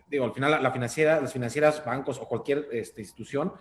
digo, 0.08 0.26
al 0.26 0.34
final 0.34 0.62
la, 0.62 0.72
financiera, 0.72 1.20
las 1.20 1.34
financieras, 1.34 1.84
bancos 1.84 2.20
o 2.20 2.28
cualquier 2.28 2.68
este, 2.72 3.02
institución, 3.02 3.52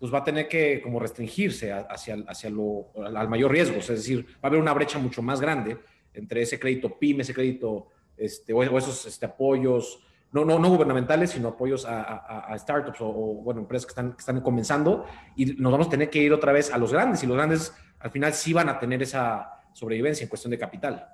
pues 0.00 0.12
va 0.12 0.18
a 0.18 0.24
tener 0.24 0.48
que 0.48 0.82
como 0.82 0.98
restringirse 0.98 1.72
hacia, 1.72 2.16
hacia 2.26 2.50
lo, 2.50 2.88
al 2.96 3.28
mayor 3.28 3.52
riesgo. 3.52 3.78
Es 3.78 3.86
decir, 3.86 4.26
va 4.36 4.40
a 4.42 4.46
haber 4.48 4.60
una 4.60 4.74
brecha 4.74 4.98
mucho 4.98 5.22
más 5.22 5.40
grande 5.40 5.78
entre 6.12 6.42
ese 6.42 6.58
crédito 6.58 6.98
PYME, 6.98 7.22
ese 7.22 7.32
crédito, 7.32 7.86
este, 8.16 8.52
o, 8.52 8.62
esos 8.76 9.06
este, 9.06 9.26
apoyos, 9.26 10.00
no, 10.34 10.44
no, 10.44 10.58
no 10.58 10.68
gubernamentales, 10.68 11.30
sino 11.30 11.50
apoyos 11.50 11.86
a, 11.88 12.52
startups 12.58 12.98
o, 13.00 13.12
bueno, 13.12 13.60
empresas 13.60 13.86
que 13.86 13.90
están, 13.92 14.12
que 14.12 14.18
están 14.18 14.40
comenzando 14.40 15.06
y 15.36 15.46
nos 15.54 15.70
vamos 15.70 15.86
a 15.86 15.90
tener 15.90 16.10
que 16.10 16.18
ir 16.18 16.32
otra 16.32 16.50
vez 16.50 16.72
a 16.72 16.78
los 16.78 16.92
grandes 16.92 17.22
y 17.22 17.26
los 17.28 17.36
grandes 17.36 17.72
al 18.00 18.10
final 18.10 18.32
sí 18.32 18.52
van 18.52 18.68
a 18.68 18.80
tener 18.80 19.00
esa 19.00 19.48
sobrevivencia 19.72 20.24
en 20.24 20.28
cuestión 20.28 20.50
de 20.50 20.58
capital. 20.58 21.06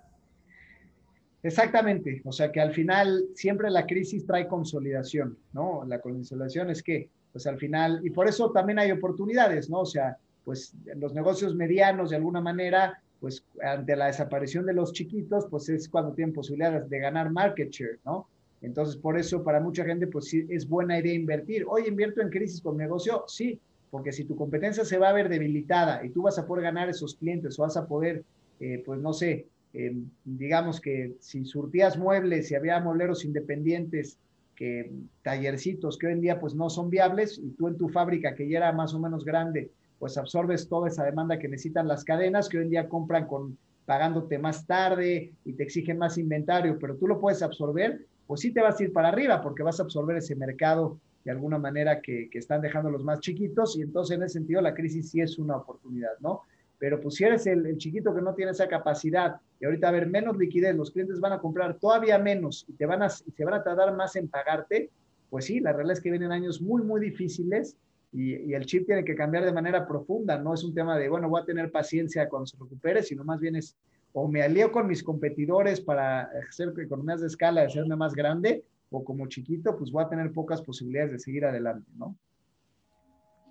Exactamente, 1.43 2.23
o 2.25 2.33
sea 2.33 2.51
que 2.51 2.63
al 2.63 2.73
final 2.73 3.27
siempre 3.35 3.71
la 3.71 3.87
crisis 3.87 4.27
trae 4.27 4.49
consolidación, 4.49 5.37
¿no? 5.53 5.85
La 5.87 6.01
consolidación 6.01 6.71
es 6.71 6.83
que, 6.83 7.11
pues 7.31 7.47
al 7.47 7.59
final, 7.59 8.01
y 8.03 8.11
por 8.11 8.27
eso 8.27 8.51
también 8.53 8.79
hay 8.79 8.91
oportunidades, 8.91 9.69
¿no? 9.69 9.81
O 9.81 9.87
sea, 9.87 10.17
pues 10.45 10.75
los 10.97 11.13
negocios 11.13 11.55
medianos 11.55 12.09
de 12.09 12.17
alguna 12.17 12.41
manera, 12.41 13.03
pues 13.21 13.45
ante 13.63 13.97
la 13.97 14.07
desaparición 14.07 14.65
de 14.65 14.73
los 14.73 14.95
chiquitos, 14.95 15.47
pues 15.51 15.69
es 15.69 15.91
cuando 15.91 16.15
tienen 16.15 16.35
posibilidades 16.35 16.89
de 16.89 16.99
ganar 16.99 17.31
market 17.31 17.71
share, 17.71 17.99
¿no? 18.05 18.27
Entonces, 18.63 18.97
por 18.97 19.19
eso 19.19 19.43
para 19.43 19.61
mucha 19.61 19.85
gente, 19.85 20.07
pues 20.07 20.27
sí, 20.27 20.47
es 20.49 20.69
buena 20.69 20.99
idea 20.99 21.15
invertir. 21.15 21.65
Oye, 21.67 21.89
invierto 21.89 22.21
en 22.21 22.29
crisis 22.29 22.61
con 22.61 22.77
negocio, 22.77 23.25
sí, 23.27 23.59
porque 23.91 24.13
si 24.13 24.25
tu 24.25 24.37
competencia 24.37 24.85
se 24.85 24.99
va 24.99 25.09
a 25.09 25.15
ver 25.15 25.29
debilitada 25.29 26.05
y 26.05 26.11
tú 26.11 26.23
vas 26.23 26.39
a 26.39 26.47
poder 26.47 26.65
ganar 26.65 26.89
esos 26.89 27.15
clientes 27.17 27.59
o 27.59 27.63
vas 27.63 27.77
a 27.77 27.87
poder, 27.87 28.23
eh, 28.61 28.83
pues 28.85 29.01
no 29.01 29.13
sé, 29.13 29.47
digamos 30.25 30.81
que 30.81 31.15
si 31.21 31.45
surtías 31.45 31.97
muebles 31.97 32.51
y 32.51 32.55
había 32.55 32.81
muebleros 32.81 33.25
independientes, 33.25 34.19
que 34.61 34.93
tallercitos 35.23 35.97
que 35.97 36.09
hoy 36.09 36.13
en 36.13 36.21
día 36.21 36.39
pues 36.39 36.55
no 36.55 36.69
son 36.69 36.91
viables 36.91 37.39
y 37.39 37.51
tú 37.53 37.69
en 37.69 37.79
tu 37.79 37.89
fábrica 37.89 38.35
que 38.35 38.47
ya 38.47 38.59
era 38.59 38.73
más 38.73 38.93
o 38.93 38.99
menos 38.99 39.25
grande, 39.25 39.71
pues 39.99 40.19
absorbes 40.19 40.69
toda 40.69 40.89
esa 40.89 41.03
demanda 41.03 41.39
que 41.39 41.49
necesitan 41.49 41.89
las 41.89 42.05
cadenas 42.05 42.47
que 42.47 42.59
hoy 42.59 42.65
en 42.65 42.71
día 42.71 42.89
compran 42.89 43.27
con 43.27 43.57
pagándote 43.87 44.39
más 44.39 44.67
tarde 44.67 45.33
y 45.47 45.53
te 45.55 45.63
exigen 45.63 45.97
más 45.97 46.19
inventario, 46.19 46.79
pero 46.79 46.97
tú 46.97 47.07
lo 47.07 47.19
puedes 47.19 47.43
absorber, 47.43 48.07
pues 48.31 48.43
sí 48.43 48.53
te 48.53 48.61
vas 48.61 48.79
a 48.79 48.85
ir 48.85 48.93
para 48.93 49.09
arriba 49.09 49.43
porque 49.43 49.65
vas 49.65 49.81
a 49.81 49.83
absorber 49.83 50.19
ese 50.19 50.37
mercado 50.37 51.01
de 51.25 51.33
alguna 51.33 51.59
manera 51.59 52.01
que, 52.01 52.31
están 52.33 52.61
dejando 52.61 52.89
los 52.89 53.03
más 53.03 53.19
chiquitos 53.19 53.77
y 53.77 53.83
entonces 53.83 54.17
en 54.17 54.23
ese 54.23 54.35
sentido 54.35 54.61
la 54.61 54.73
crisis 54.73 55.11
sí 55.11 55.21
es 55.21 55.37
una 55.37 55.57
oportunidad, 55.57 56.13
¿no? 56.21 56.43
Pero 56.79 57.01
pues 57.01 57.17
si 57.17 57.25
eres 57.25 57.49
el, 57.49 57.77
chiquito 57.77 58.15
que 58.15 58.23
no 58.23 58.33
tiene 58.33 58.53
esa 58.53 58.69
capacidad 58.69 59.41
y 59.59 59.65
ahorita 59.65 59.89
a 59.89 59.91
ver 59.91 60.07
menos 60.07 60.37
liquidez, 60.37 60.77
los 60.77 60.93
clientes 60.93 61.19
van 61.19 61.33
a 61.33 61.41
comprar 61.41 61.77
todavía 61.81 62.21
menos 62.21 62.65
y 62.69 62.75
te 62.75 62.87
van 62.87 63.03
a, 63.03 63.09
se 63.09 63.45
van 63.45 63.55
a 63.55 63.65
tardar 63.65 63.97
más 63.97 64.15
en 64.15 64.29
pagarte, 64.29 64.91
pues 65.29 65.47
sí, 65.47 65.59
la 65.59 65.73
realidad 65.73 65.95
es 65.95 66.01
que 66.01 66.13
vienen 66.13 66.31
años 66.31 66.63
muy, 66.63 66.85
muy 66.85 67.01
difíciles 67.01 67.77
y, 68.13 68.55
el 68.55 68.65
chip 68.65 68.87
tiene 68.87 69.03
que 69.03 69.17
cambiar 69.17 69.45
de 69.45 69.53
manera 69.53 69.89
profunda. 69.89 70.39
No 70.39 70.55
es 70.55 70.63
un 70.63 70.73
tema 70.73 70.97
de, 70.97 71.09
bueno, 71.09 71.29
voy 71.29 71.43
a 71.43 71.45
tener 71.45 71.73
paciencia 71.73 72.29
cuando 72.29 72.47
se 72.47 72.57
recupere, 72.57 73.03
sino 73.03 73.25
más 73.25 73.41
bien 73.41 73.57
es 73.57 73.77
o 74.13 74.29
me 74.29 74.43
alío 74.43 74.73
con 74.73 74.87
mis 74.87 75.03
competidores 75.03 75.81
para 75.81 76.31
hacer 76.49 76.73
economías 76.79 77.21
de 77.21 77.29
escala, 77.29 77.61
de 77.61 77.69
hacerme 77.69 77.97
más 77.97 78.15
grande, 78.15 78.65
o 78.91 79.05
como 79.05 79.27
chiquito, 79.29 79.77
pues 79.77 79.91
voy 79.91 80.05
a 80.05 80.09
tener 80.09 80.33
pocas 80.33 80.61
posibilidades 80.63 81.13
de 81.13 81.19
seguir 81.19 81.45
adelante, 81.45 81.91
¿no? 81.97 82.17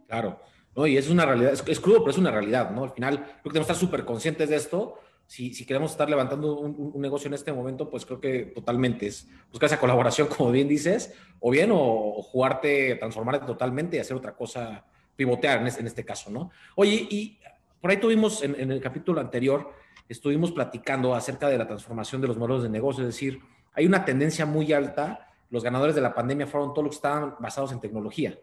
Claro. 0.08 0.39
¿no? 0.76 0.86
Y 0.86 0.98
es 0.98 1.10
una 1.10 1.26
realidad, 1.26 1.54
es, 1.54 1.80
crudo, 1.80 2.00
pero 2.00 2.12
es 2.12 2.17
una 2.17 2.32
realidad, 2.32 2.72
¿no? 2.72 2.84
Al 2.84 2.91
final, 2.91 3.17
creo 3.17 3.43
que 3.43 3.50
tenemos 3.50 3.67
que 3.67 3.74
estar 3.74 3.76
súper 3.76 4.06
conscientes 4.06 4.50
de 4.50 4.56
esto. 4.56 5.00
Si, 5.26 5.54
si, 5.54 5.65
queremos 5.65 5.91
estar 5.91 6.10
levantando 6.10 6.60
un, 6.60 7.00
negocio 7.02 7.28
en 7.28 7.36
este 7.36 7.54
momento, 7.54 7.89
pues 7.89 8.06
creo 8.06 8.19
que 8.19 8.45
totalmente 8.56 9.08
es 9.08 9.28
buscar 9.52 9.67
esa 9.67 9.80
colaboración, 9.80 10.28
como 10.38 10.52
bien 10.52 10.67
dices, 10.67 11.13
o 11.39 11.52
bien, 11.52 11.69
o, 11.72 12.22
jugarte, 12.22 12.95
transformarte 12.95 13.45
totalmente 13.45 13.98
y 13.98 14.00
hacer 14.00 14.17
otra 14.17 14.36
cosa, 14.36 14.86
pivotear 15.15 15.62
en 15.62 15.88
este, 15.88 16.04
caso, 16.04 16.32
¿no? 16.32 16.52
Oye, 16.76 17.08
y 17.10 17.39
por 17.80 17.91
ahí 17.91 17.98
tuvimos 17.98 18.43
en 18.43 18.72
el 18.72 18.82
capítulo 18.82 19.22
anterior, 19.22 19.72
estuvimos 20.10 20.52
platicando 20.52 21.15
acerca 21.15 21.48
de 21.48 21.58
la 21.58 21.67
transformación 21.67 22.19
de 22.22 22.28
los 22.28 22.38
modelos 22.38 22.63
de 22.63 22.69
negocio, 22.69 23.04
es 23.04 23.08
decir, 23.08 23.39
hay 23.74 23.86
una 23.86 24.04
tendencia 24.04 24.45
muy 24.45 24.74
alta, 24.74 25.30
los 25.50 25.63
ganadores 25.63 25.95
de 25.95 26.02
la 26.02 26.13
pandemia 26.13 26.48
fueron 26.48 26.74
todos 26.74 26.84
los 26.84 26.91
que 26.91 26.98
estaban 26.98 27.36
basados 27.39 27.72
en 27.72 27.80
tecnología 27.80 28.38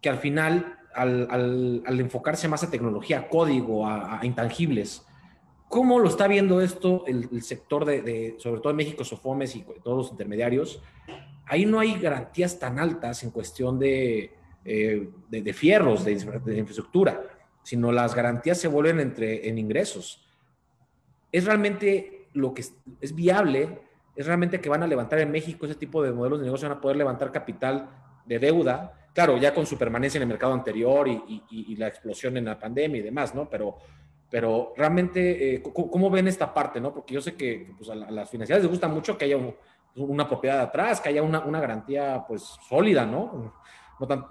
que 0.00 0.08
al 0.08 0.18
final, 0.18 0.78
al, 0.94 2.00
enfocarse 2.00 2.48
más 2.48 2.62
a 2.62 2.70
tecnología, 2.70 3.28
código, 3.28 3.86
a, 3.86 4.20
intangibles, 4.22 5.04
¿cómo 5.68 5.98
lo 5.98 6.08
está 6.08 6.28
viendo 6.28 6.60
esto 6.60 7.04
el, 7.06 7.42
sector 7.42 7.84
de, 7.84 8.36
sobre 8.38 8.60
todo 8.60 8.70
en 8.70 8.76
México, 8.76 9.04
Sofomes 9.04 9.56
y 9.56 9.64
todos 9.82 9.96
los 9.96 10.10
intermediarios? 10.10 10.80
Ahí 11.46 11.64
no 11.64 11.78
hay 11.78 11.98
garantías 11.98 12.58
tan 12.58 12.78
altas 12.78 13.22
en 13.22 13.30
cuestión 13.30 13.78
de, 13.78 14.32
eh, 14.64 15.10
de, 15.28 15.52
fierros, 15.52 16.04
de, 16.04 16.12
infraestructura, 16.12 17.22
sino 17.62 17.92
las 17.92 18.14
garantías 18.14 18.58
se 18.58 18.68
vuelven 18.68 19.00
entre, 19.00 19.48
en 19.48 19.58
ingresos. 19.58 20.25
¿Es 21.32 21.44
realmente 21.44 22.28
lo 22.32 22.54
que 22.54 22.62
es, 23.00 23.14
viable? 23.14 23.80
¿Es 24.14 24.26
realmente 24.26 24.60
que 24.60 24.68
van 24.68 24.82
a 24.82 24.86
levantar 24.86 25.18
en 25.20 25.30
México 25.30 25.66
ese 25.66 25.74
tipo 25.74 26.02
de 26.02 26.12
modelos 26.12 26.40
de 26.40 26.46
negocio? 26.46 26.68
¿Van 26.68 26.78
a 26.78 26.80
poder 26.80 26.96
levantar 26.96 27.32
capital 27.32 27.88
de 28.24 28.38
deuda 28.38 29.06
claro, 29.16 29.38
ya 29.38 29.54
con 29.54 29.64
su 29.64 29.78
permanencia 29.78 30.18
en 30.18 30.24
el 30.24 30.28
mercado 30.28 30.52
anterior 30.52 31.08
y, 31.08 31.74
la 31.76 31.88
explosión 31.88 32.36
en 32.36 32.44
la 32.44 32.58
pandemia 32.58 33.00
y 33.00 33.02
demás, 33.02 33.34
¿no? 33.34 33.48
Pero, 33.48 33.78
pero 34.28 34.74
realmente, 34.76 35.54
eh, 35.54 35.62
¿cómo, 35.62 36.10
ven 36.10 36.28
esta 36.28 36.52
parte, 36.52 36.82
no? 36.82 36.92
Porque 36.92 37.14
yo 37.14 37.22
sé 37.22 37.34
que 37.34 37.72
pues, 37.78 37.88
a, 37.88 37.94
las 37.94 38.28
financieras 38.28 38.62
les 38.62 38.70
gusta 38.70 38.88
mucho 38.88 39.16
que 39.16 39.24
haya 39.24 39.38
una 39.94 40.28
propiedad 40.28 40.60
atrás, 40.60 41.00
que 41.00 41.08
haya 41.08 41.22
una, 41.22 41.40
garantía, 41.40 42.26
pues, 42.28 42.42
sólida, 42.68 43.06
¿no? 43.06 43.54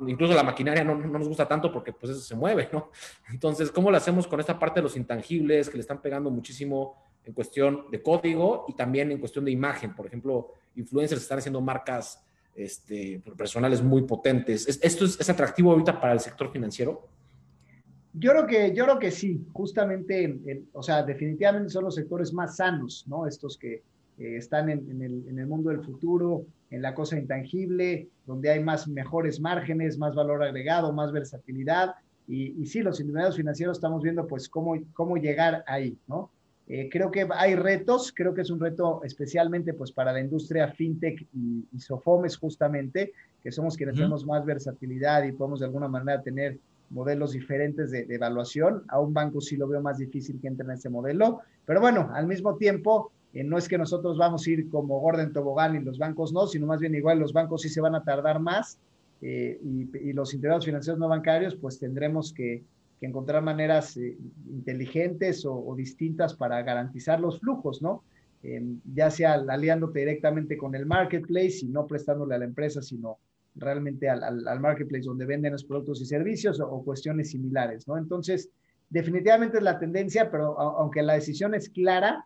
Incluso 0.07 0.33
la 0.33 0.43
maquinaria 0.43 0.83
no, 0.83 0.95
nos 0.95 1.27
gusta 1.27 1.47
tanto 1.47 1.71
porque, 1.71 1.93
pues, 1.93 2.11
eso 2.11 2.21
se 2.21 2.35
mueve, 2.35 2.69
¿no? 2.71 2.91
Entonces, 3.29 3.71
¿cómo 3.71 3.91
lo 3.91 3.97
hacemos 3.97 4.27
con 4.27 4.39
esta 4.39 4.57
parte 4.59 4.79
de 4.79 4.83
los 4.83 4.97
intangibles 4.97 5.69
que 5.69 5.77
le 5.77 5.81
están 5.81 6.01
pegando 6.01 6.29
muchísimo 6.29 6.95
en 7.23 7.33
cuestión 7.33 7.85
de 7.91 8.01
código 8.01 8.65
y 8.67 8.73
también 8.73 9.11
en 9.11 9.19
cuestión 9.19 9.45
de 9.45 9.51
imagen? 9.51 9.95
Por 9.95 10.07
ejemplo, 10.07 10.51
influencers 10.75 11.21
están 11.21 11.39
haciendo 11.39 11.61
marcas 11.61 12.23
este, 12.55 13.21
personales 13.37 13.81
muy 13.81 14.03
potentes. 14.03 14.67
¿Esto 14.81 15.05
es, 15.05 15.29
atractivo 15.29 15.71
ahorita 15.71 15.99
para 15.99 16.13
el 16.13 16.19
sector 16.19 16.51
financiero? 16.51 17.09
Yo 18.13 18.31
creo 18.31 18.47
que, 18.47 18.73
yo 18.73 18.85
creo 18.85 18.99
que 18.99 19.11
sí, 19.11 19.45
justamente, 19.51 20.63
o 20.71 20.81
sea, 20.81 21.03
definitivamente 21.03 21.69
son 21.69 21.83
los 21.83 21.95
sectores 21.95 22.31
más 22.31 22.55
sanos, 22.55 23.05
¿no? 23.07 23.27
Estos 23.27 23.57
que 23.57 23.83
eh, 24.17 24.37
están 24.37 24.69
en, 24.69 25.01
el, 25.01 25.47
mundo 25.47 25.69
del 25.69 25.83
futuro, 25.83 26.45
en 26.69 26.81
la 26.81 26.93
cosa 26.93 27.17
intangible, 27.17 28.09
donde 28.25 28.49
hay 28.49 28.63
más 28.63 28.87
mejores 28.87 29.39
márgenes, 29.39 29.97
más 29.97 30.15
valor 30.15 30.43
agregado, 30.43 30.93
más 30.93 31.11
versatilidad. 31.11 31.95
Y, 32.27 32.61
y 32.61 32.65
sí, 32.65 32.81
los 32.81 32.99
intermediarios 32.99 33.37
financieros 33.37 33.77
estamos 33.77 34.01
viendo 34.01 34.27
pues 34.27 34.49
cómo, 34.49 34.75
cómo 34.93 35.17
llegar 35.17 35.63
ahí, 35.67 35.97
¿no? 36.07 36.31
Eh, 36.67 36.89
creo 36.91 37.11
que 37.11 37.27
hay 37.31 37.55
retos, 37.55 38.11
creo 38.15 38.33
que 38.33 38.41
es 38.41 38.49
un 38.49 38.59
reto 38.59 39.01
especialmente 39.03 39.73
pues 39.73 39.91
para 39.91 40.11
la 40.11 40.19
industria 40.19 40.67
fintech 40.69 41.27
y, 41.31 41.79
Sofomes 41.79 42.37
justamente, 42.37 43.13
que 43.43 43.51
somos 43.51 43.77
quienes 43.77 43.95
tenemos 43.95 44.25
más 44.25 44.43
versatilidad 44.45 45.23
y 45.23 45.31
podemos 45.31 45.59
de 45.59 45.67
alguna 45.67 45.87
manera 45.87 46.23
tener 46.23 46.57
modelos 46.89 47.33
diferentes 47.33 47.91
de, 47.91 48.07
evaluación. 48.09 48.83
A 48.87 48.99
un 48.99 49.13
banco 49.13 49.41
sí 49.41 49.57
lo 49.57 49.67
veo 49.67 49.81
más 49.81 49.99
difícil 49.99 50.39
que 50.41 50.47
entre 50.47 50.65
en 50.65 50.71
ese 50.71 50.89
modelo, 50.89 51.41
pero 51.65 51.81
bueno, 51.81 52.09
al 52.13 52.25
mismo 52.25 52.55
tiempo, 52.55 53.11
eh, 53.35 53.43
no 53.43 53.57
es 53.57 53.67
que 53.67 53.77
nosotros 53.77 54.17
vamos 54.17 54.47
a 54.47 54.49
ir 54.49 54.69
como 54.69 55.01
Gordon 55.01 55.33
Tobogán 55.33 55.75
y 55.75 55.83
los 55.83 55.97
bancos 55.97 56.31
no, 56.31 56.47
sino 56.47 56.65
más 56.65 56.79
bien 56.79 56.95
igual 56.95 57.19
los 57.19 57.33
bancos 57.33 57.63
sí 57.63 57.69
se 57.69 57.81
van 57.81 57.93
a 57.93 58.03
tardar 58.03 58.39
más 58.39 58.79
eh, 59.21 59.59
y, 59.61 60.13
los 60.13 60.33
integrados 60.33 60.63
financieros 60.63 60.97
no 60.97 61.09
bancarios 61.09 61.53
pues 61.55 61.77
tendremos 61.77 62.33
que, 62.33 62.63
encontrar 63.01 63.43
maneras 63.43 63.97
eh, 63.97 64.17
inteligentes 64.49 65.45
o, 65.45 65.75
distintas 65.77 66.33
para 66.33 66.63
garantizar 66.63 67.19
los 67.19 67.39
flujos, 67.39 67.79
¿no? 67.79 68.03
ya 68.93 69.11
sea 69.11 69.33
aliándote 69.33 69.99
directamente 69.99 70.57
con 70.57 70.73
el 70.73 70.87
marketplace 70.87 71.59
y 71.61 71.67
no 71.67 71.85
prestándole 71.85 72.33
a 72.33 72.39
la 72.39 72.45
empresa, 72.45 72.81
sino 72.81 73.19
realmente 73.55 74.09
al, 74.09 74.47
al, 74.47 74.59
marketplace 74.59 75.03
donde 75.03 75.25
venden 75.25 75.51
los 75.51 75.63
productos 75.63 76.01
y 76.01 76.05
servicios 76.05 76.59
o, 76.59 76.83
cuestiones 76.83 77.29
similares, 77.29 77.87
¿no? 77.87 77.95
Entonces, 77.97 78.49
definitivamente 78.89 79.57
es 79.57 79.63
la 79.63 79.77
tendencia, 79.77 80.31
pero 80.31 80.59
aunque 80.59 81.03
la 81.03 81.13
decisión 81.13 81.53
es 81.53 81.69
clara, 81.69 82.25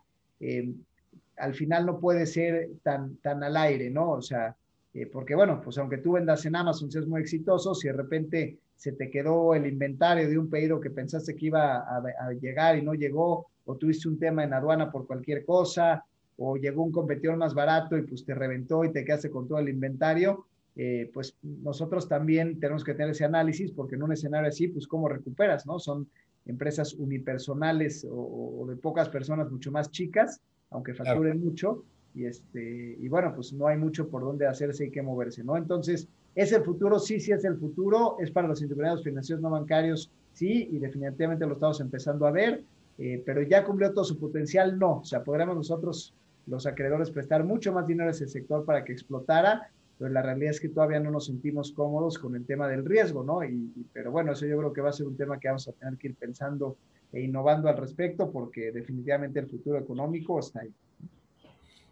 al 1.40 1.54
final 1.54 1.86
no 1.86 1.98
puede 1.98 2.26
ser 2.26 2.70
tan, 2.82 3.16
tan 3.16 3.42
al 3.42 3.56
aire, 3.56 3.90
¿no? 3.90 4.12
O 4.12 4.22
sea, 4.22 4.56
eh, 4.92 5.06
porque 5.06 5.34
bueno, 5.34 5.60
pues 5.62 5.78
aunque 5.78 5.98
tú 5.98 6.12
vendas 6.12 6.44
en 6.46 6.56
Amazon, 6.56 6.90
seas 6.90 7.06
muy 7.06 7.20
exitoso, 7.20 7.74
si 7.74 7.88
de 7.88 7.94
repente 7.94 8.58
se 8.76 8.92
te 8.92 9.10
quedó 9.10 9.54
el 9.54 9.66
inventario 9.66 10.28
de 10.28 10.38
un 10.38 10.50
pedido 10.50 10.80
que 10.80 10.90
pensaste 10.90 11.36
que 11.36 11.46
iba 11.46 11.78
a, 11.78 12.32
llegar 12.40 12.78
y 12.78 12.82
no 12.82 12.94
llegó, 12.94 13.46
o 13.64 13.76
tuviste 13.76 14.08
un 14.08 14.18
tema 14.18 14.42
en 14.44 14.54
aduana 14.54 14.90
por 14.90 15.06
cualquier 15.06 15.44
cosa, 15.44 16.04
o 16.38 16.56
llegó 16.56 16.82
un 16.82 16.92
competidor 16.92 17.36
más 17.36 17.54
barato 17.54 17.96
y 17.96 18.02
pues 18.02 18.24
te 18.24 18.34
reventó 18.34 18.84
y 18.84 18.92
te 18.92 19.04
quedaste 19.04 19.30
con 19.30 19.46
todo 19.46 19.58
el 19.58 19.68
inventario, 19.68 20.46
eh, 20.76 21.10
pues 21.12 21.36
nosotros 21.42 22.08
también 22.08 22.58
tenemos 22.58 22.82
que 22.82 22.94
tener 22.94 23.10
ese 23.10 23.24
análisis 23.24 23.70
porque 23.72 23.96
en 23.96 24.02
un 24.02 24.12
escenario 24.12 24.48
así, 24.48 24.68
pues 24.68 24.86
cómo 24.86 25.08
recuperas, 25.08 25.66
¿no? 25.66 25.78
Son 25.78 26.08
empresas 26.46 26.94
unipersonales 26.94 28.06
o, 28.10 28.60
o 28.60 28.66
de 28.66 28.76
pocas 28.76 29.08
personas 29.08 29.50
mucho 29.50 29.70
más 29.70 29.90
chicas 29.90 30.40
aunque 30.70 30.94
facturen 30.94 31.42
mucho, 31.44 31.84
y, 32.14 32.24
este, 32.24 32.96
y 32.98 33.08
bueno, 33.08 33.32
pues 33.34 33.52
no 33.52 33.66
hay 33.68 33.76
mucho 33.76 34.08
por 34.08 34.22
dónde 34.22 34.46
hacerse 34.46 34.86
y 34.86 34.90
qué 34.90 35.02
moverse, 35.02 35.44
¿no? 35.44 35.56
Entonces, 35.56 36.08
¿es 36.34 36.52
el 36.52 36.62
futuro? 36.62 36.98
Sí, 36.98 37.20
sí 37.20 37.32
es 37.32 37.44
el 37.44 37.56
futuro, 37.56 38.16
es 38.18 38.30
para 38.30 38.48
los 38.48 38.62
intermediarios 38.62 39.04
financieros 39.04 39.42
no 39.42 39.50
bancarios, 39.50 40.10
sí, 40.32 40.68
y 40.72 40.78
definitivamente 40.78 41.46
lo 41.46 41.54
estamos 41.54 41.80
empezando 41.80 42.26
a 42.26 42.32
ver, 42.32 42.64
eh, 42.98 43.22
pero 43.24 43.42
ya 43.42 43.64
cumplió 43.64 43.92
todo 43.92 44.04
su 44.04 44.18
potencial, 44.18 44.78
no, 44.78 44.98
o 44.98 45.04
sea, 45.04 45.22
podremos 45.22 45.56
nosotros, 45.56 46.14
los 46.46 46.66
acreedores, 46.66 47.10
prestar 47.10 47.44
mucho 47.44 47.72
más 47.72 47.86
dinero 47.86 48.08
a 48.08 48.12
ese 48.12 48.26
sector 48.26 48.64
para 48.64 48.84
que 48.84 48.92
explotara, 48.92 49.70
pero 49.98 50.10
la 50.10 50.22
realidad 50.22 50.52
es 50.52 50.60
que 50.60 50.70
todavía 50.70 50.98
no 50.98 51.10
nos 51.10 51.26
sentimos 51.26 51.72
cómodos 51.72 52.18
con 52.18 52.34
el 52.34 52.46
tema 52.46 52.66
del 52.66 52.86
riesgo, 52.86 53.22
¿no? 53.22 53.44
Y, 53.44 53.70
pero 53.92 54.10
bueno, 54.10 54.32
eso 54.32 54.46
yo 54.46 54.56
creo 54.58 54.72
que 54.72 54.80
va 54.80 54.88
a 54.88 54.94
ser 54.94 55.06
un 55.06 55.16
tema 55.16 55.38
que 55.38 55.48
vamos 55.48 55.68
a 55.68 55.72
tener 55.72 55.98
que 55.98 56.08
ir 56.08 56.14
pensando 56.14 56.76
e 57.12 57.20
innovando 57.20 57.68
al 57.68 57.76
respecto 57.76 58.30
porque 58.30 58.72
definitivamente 58.72 59.40
el 59.40 59.48
futuro 59.48 59.78
económico 59.78 60.38
está 60.38 60.60
ahí. 60.60 60.72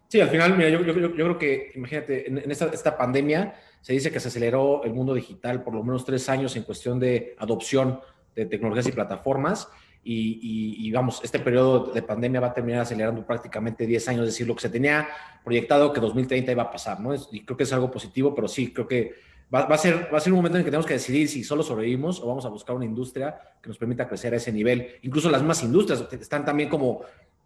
Sí, 0.07 0.19
al 0.19 0.29
final, 0.29 0.57
mira, 0.57 0.69
yo, 0.69 0.81
yo, 0.81 0.93
yo 0.93 1.11
creo 1.13 1.37
que, 1.37 1.71
imagínate, 1.75 2.27
en, 2.27 2.49
esta, 2.49 2.67
esta, 2.67 2.97
pandemia 2.97 3.53
se 3.81 3.93
dice 3.93 4.11
que 4.11 4.19
se 4.19 4.29
aceleró 4.29 4.83
el 4.83 4.93
mundo 4.93 5.13
digital 5.13 5.61
por 5.61 5.75
lo 5.75 5.83
menos 5.83 6.03
tres 6.03 6.27
años 6.29 6.55
en 6.55 6.63
cuestión 6.63 6.99
de 6.99 7.35
adopción 7.37 7.99
de 8.35 8.45
tecnologías 8.45 8.87
y 8.87 8.91
plataformas. 8.91 9.69
Y, 10.01 10.87
y, 10.87 10.91
vamos, 10.91 11.21
este 11.23 11.39
periodo 11.39 11.91
de 11.91 12.01
pandemia 12.01 12.39
va 12.39 12.47
a 12.47 12.53
terminar 12.53 12.81
acelerando 12.81 13.23
prácticamente 13.23 13.85
10 13.85 14.07
años, 14.07 14.21
es 14.21 14.29
decir, 14.29 14.47
lo 14.47 14.55
que 14.55 14.61
se 14.61 14.69
tenía 14.69 15.07
proyectado 15.43 15.93
que 15.93 15.99
2030 15.99 16.51
iba 16.53 16.63
a 16.63 16.71
pasar, 16.71 16.99
¿no? 17.01 17.13
y 17.13 17.43
creo 17.43 17.57
que 17.57 17.63
es 17.63 17.73
algo 17.73 17.91
positivo, 17.91 18.33
pero 18.33 18.47
sí, 18.47 18.73
creo 18.73 18.87
que 18.87 19.13
va, 19.53 19.61
a 19.61 19.77
ser, 19.77 20.09
va 20.13 20.17
a 20.17 20.21
ser 20.21 20.31
un 20.31 20.37
momento 20.37 20.57
en 20.57 20.61
el 20.61 20.65
que 20.65 20.71
tenemos 20.71 20.85
que 20.85 20.93
decidir 20.93 21.27
si 21.27 21.43
solo 21.43 21.63
sobrevivimos 21.63 22.21
o 22.21 22.27
vamos 22.27 22.45
a 22.45 22.49
buscar 22.49 22.75
una 22.75 22.85
industria 22.85 23.39
que 23.61 23.67
nos 23.67 23.77
permita 23.77 24.07
crecer 24.07 24.33
a 24.33 24.37
ese 24.37 24.51
nivel. 24.51 24.95
Incluso 25.01 25.29
las 25.29 25.41
mismas 25.41 25.63
industrias 25.63 26.05
están 26.11 26.45
también 26.45 26.69
como, 26.69 27.01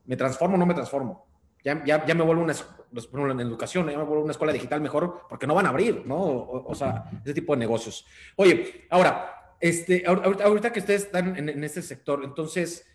¿me 0.05 0.17
transformo 0.17 0.55
o 0.55 0.57
no 0.57 0.65
me 0.65 0.73
transformo? 0.73 1.25
Ya, 1.63 1.81
ya, 1.85 2.05
ya 2.05 2.13
me 2.13 2.23
vuelvo 2.23 2.43
una, 2.43 2.53
en 3.31 3.39
educación, 3.39 3.89
ya 3.89 3.97
me 3.97 4.03
vuelvo 4.03 4.23
una 4.23 4.31
escuela 4.31 4.51
digital 4.51 4.81
mejor 4.81 5.21
porque 5.29 5.47
no 5.47 5.55
van 5.55 5.65
a 5.65 5.69
abrir, 5.69 6.05
¿no? 6.05 6.17
O, 6.17 6.75
sea, 6.75 7.09
ese 7.23 7.33
tipo 7.33 7.53
de 7.53 7.59
negocios. 7.59 8.05
Oye, 8.35 8.85
ahora, 8.89 9.55
este, 9.61 10.03
ahorita, 10.05 10.73
que 10.73 10.81
ustedes 10.81 11.03
están 11.03 11.37
en, 11.37 11.63
este 11.63 11.81
sector, 11.81 12.21
entonces, 12.25 12.85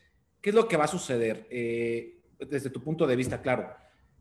¿qué 0.42 0.50
es 0.50 0.54
lo 0.54 0.68
que 0.68 0.76
va 0.76 0.84
a 0.84 0.88
suceder? 0.88 1.46
Eh, 1.50 2.20
desde 2.38 2.68
tu 2.68 2.82
punto 2.82 3.06
de 3.06 3.16
vista, 3.16 3.40
claro. 3.40 3.70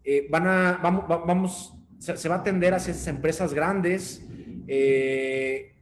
Eh, 0.01 0.27
van 0.29 0.47
a, 0.47 0.79
vamos, 0.81 1.05
vamos 1.09 1.73
se, 1.99 2.15
se, 2.15 2.29
va 2.29 2.35
a 2.35 2.39
atender 2.39 2.73
hacia 2.73 2.91
esas 2.91 3.07
empresas 3.07 3.53
grandes, 3.53 4.25
eh, 4.67 5.73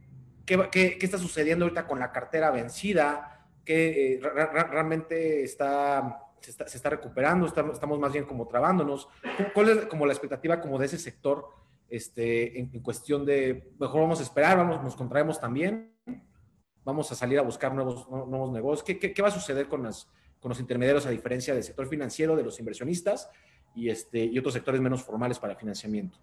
¿qué, 0.44 0.98
está 1.00 1.18
sucediendo 1.18 1.64
ahorita 1.64 1.86
con 1.86 1.98
la 1.98 2.12
cartera 2.12 2.50
vencida? 2.50 3.48
¿Qué 3.64 4.14
eh, 4.14 4.20
realmente 4.20 5.42
está 5.42 6.26
se, 6.40 6.76
está, 6.76 6.90
recuperando? 6.90 7.46
Estamos, 7.46 7.98
más 7.98 8.12
bien 8.12 8.24
como 8.24 8.46
trabándonos. 8.46 9.08
¿Cuál 9.54 9.70
es 9.70 9.86
como 9.86 10.06
la 10.06 10.12
expectativa 10.12 10.60
como 10.60 10.78
de 10.78 10.86
ese 10.86 10.98
sector 10.98 11.48
este, 11.88 12.58
en, 12.58 12.68
cuestión 12.80 13.24
de, 13.24 13.72
mejor 13.78 14.02
vamos 14.02 14.20
a 14.20 14.22
esperar, 14.22 14.56
vamos, 14.56 14.82
nos 14.82 14.96
contraemos 14.96 15.40
también, 15.40 15.92
vamos 16.84 17.10
a 17.12 17.14
salir 17.14 17.38
a 17.38 17.42
buscar 17.42 17.74
nuevos, 17.74 18.08
nuevos 18.08 18.52
negocios? 18.52 18.84
¿Qué, 18.84 19.22
va 19.22 19.28
a 19.28 19.32
suceder 19.32 19.68
con 19.68 19.82
los 19.82 20.60
intermediarios 20.60 21.06
a 21.06 21.10
diferencia 21.10 21.54
del 21.54 21.64
sector 21.64 21.88
financiero, 21.88 22.36
de 22.36 22.44
los 22.44 22.58
inversionistas 22.58 23.28
y, 23.74 23.88
este, 23.90 24.24
y 24.24 24.38
otros 24.38 24.54
sectores 24.54 24.80
menos 24.80 25.02
formales 25.02 25.38
para 25.38 25.56
financiamiento? 25.56 26.18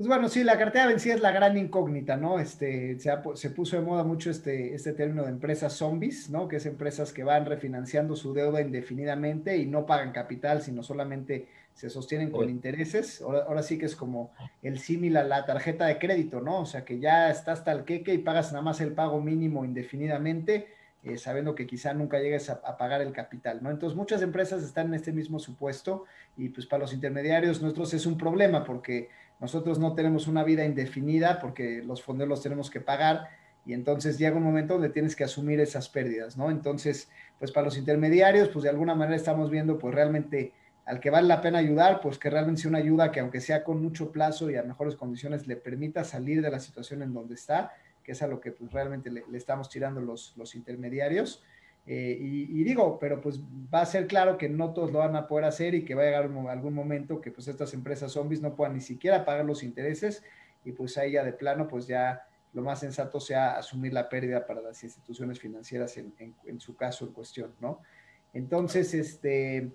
Pues 0.00 0.08
bueno, 0.08 0.30
sí, 0.30 0.44
la 0.44 0.56
cartera 0.56 0.86
vencida 0.86 1.12
es 1.12 1.20
la 1.20 1.30
gran 1.30 1.58
incógnita, 1.58 2.16
¿no? 2.16 2.38
Este, 2.38 2.98
se, 2.98 3.50
puso 3.50 3.76
de 3.76 3.82
moda 3.82 4.02
mucho 4.02 4.30
este, 4.30 4.74
este 4.74 4.94
término 4.94 5.24
de 5.24 5.28
empresas 5.28 5.74
zombies, 5.74 6.30
¿no? 6.30 6.48
Que 6.48 6.56
es 6.56 6.64
empresas 6.64 7.12
que 7.12 7.22
van 7.22 7.44
refinanciando 7.44 8.16
su 8.16 8.32
deuda 8.32 8.62
indefinidamente 8.62 9.58
y 9.58 9.66
no 9.66 9.84
pagan 9.84 10.12
capital, 10.12 10.62
sino 10.62 10.82
solamente 10.82 11.48
se 11.74 11.90
sostienen 11.90 12.30
con 12.30 12.48
intereses. 12.48 13.20
Ahora, 13.20 13.62
sí 13.62 13.76
que 13.76 13.84
es 13.84 13.94
como 13.94 14.32
el 14.62 14.78
símil 14.78 15.18
a 15.18 15.22
la 15.22 15.44
tarjeta 15.44 15.84
de 15.84 15.98
crédito, 15.98 16.40
¿no? 16.40 16.60
O 16.60 16.66
sea, 16.66 16.82
que 16.82 16.98
ya 16.98 17.30
estás 17.30 17.62
el 17.66 17.84
queque 17.84 18.14
y 18.14 18.18
pagas 18.18 18.52
nada 18.52 18.62
más 18.62 18.80
el 18.80 18.94
pago 18.94 19.20
mínimo 19.20 19.66
indefinidamente, 19.66 20.68
eh, 21.04 21.18
sabiendo 21.18 21.54
que 21.54 21.66
quizá 21.66 21.92
nunca 21.92 22.18
llegues 22.20 22.48
a, 22.48 22.62
a, 22.64 22.78
pagar 22.78 23.02
el 23.02 23.12
capital, 23.12 23.62
¿no? 23.62 23.70
Entonces, 23.70 23.98
muchas 23.98 24.22
empresas 24.22 24.62
están 24.62 24.86
en 24.86 24.94
este 24.94 25.12
mismo 25.12 25.38
supuesto 25.38 26.06
y 26.38 26.48
pues 26.48 26.64
para 26.64 26.84
los 26.84 26.94
intermediarios 26.94 27.60
nuestros 27.60 27.92
es 27.92 28.06
un 28.06 28.16
problema 28.16 28.64
porque 28.64 29.10
nosotros 29.40 29.78
no 29.78 29.94
tenemos 29.94 30.26
una 30.26 30.44
vida 30.44 30.64
indefinida 30.64 31.40
porque 31.40 31.82
los 31.82 32.02
fondos 32.02 32.28
los 32.28 32.42
tenemos 32.42 32.70
que 32.70 32.80
pagar 32.80 33.28
y 33.64 33.72
entonces 33.72 34.18
llega 34.18 34.36
un 34.36 34.42
momento 34.42 34.74
donde 34.74 34.90
tienes 34.90 35.16
que 35.16 35.24
asumir 35.24 35.60
esas 35.60 35.88
pérdidas, 35.88 36.36
¿no? 36.36 36.50
Entonces, 36.50 37.08
pues 37.38 37.52
para 37.52 37.66
los 37.66 37.76
intermediarios, 37.76 38.48
pues 38.48 38.62
de 38.64 38.70
alguna 38.70 38.94
manera 38.94 39.16
estamos 39.16 39.50
viendo 39.50 39.78
pues 39.78 39.94
realmente 39.94 40.52
al 40.86 40.98
que 40.98 41.10
vale 41.10 41.28
la 41.28 41.40
pena 41.40 41.58
ayudar, 41.58 42.00
pues 42.00 42.18
que 42.18 42.30
realmente 42.30 42.62
sea 42.62 42.68
una 42.68 42.78
ayuda 42.78 43.12
que 43.12 43.20
aunque 43.20 43.40
sea 43.40 43.62
con 43.62 43.82
mucho 43.82 44.10
plazo 44.10 44.50
y 44.50 44.56
a 44.56 44.62
mejores 44.62 44.96
condiciones 44.96 45.46
le 45.46 45.56
permita 45.56 46.04
salir 46.04 46.42
de 46.42 46.50
la 46.50 46.58
situación 46.58 47.02
en 47.02 47.12
donde 47.12 47.34
está, 47.34 47.72
que 48.02 48.12
es 48.12 48.22
a 48.22 48.26
lo 48.26 48.40
que 48.40 48.50
pues 48.50 48.72
realmente 48.72 49.10
le, 49.10 49.24
estamos 49.34 49.68
tirando 49.68 50.00
los, 50.00 50.34
los 50.36 50.54
intermediarios. 50.54 51.42
Eh, 51.86 52.16
y, 52.20 52.62
digo, 52.62 52.98
pero 53.00 53.20
pues 53.20 53.40
va 53.40 53.80
a 53.80 53.86
ser 53.86 54.06
claro 54.06 54.38
que 54.38 54.48
no 54.48 54.72
todos 54.72 54.92
lo 54.92 55.00
van 55.00 55.16
a 55.16 55.26
poder 55.26 55.46
hacer 55.46 55.74
y 55.74 55.84
que 55.84 55.94
va 55.94 56.02
a 56.02 56.04
llegar 56.04 56.30
algún 56.48 56.74
momento 56.74 57.20
que 57.20 57.32
pues 57.32 57.48
estas 57.48 57.74
empresas 57.74 58.12
zombies 58.12 58.40
no 58.40 58.54
puedan 58.54 58.74
ni 58.74 58.80
siquiera 58.80 59.24
pagar 59.24 59.44
los 59.44 59.62
intereses 59.62 60.22
y 60.64 60.72
pues 60.72 60.96
ahí 60.98 61.12
ya 61.12 61.24
de 61.24 61.32
plano 61.32 61.66
pues 61.66 61.86
ya 61.86 62.22
lo 62.52 62.62
más 62.62 62.80
sensato 62.80 63.18
sea 63.18 63.56
asumir 63.56 63.92
la 63.92 64.08
pérdida 64.08 64.46
para 64.46 64.60
las 64.60 64.82
instituciones 64.84 65.40
financieras 65.40 65.96
en, 65.96 66.12
en, 66.18 66.60
su 66.60 66.76
caso 66.76 67.06
en 67.06 67.12
cuestión, 67.12 67.54
¿no? 67.60 67.80
Entonces, 68.32 68.92
este, 68.94 69.70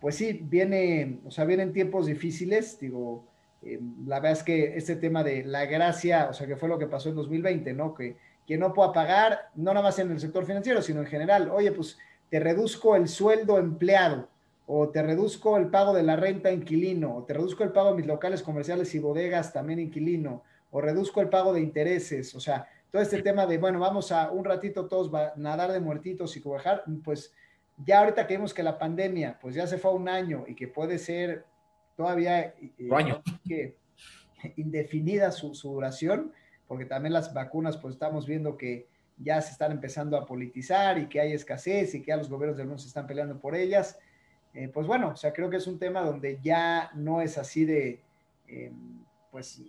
pues 0.00 0.16
sí, 0.16 0.40
viene, 0.42 1.20
o 1.24 1.30
sea, 1.30 1.44
vienen 1.44 1.72
tiempos 1.72 2.06
difíciles, 2.06 2.78
digo, 2.78 3.26
eh, 3.62 3.80
la 4.06 4.20
verdad 4.20 4.38
es 4.38 4.42
que 4.42 4.76
este 4.76 4.96
tema 4.96 5.22
de 5.22 5.44
la 5.44 5.66
gracia, 5.66 6.28
o 6.30 6.32
sea, 6.32 6.46
que 6.46 6.56
fue 6.56 6.68
lo 6.68 6.78
que 6.78 6.86
pasó 6.86 7.08
en 7.08 7.16
2020, 7.16 7.72
¿no? 7.74 7.94
Que 7.94 8.16
que 8.46 8.58
no 8.58 8.72
pueda 8.72 8.92
pagar, 8.92 9.50
no 9.54 9.72
nada 9.72 9.84
más 9.84 9.98
en 9.98 10.10
el 10.10 10.20
sector 10.20 10.44
financiero, 10.44 10.82
sino 10.82 11.00
en 11.00 11.06
general. 11.06 11.50
Oye, 11.50 11.72
pues 11.72 11.98
te 12.30 12.40
reduzco 12.40 12.96
el 12.96 13.08
sueldo 13.08 13.58
empleado, 13.58 14.28
o 14.66 14.88
te 14.88 15.02
reduzco 15.02 15.56
el 15.56 15.68
pago 15.68 15.92
de 15.92 16.02
la 16.02 16.16
renta 16.16 16.52
inquilino, 16.52 17.16
o 17.16 17.24
te 17.24 17.34
reduzco 17.34 17.64
el 17.64 17.72
pago 17.72 17.90
de 17.90 17.96
mis 17.96 18.06
locales 18.06 18.42
comerciales 18.42 18.94
y 18.94 18.98
bodegas 19.00 19.52
también 19.52 19.80
inquilino, 19.80 20.42
o 20.70 20.80
reduzco 20.80 21.20
el 21.20 21.28
pago 21.28 21.52
de 21.52 21.60
intereses. 21.60 22.34
O 22.34 22.40
sea, 22.40 22.68
todo 22.90 23.02
este 23.02 23.22
tema 23.22 23.46
de, 23.46 23.58
bueno, 23.58 23.80
vamos 23.80 24.12
a 24.12 24.30
un 24.30 24.44
ratito 24.44 24.86
todos 24.86 25.12
a 25.14 25.32
nadar 25.36 25.72
de 25.72 25.80
muertitos 25.80 26.36
y 26.36 26.40
cobajar, 26.40 26.84
pues 27.04 27.32
ya 27.84 28.00
ahorita 28.00 28.26
que 28.26 28.34
vemos 28.34 28.54
que 28.54 28.62
la 28.62 28.78
pandemia, 28.78 29.38
pues 29.40 29.54
ya 29.54 29.66
se 29.66 29.78
fue 29.78 29.90
a 29.90 29.94
un 29.94 30.08
año 30.08 30.44
y 30.46 30.54
que 30.54 30.68
puede 30.68 30.98
ser 30.98 31.44
todavía 31.96 32.40
eh, 32.40 32.88
año. 32.92 33.22
que 33.46 33.76
indefinida 34.56 35.30
su, 35.32 35.54
su 35.54 35.72
duración, 35.72 36.32
porque 36.70 36.84
también 36.84 37.12
las 37.12 37.34
vacunas, 37.34 37.76
pues 37.76 37.94
estamos 37.94 38.28
viendo 38.28 38.56
que 38.56 38.86
ya 39.18 39.40
se 39.40 39.50
están 39.50 39.72
empezando 39.72 40.16
a 40.16 40.24
politizar 40.24 40.98
y 40.98 41.08
que 41.08 41.20
hay 41.20 41.32
escasez 41.32 41.96
y 41.96 42.00
que 42.00 42.10
ya 42.10 42.16
los 42.16 42.30
gobiernos 42.30 42.56
del 42.56 42.68
mundo 42.68 42.80
se 42.80 42.86
están 42.86 43.08
peleando 43.08 43.40
por 43.40 43.56
ellas. 43.56 43.98
Eh, 44.54 44.68
pues 44.68 44.86
bueno, 44.86 45.08
o 45.08 45.16
sea, 45.16 45.32
creo 45.32 45.50
que 45.50 45.56
es 45.56 45.66
un 45.66 45.80
tema 45.80 46.02
donde 46.02 46.38
ya 46.40 46.92
no 46.94 47.22
es 47.22 47.38
así 47.38 47.64
de, 47.64 48.04
em, 48.46 49.02
pues, 49.32 49.60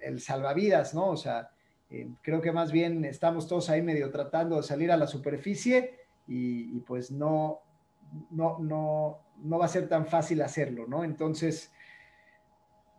el, 0.00 0.20
salvavidas, 0.20 0.94
¿no? 0.94 1.08
O 1.08 1.16
sea, 1.16 1.50
em, 1.90 2.14
creo 2.22 2.40
que 2.40 2.52
más 2.52 2.70
bien 2.70 3.04
estamos 3.04 3.48
todos 3.48 3.68
ahí 3.68 3.82
medio 3.82 4.12
tratando 4.12 4.58
de 4.58 4.62
salir 4.62 4.92
a 4.92 4.96
la 4.96 5.08
superficie 5.08 5.98
y, 6.28 6.78
pues 6.82 7.10
no, 7.10 7.62
no, 8.30 8.60
no, 8.60 9.18
no 9.42 9.58
va 9.58 9.64
a 9.64 9.68
ser 9.76 9.88
tan 9.88 10.06
fácil 10.06 10.40
hacerlo, 10.40 10.86
¿no? 10.86 11.02
Entonces, 11.02 11.72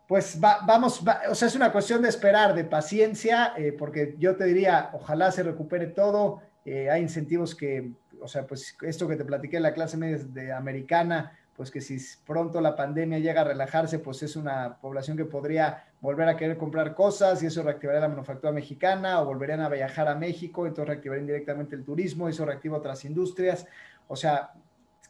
pues 0.06 0.38
vamos, 0.40 1.02
o 1.28 1.34
sea, 1.34 1.48
es 1.48 1.56
una 1.56 1.72
cuestión 1.72 2.00
de 2.00 2.08
esperar, 2.08 2.54
de 2.54 2.64
paciencia, 2.64 3.54
eh, 3.56 3.72
porque 3.76 4.14
yo 4.18 4.36
te 4.36 4.44
diría, 4.44 4.90
ojalá 4.92 5.32
se 5.32 5.42
recupere 5.42 5.88
todo, 5.88 6.42
eh, 6.64 6.88
hay 6.90 7.02
incentivos 7.02 7.56
que, 7.56 7.90
o 8.20 8.28
sea, 8.28 8.46
pues 8.46 8.76
esto 8.82 9.08
que 9.08 9.16
te 9.16 9.24
platiqué 9.24 9.56
en 9.56 9.64
la 9.64 9.74
clase 9.74 9.96
media 9.96 10.18
de 10.18 10.52
americana, 10.52 11.36
pues 11.56 11.70
que 11.70 11.80
si 11.80 11.98
pronto 12.24 12.60
la 12.60 12.76
pandemia 12.76 13.18
llega 13.18 13.40
a 13.40 13.44
relajarse, 13.44 13.98
pues 13.98 14.22
es 14.22 14.36
una 14.36 14.76
población 14.78 15.16
que 15.16 15.24
podría 15.24 15.86
volver 16.00 16.28
a 16.28 16.36
querer 16.36 16.56
comprar 16.56 16.94
cosas 16.94 17.42
y 17.42 17.46
eso 17.46 17.62
reactivaría 17.62 18.02
la 18.02 18.08
manufactura 18.08 18.52
mexicana 18.52 19.20
o 19.20 19.26
volverían 19.26 19.60
a 19.60 19.68
viajar 19.68 20.06
a 20.06 20.14
México, 20.14 20.66
entonces 20.66 20.88
reactivaría 20.88 21.22
indirectamente 21.22 21.74
el 21.74 21.82
turismo, 21.82 22.28
eso 22.28 22.44
reactiva 22.44 22.76
otras 22.76 23.04
industrias, 23.04 23.66
o 24.06 24.14
sea, 24.14 24.52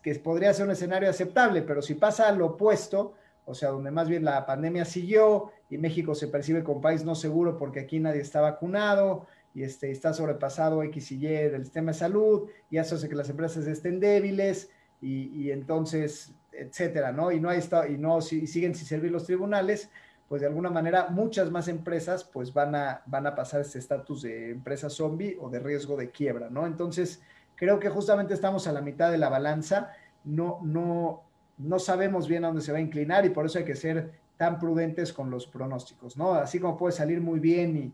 que 0.01 0.15
podría 0.15 0.55
ser 0.55 0.67
un 0.67 0.73
escenario 0.73 1.11
aceptable, 1.11 1.63
pero 1.63 1.83
si 1.83 1.95
pasa 1.95 2.31
lo 2.33 2.47
opuesto, 2.47 3.15
o 3.47 3.55
sea, 3.55 3.71
donde 3.71 3.91
más 3.91 4.09
bien 4.09 4.25
la 4.25 4.45
pandemia 4.45 4.85
siguió 4.85 5.53
y 5.71 5.79
México 5.79 6.15
se 6.15 6.29
percibe 6.29 6.63
como 6.63 6.81
país 6.81 7.05
no 7.05 7.15
seguro 7.15 7.57
porque 7.57 7.81
aquí 7.81 7.99
nadie 8.01 8.21
está 8.21 8.41
vacunado 8.41 9.27
y 9.55 9.63
este, 9.63 9.91
está 9.91 10.13
sobrepasado 10.13 10.83
X 10.83 11.13
y 11.13 11.27
Y 11.27 11.29
del 11.29 11.65
sistema 11.65 11.93
de 11.93 11.99
salud 11.99 12.51
y 12.71 12.77
eso 12.77 12.97
hace 12.97 13.09
que 13.09 13.15
las 13.15 13.31
empresas 13.31 13.67
estén 13.67 14.01
débiles 14.01 14.69
y, 15.01 15.51
entonces, 15.51 16.35
etcétera, 16.53 17.13
¿no? 17.13 17.31
Y 17.31 17.39
no 17.39 17.49
hay 17.49 17.59
estado, 17.59 17.87
y 17.87 17.97
no 17.97 18.21
si, 18.21 18.47
siguen 18.47 18.75
sin 18.75 18.87
servir 18.87 19.13
los 19.13 19.25
tribunales, 19.25 19.89
pues 20.29 20.41
de 20.41 20.49
alguna 20.49 20.71
manera 20.71 21.09
muchas 21.11 21.51
más 21.51 21.69
empresas 21.69 22.25
pues 22.25 22.53
van 22.53 22.75
a, 22.75 23.03
van 23.07 23.27
a 23.27 23.35
pasar 23.35 23.61
este 23.61 23.79
estatus 23.79 24.23
de 24.23 24.51
empresa 24.51 24.91
zombie 24.91 25.37
o 25.41 25.49
de 25.49 25.61
riesgo 25.61 25.97
de 25.97 26.11
quiebra, 26.11 26.51
¿no? 26.51 26.67
Entonces, 26.67 27.23
creo 27.55 27.79
que 27.79 27.89
justamente 27.89 28.35
estamos 28.35 28.67
a 28.67 28.73
la 28.73 28.81
mitad 28.81 29.13
de 29.13 29.19
la 29.19 29.29
balanza, 29.29 29.93
no, 30.25 30.59
no, 30.65 31.26
no 31.59 31.79
sabemos 31.79 32.29
bien 32.29 32.45
a 32.45 32.49
dónde 32.49 32.63
se 32.63 32.73
va 32.73 32.79
a 32.79 32.83
inclinar 32.83 33.25
y 33.25 33.31
por 33.31 33.47
eso 33.47 33.59
hay 33.59 33.65
que 33.65 33.75
ser 33.75 34.13
tan 34.37 34.59
prudentes 34.59 35.13
con 35.13 35.31
los 35.31 35.47
pronósticos, 35.47 36.17
¿no? 36.17 36.35
Así 36.35 36.59
como 36.59 36.77
puede 36.77 36.93
salir 36.93 37.21
muy 37.21 37.41
bien 37.41 37.77
y, 37.77 37.93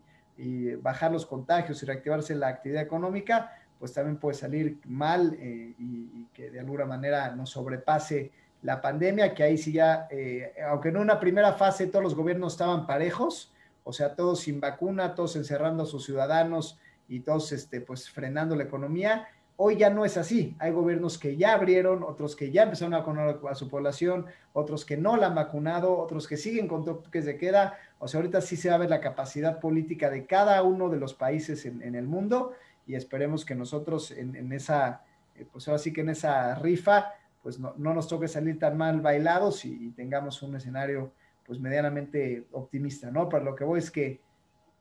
bajar 0.82 1.12
los 1.12 1.24
contagios 1.24 1.80
y 1.82 1.86
reactivarse 1.86 2.34
la 2.34 2.48
actividad 2.48 2.82
económica, 2.82 3.52
pues 3.78 3.92
también 3.92 4.16
puede 4.16 4.36
salir 4.36 4.80
mal 4.86 5.36
eh, 5.38 5.74
y, 5.78 6.26
que 6.34 6.50
de 6.50 6.58
alguna 6.58 6.84
manera 6.84 7.30
nos 7.36 7.50
sobrepase 7.50 8.32
la 8.62 8.80
pandemia, 8.80 9.34
que 9.34 9.44
ahí 9.44 9.56
sí 9.56 9.72
ya, 9.72 10.08
eh, 10.10 10.52
aunque 10.68 10.88
en 10.88 10.96
una 10.96 11.20
primera 11.20 11.52
fase 11.52 11.86
todos 11.86 12.02
los 12.02 12.16
gobiernos 12.16 12.54
estaban 12.54 12.86
parejos, 12.86 13.52
o 13.84 13.92
sea, 13.92 14.16
todos 14.16 14.40
sin 14.40 14.58
vacuna, 14.58 15.14
todos 15.14 15.36
encerrando 15.36 15.84
a 15.84 15.86
sus 15.86 16.04
ciudadanos 16.06 16.80
y 17.08 17.20
todos 17.20 17.52
este, 17.52 17.80
pues 17.80 18.10
frenando 18.10 18.56
la 18.56 18.64
economía, 18.64 19.28
Hoy 19.64 19.76
ya 19.76 19.90
no 19.90 20.04
es 20.04 20.16
así. 20.16 20.56
Hay 20.58 20.72
gobiernos 20.72 21.18
que 21.18 21.36
ya 21.36 21.54
abrieron, 21.54 22.02
otros 22.02 22.34
que 22.34 22.50
ya 22.50 22.64
empezaron 22.64 22.94
a 22.94 22.98
vacunar 22.98 23.38
a 23.48 23.54
su 23.54 23.68
población, 23.68 24.26
otros 24.54 24.84
que 24.84 24.96
no 24.96 25.16
la 25.16 25.28
han 25.28 25.36
vacunado, 25.36 25.96
otros 25.98 26.26
que 26.26 26.36
siguen 26.36 26.66
con 26.66 26.84
toques 26.84 27.24
de 27.24 27.36
queda. 27.36 27.78
O 28.00 28.08
sea, 28.08 28.18
ahorita 28.18 28.40
sí 28.40 28.56
se 28.56 28.70
va 28.70 28.74
a 28.74 28.78
ver 28.78 28.90
la 28.90 29.00
capacidad 29.00 29.60
política 29.60 30.10
de 30.10 30.26
cada 30.26 30.60
uno 30.64 30.88
de 30.88 30.96
los 30.96 31.14
países 31.14 31.64
en, 31.64 31.94
el 31.94 32.08
mundo 32.08 32.54
y 32.88 32.96
esperemos 32.96 33.44
que 33.44 33.54
nosotros 33.54 34.10
en, 34.10 34.52
esa, 34.52 35.04
eh, 35.36 35.46
pues 35.52 35.68
ahora 35.68 35.80
que 35.80 36.00
en 36.00 36.08
esa 36.08 36.56
rifa, 36.56 37.12
pues 37.40 37.60
no, 37.60 37.72
nos 37.76 38.08
toque 38.08 38.26
salir 38.26 38.58
tan 38.58 38.76
mal 38.76 39.00
bailados 39.00 39.64
y, 39.64 39.90
tengamos 39.90 40.42
un 40.42 40.56
escenario 40.56 41.12
pues 41.46 41.60
medianamente 41.60 42.48
optimista, 42.50 43.12
¿no? 43.12 43.28
Pero 43.28 43.44
lo 43.44 43.54
que 43.54 43.62
voy 43.62 43.78
es 43.78 43.92
que 43.92 44.20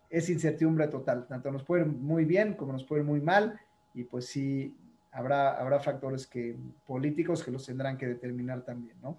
es 0.09 0.27
incertidumbre 0.27 0.88
total. 0.88 1.27
Tanto 1.27 1.51
nos 1.51 1.61
puede 1.61 1.86
muy 1.86 2.25
bien 2.25 2.55
como 2.55 2.73
nos 2.73 2.84
puede 2.84 3.03
muy 3.03 3.21
mal 3.21 3.59
y 3.93 4.03
pues 4.03 4.25
sí, 4.27 4.75
habrá, 5.11 5.59
habrá 5.59 5.79
factores 5.79 6.25
que, 6.27 6.55
políticos 6.85 7.43
que 7.43 7.51
los 7.51 7.65
tendrán 7.65 7.97
que 7.97 8.07
determinar 8.07 8.63
también, 8.63 8.97
¿no? 9.01 9.17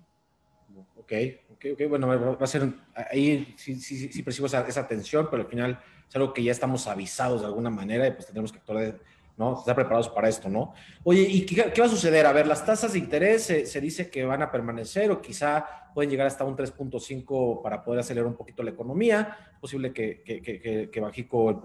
Ok, 0.96 1.12
ok, 1.52 1.64
ok, 1.74 1.88
bueno, 1.88 2.06
va 2.08 2.36
a 2.40 2.46
ser, 2.46 2.62
ahí 2.94 3.54
sí, 3.58 3.74
sí, 3.76 4.10
sí 4.10 4.22
percibo 4.22 4.46
esa, 4.46 4.66
esa, 4.66 4.88
tensión, 4.88 5.28
pero 5.30 5.42
al 5.42 5.48
final 5.48 5.78
es 6.08 6.16
algo 6.16 6.32
que 6.32 6.42
ya 6.42 6.52
estamos 6.52 6.86
avisados 6.86 7.42
de 7.42 7.46
alguna 7.46 7.68
manera 7.68 8.06
y 8.06 8.12
pues 8.12 8.26
tenemos 8.26 8.50
que 8.52 8.58
actuar, 8.58 8.98
¿no? 9.36 9.58
Estar 9.58 9.74
preparados 9.74 10.08
para 10.08 10.30
esto, 10.30 10.48
¿no? 10.48 10.72
Oye, 11.04 11.20
¿y 11.22 11.44
qué, 11.44 11.70
qué 11.74 11.80
va 11.80 11.86
a 11.86 11.90
suceder? 11.90 12.24
A 12.24 12.32
ver, 12.32 12.46
las 12.46 12.64
tasas 12.64 12.94
de 12.94 13.00
interés 13.00 13.42
se, 13.42 13.66
se, 13.66 13.80
dice 13.82 14.08
que 14.08 14.24
van 14.24 14.40
a 14.40 14.50
permanecer 14.50 15.10
o 15.10 15.20
quizá 15.20 15.90
pueden 15.92 16.10
llegar 16.10 16.26
hasta 16.26 16.44
un 16.44 16.56
3.5 16.56 17.60
para 17.60 17.84
poder 17.84 18.00
acelerar 18.00 18.26
un 18.26 18.36
poquito 18.36 18.62
la 18.62 18.70
economía. 18.70 19.36
Es 19.52 19.58
posible 19.58 19.92
que, 19.92 20.22
que, 20.22 20.40
que, 20.40 20.88
que 20.90 21.00
Bajico 21.00 21.60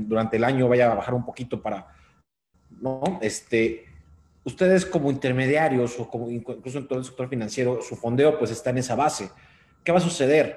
durante 0.00 0.38
el 0.38 0.44
año 0.44 0.68
vaya 0.68 0.90
a 0.90 0.94
bajar 0.96 1.14
un 1.14 1.24
poquito 1.24 1.62
para 1.62 1.86
¿no? 2.80 3.18
Este, 3.20 3.84
ustedes 4.44 4.86
como 4.86 5.10
intermediarios 5.10 5.98
o 5.98 6.08
como 6.08 6.30
incluso 6.30 6.78
en 6.78 6.88
todo 6.88 6.98
el 6.98 7.04
sector 7.04 7.28
financiero, 7.28 7.80
su 7.82 7.96
fondeo 7.96 8.38
pues 8.38 8.50
está 8.50 8.70
en 8.70 8.78
esa 8.78 8.96
base. 8.96 9.30
¿Qué 9.84 9.92
va 9.92 9.98
a 9.98 10.02
suceder? 10.02 10.56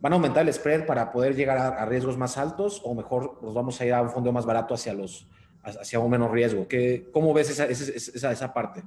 ¿Van 0.00 0.12
a 0.12 0.16
aumentar 0.16 0.46
el 0.46 0.52
spread 0.52 0.86
para 0.86 1.10
poder 1.10 1.34
llegar 1.34 1.58
a, 1.58 1.84
riesgos 1.84 2.16
más 2.16 2.38
altos 2.38 2.80
o 2.84 2.94
mejor 2.94 3.38
nos 3.42 3.54
vamos 3.54 3.80
a 3.80 3.86
ir 3.86 3.92
a 3.92 4.02
un 4.02 4.10
fondeo 4.10 4.32
más 4.32 4.46
barato 4.46 4.74
hacia 4.74 4.92
los 4.92 5.26
hacia 5.62 5.98
un 5.98 6.10
menos 6.10 6.30
riesgo? 6.30 6.66
¿Qué, 6.68 7.08
¿Cómo 7.12 7.34
ves 7.34 7.50
esa, 7.50 7.66
esa, 7.66 8.32
esa 8.32 8.54
parte? 8.54 8.82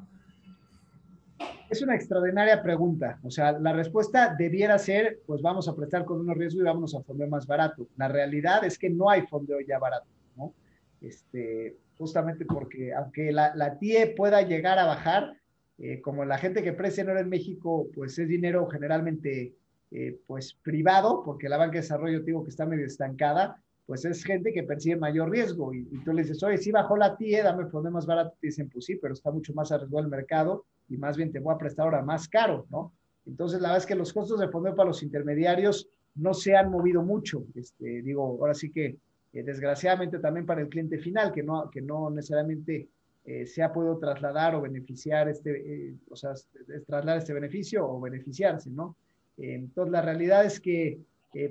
Es 1.69 1.81
una 1.81 1.95
extraordinaria 1.95 2.61
pregunta. 2.63 3.19
O 3.23 3.29
sea, 3.29 3.53
la 3.53 3.73
respuesta 3.73 4.35
debiera 4.37 4.77
ser, 4.77 5.21
pues 5.25 5.41
vamos 5.41 5.67
a 5.67 5.75
prestar 5.75 6.05
con 6.05 6.21
menos 6.21 6.37
riesgo 6.37 6.61
y 6.61 6.63
vamos 6.63 6.95
a 6.95 7.01
fondeo 7.01 7.27
más 7.27 7.45
barato. 7.45 7.87
La 7.97 8.07
realidad 8.07 8.63
es 8.63 8.77
que 8.77 8.89
no 8.89 9.09
hay 9.09 9.21
fondeo 9.27 9.59
ya 9.61 9.79
barato, 9.79 10.07
¿no? 10.35 10.53
Este, 11.01 11.77
justamente 12.01 12.45
porque 12.45 12.93
aunque 12.95 13.31
la, 13.31 13.53
la 13.55 13.77
TIE 13.77 14.15
pueda 14.17 14.41
llegar 14.41 14.79
a 14.79 14.85
bajar, 14.85 15.37
eh, 15.77 16.01
como 16.01 16.25
la 16.25 16.39
gente 16.39 16.63
que 16.63 16.73
presta 16.73 17.03
dinero 17.03 17.19
en 17.19 17.29
México, 17.29 17.87
pues 17.93 18.17
es 18.17 18.27
dinero 18.27 18.67
generalmente 18.67 19.53
eh, 19.91 20.19
pues 20.25 20.55
privado, 20.63 21.21
porque 21.23 21.47
la 21.47 21.57
banca 21.57 21.73
de 21.73 21.81
desarrollo, 21.81 22.21
digo 22.21 22.43
que 22.43 22.49
está 22.49 22.65
medio 22.65 22.87
estancada, 22.87 23.61
pues 23.85 24.03
es 24.05 24.23
gente 24.23 24.51
que 24.51 24.63
percibe 24.63 24.95
mayor 24.95 25.29
riesgo. 25.29 25.75
Y, 25.75 25.85
tú 26.03 26.11
le 26.11 26.23
dices, 26.23 26.41
oye, 26.41 26.57
si 26.57 26.71
bajó 26.71 26.97
la 26.97 27.15
TIE, 27.15 27.43
dame 27.43 27.65
el 27.71 27.91
más 27.91 28.07
barato. 28.07 28.35
Te 28.41 28.47
dicen, 28.47 28.67
pues 28.67 28.85
sí, 28.85 28.95
pero 28.95 29.13
está 29.13 29.31
mucho 29.31 29.53
más 29.53 29.71
arriesgado 29.71 30.03
el 30.03 30.09
mercado 30.09 30.65
y 30.89 30.97
más 30.97 31.17
bien 31.17 31.31
te 31.31 31.39
voy 31.39 31.53
a 31.53 31.59
prestar 31.59 31.85
ahora 31.85 32.01
más 32.01 32.27
caro, 32.27 32.65
¿no? 32.71 32.93
Entonces, 33.27 33.61
la 33.61 33.67
verdad 33.69 33.83
es 33.83 33.85
que 33.85 33.95
los 33.95 34.11
costos 34.11 34.39
de 34.39 34.47
fondo 34.47 34.75
para 34.75 34.87
los 34.87 35.03
intermediarios 35.03 35.87
no 36.15 36.33
se 36.33 36.55
han 36.55 36.71
movido 36.71 37.03
mucho. 37.03 37.45
Este, 37.53 38.01
digo, 38.01 38.23
ahora 38.39 38.55
sí 38.55 38.71
que 38.71 38.97
eh, 39.33 39.43
desgraciadamente 39.43 40.19
también 40.19 40.45
para 40.45 40.61
el 40.61 40.67
cliente 40.67 40.97
final, 40.97 41.31
que 41.31 41.41
no, 41.41 41.69
que 41.69 41.81
no 41.81 42.09
necesariamente 42.09 42.89
eh, 43.25 43.45
se 43.45 43.63
ha 43.63 43.71
podido 43.71 43.97
trasladar 43.97 44.55
o 44.55 44.61
beneficiar 44.61 45.29
este, 45.29 45.51
eh, 45.51 45.95
o 46.09 46.15
sea, 46.15 46.33
trasladar 46.85 47.19
este 47.19 47.33
beneficio 47.33 47.87
o 47.87 47.99
beneficiarse, 47.99 48.69
¿no? 48.69 48.95
entonces, 49.37 49.91
la 49.91 50.03
realidad 50.03 50.45
es 50.45 50.59
que, 50.59 50.99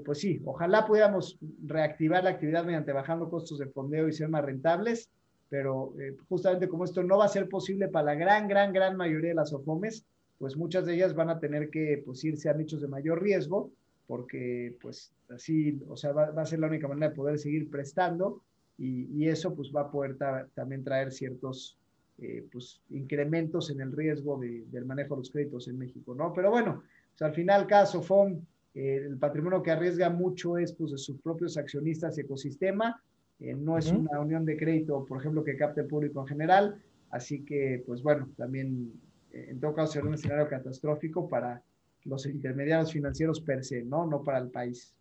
pues 0.05 0.21
sí, 0.21 0.41
ojalá 0.45 0.87
pudiéramos 0.87 1.39
reactivar 1.67 2.23
la 2.23 2.31
actividad 2.31 2.65
mediante 2.65 2.93
bajando 2.93 3.29
costos 3.29 3.59
de 3.59 3.67
fondeo 3.67 4.07
y 4.07 4.13
ser 4.13 4.29
más 4.29 4.45
rentables, 4.45 5.11
pero 5.49 5.95
justamente 6.29 6.69
como 6.69 6.85
esto 6.85 7.03
no 7.03 7.19
va 7.19 7.25
a 7.25 7.29
ser 7.29 7.49
posible 7.49 7.89
para 7.89 8.05
la 8.05 8.15
gran, 8.15 8.47
gran, 8.47 8.73
gran 8.73 8.97
mayoría 8.97 9.31
de 9.31 9.35
las 9.35 9.53
OFOMES, 9.53 10.05
pues 10.39 10.57
muchas 10.57 10.87
de 10.87 10.95
ellas 10.95 11.15
van 11.15 11.31
a 11.31 11.41
tener 11.41 11.69
que 11.71 12.01
pues, 12.05 12.23
irse 12.23 12.49
a 12.49 12.55
nichos 12.55 12.81
de 12.81 12.87
mayor 12.87 13.21
riesgo 13.21 13.73
porque 14.11 14.77
pues 14.81 15.13
así, 15.29 15.81
o 15.89 15.97
sea, 15.97 16.11
va, 16.11 16.25
a 16.37 16.45
ser 16.45 16.59
la 16.59 16.67
única 16.67 16.89
manera 16.89 17.11
de 17.11 17.15
poder 17.15 17.39
seguir 17.39 17.71
prestando 17.71 18.43
y, 18.77 19.29
eso 19.29 19.55
pues 19.55 19.71
va 19.71 19.83
a 19.83 19.91
poder 19.93 20.17
también 20.53 20.83
traer 20.83 21.13
ciertos 21.13 21.79
eh, 22.19 22.45
pues 22.51 22.81
incrementos 22.91 23.71
en 23.71 23.81
el 23.81 23.93
riesgo 23.93 24.37
del 24.41 24.85
manejo 24.85 25.15
de 25.15 25.21
los 25.21 25.31
créditos 25.31 25.69
en 25.69 25.79
México, 25.79 26.13
¿no? 26.17 26.33
Pero 26.33 26.51
bueno, 26.51 26.83
al 27.21 27.33
final 27.35 27.69
caso 27.69 28.03
FOM, 28.03 28.41
eh, 28.75 28.97
el 28.97 29.17
patrimonio 29.17 29.63
que 29.63 29.71
arriesga 29.71 30.11
mucho 30.11 30.59
es 30.59 30.73
pues 30.73 30.91
de 30.91 30.99
sus 30.99 31.21
propios 31.21 31.57
accionistas 31.57 32.19
y 32.19 32.23
ecosistema, 32.23 33.01
eh, 33.39 33.55
no 33.55 33.79
es 33.79 33.93
una 33.93 34.19
unión 34.19 34.45
de 34.45 34.57
crédito, 34.57 35.05
por 35.05 35.21
ejemplo, 35.21 35.45
que 35.45 35.57
capte 35.57 35.83
el 35.83 35.87
público 35.87 36.23
en 36.23 36.27
general, 36.27 36.83
así 37.11 37.45
que 37.45 37.85
pues 37.87 38.03
bueno, 38.03 38.29
también 38.37 38.93
en 39.31 39.61
todo 39.61 39.73
caso 39.73 39.93
será 39.93 40.09
un 40.09 40.15
escenario 40.15 40.49
catastrófico 40.49 41.29
para 41.29 41.63
los 42.05 42.27
intermediarios 42.27 42.93
financieros 42.93 43.41
per 43.41 43.65
se, 43.65 43.83
¿no? 43.83 44.07
No 44.07 44.23
para 44.23 44.39
el 44.39 44.51
país. 44.51 44.95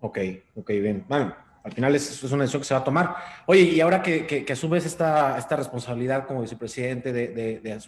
Ok, 0.00 0.18
ok, 0.54 0.68
bien. 0.70 1.04
Bueno, 1.08 1.34
al 1.62 1.72
final 1.72 1.94
es, 1.94 2.24
es 2.24 2.32
una 2.32 2.42
decisión 2.42 2.62
que 2.62 2.68
se 2.68 2.74
va 2.74 2.80
a 2.80 2.84
tomar. 2.84 3.16
Oye, 3.46 3.62
y 3.62 3.80
ahora 3.80 4.02
que, 4.02 4.26
que, 4.26 4.52
asumes 4.52 4.86
esta, 4.86 5.36
esta 5.36 5.56
responsabilidad 5.56 6.26
como 6.26 6.40
vicepresidente 6.40 7.12
de, 7.12 7.28
de, 7.28 7.60
de 7.60 7.78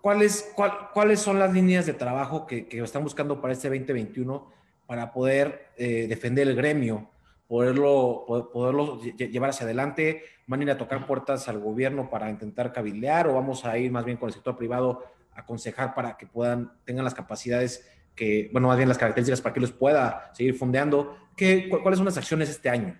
¿cuáles, 0.00 0.52
¿cuáles 0.92 1.20
son 1.20 1.38
las 1.38 1.52
líneas 1.52 1.86
de 1.86 1.94
trabajo 1.94 2.46
que, 2.46 2.66
que 2.66 2.80
están 2.80 3.02
buscando 3.02 3.40
para 3.40 3.54
este 3.54 3.68
2021 3.68 4.50
para 4.86 5.12
poder 5.12 5.70
eh, 5.78 6.06
defender 6.06 6.48
el 6.48 6.54
gremio, 6.54 7.10
poderlo, 7.48 8.26
poderlo 8.52 9.00
llevar 9.00 9.50
hacia 9.50 9.64
adelante? 9.64 10.22
¿Van 10.46 10.60
a 10.60 10.64
ir 10.64 10.70
a 10.70 10.76
tocar 10.76 11.06
puertas 11.06 11.48
al 11.48 11.60
gobierno 11.60 12.10
para 12.10 12.28
intentar 12.28 12.72
cabildear 12.72 13.26
o 13.28 13.34
vamos 13.34 13.64
a 13.64 13.78
ir 13.78 13.90
más 13.90 14.04
bien 14.04 14.18
con 14.18 14.28
el 14.28 14.34
sector 14.34 14.56
privado 14.58 15.02
aconsejar 15.34 15.94
para 15.94 16.16
que 16.16 16.26
puedan, 16.26 16.72
tengan 16.84 17.04
las 17.04 17.14
capacidades 17.14 17.88
que, 18.14 18.50
bueno, 18.52 18.68
más 18.68 18.76
bien 18.76 18.88
las 18.88 18.98
características 18.98 19.40
para 19.40 19.54
que 19.54 19.60
los 19.60 19.72
pueda 19.72 20.30
seguir 20.34 20.54
fondeando. 20.54 21.16
¿Qué, 21.36 21.68
¿Cuáles 21.68 21.98
son 21.98 22.04
las 22.04 22.18
acciones 22.18 22.50
este 22.50 22.68
año? 22.68 22.98